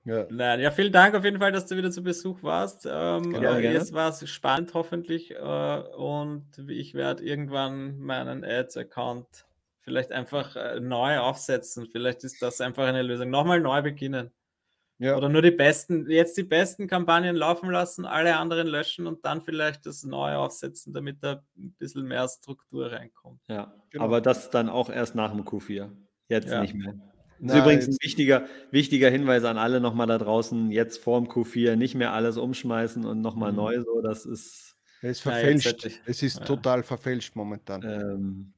[0.03, 0.25] Ja.
[0.29, 2.87] Nein, ja, vielen Dank auf jeden Fall, dass du wieder zu Besuch warst.
[2.89, 9.45] Ähm, äh, jetzt war es spannend hoffentlich äh, und ich werde irgendwann meinen Ads-Account
[9.87, 11.87] Vielleicht einfach äh, neu aufsetzen.
[11.89, 13.29] Vielleicht ist das einfach eine Lösung.
[13.29, 14.31] Nochmal neu beginnen.
[14.99, 15.15] Ja.
[15.15, 19.41] Oder nur die besten, jetzt die besten Kampagnen laufen lassen, alle anderen löschen und dann
[19.41, 23.39] vielleicht das neu aufsetzen, damit da ein bisschen mehr Struktur reinkommt.
[23.47, 24.03] Ja, genau.
[24.03, 25.89] aber das dann auch erst nach dem Q4.
[26.27, 26.59] Jetzt ja.
[26.59, 26.95] nicht mehr.
[27.39, 31.77] Das ist übrigens ein wichtiger, wichtiger Hinweis an alle nochmal da draußen, jetzt vorm Q4
[31.77, 33.57] nicht mehr alles umschmeißen und nochmal mhm.
[33.57, 34.75] neu so, das ist...
[35.01, 35.85] Es ist verfälscht.
[35.85, 37.83] Ja, es ist total verfälscht momentan.
[37.83, 38.53] Ähm,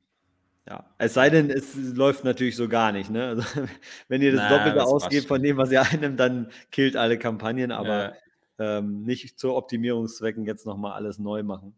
[0.67, 3.09] ja, es sei denn, es läuft natürlich so gar nicht.
[3.09, 3.25] Ne?
[3.27, 3.43] Also,
[4.07, 7.17] wenn ihr das naja, Doppelte das ausgebt von dem, was ihr einnimmt, dann killt alle
[7.17, 8.13] Kampagnen, aber
[8.59, 8.77] ja.
[8.77, 11.75] ähm, nicht zu Optimierungszwecken jetzt nochmal alles neu machen.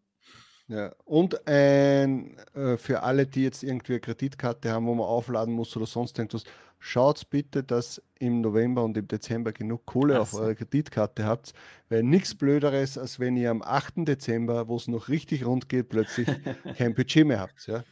[0.68, 5.54] Ja, und ein, äh, für alle, die jetzt irgendwie eine Kreditkarte haben, wo man aufladen
[5.54, 6.46] muss oder sonst irgendwas,
[6.80, 10.38] schaut bitte, dass im November und im Dezember genug Kohle also.
[10.38, 11.54] auf eurer Kreditkarte habt,
[11.90, 14.08] weil nichts Blöderes, als wenn ihr am 8.
[14.08, 16.28] Dezember, wo es noch richtig rund geht, plötzlich
[16.78, 17.68] kein Budget mehr habt.
[17.68, 17.84] Ja?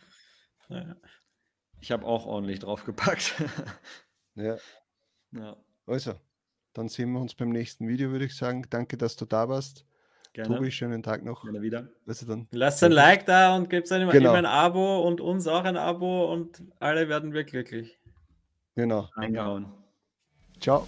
[0.69, 0.95] Ja.
[1.81, 3.35] Ich habe auch ordentlich draufgepackt.
[4.35, 4.57] ja.
[5.31, 5.57] ja.
[5.85, 6.13] Also,
[6.73, 8.65] dann sehen wir uns beim nächsten Video, würde ich sagen.
[8.69, 9.85] Danke, dass du da warst.
[10.33, 10.55] Gerne.
[10.55, 11.43] Tobi, schönen Tag noch.
[11.43, 11.89] Gerne wieder.
[12.05, 12.47] Du dann?
[12.51, 14.33] Lasst ein Like da und gebt einem genau.
[14.33, 17.97] ein Abo und uns auch ein Abo und alle werden wir glücklich.
[18.75, 19.09] Genau.
[19.15, 19.73] Eingehauen.
[20.59, 20.87] Ciao.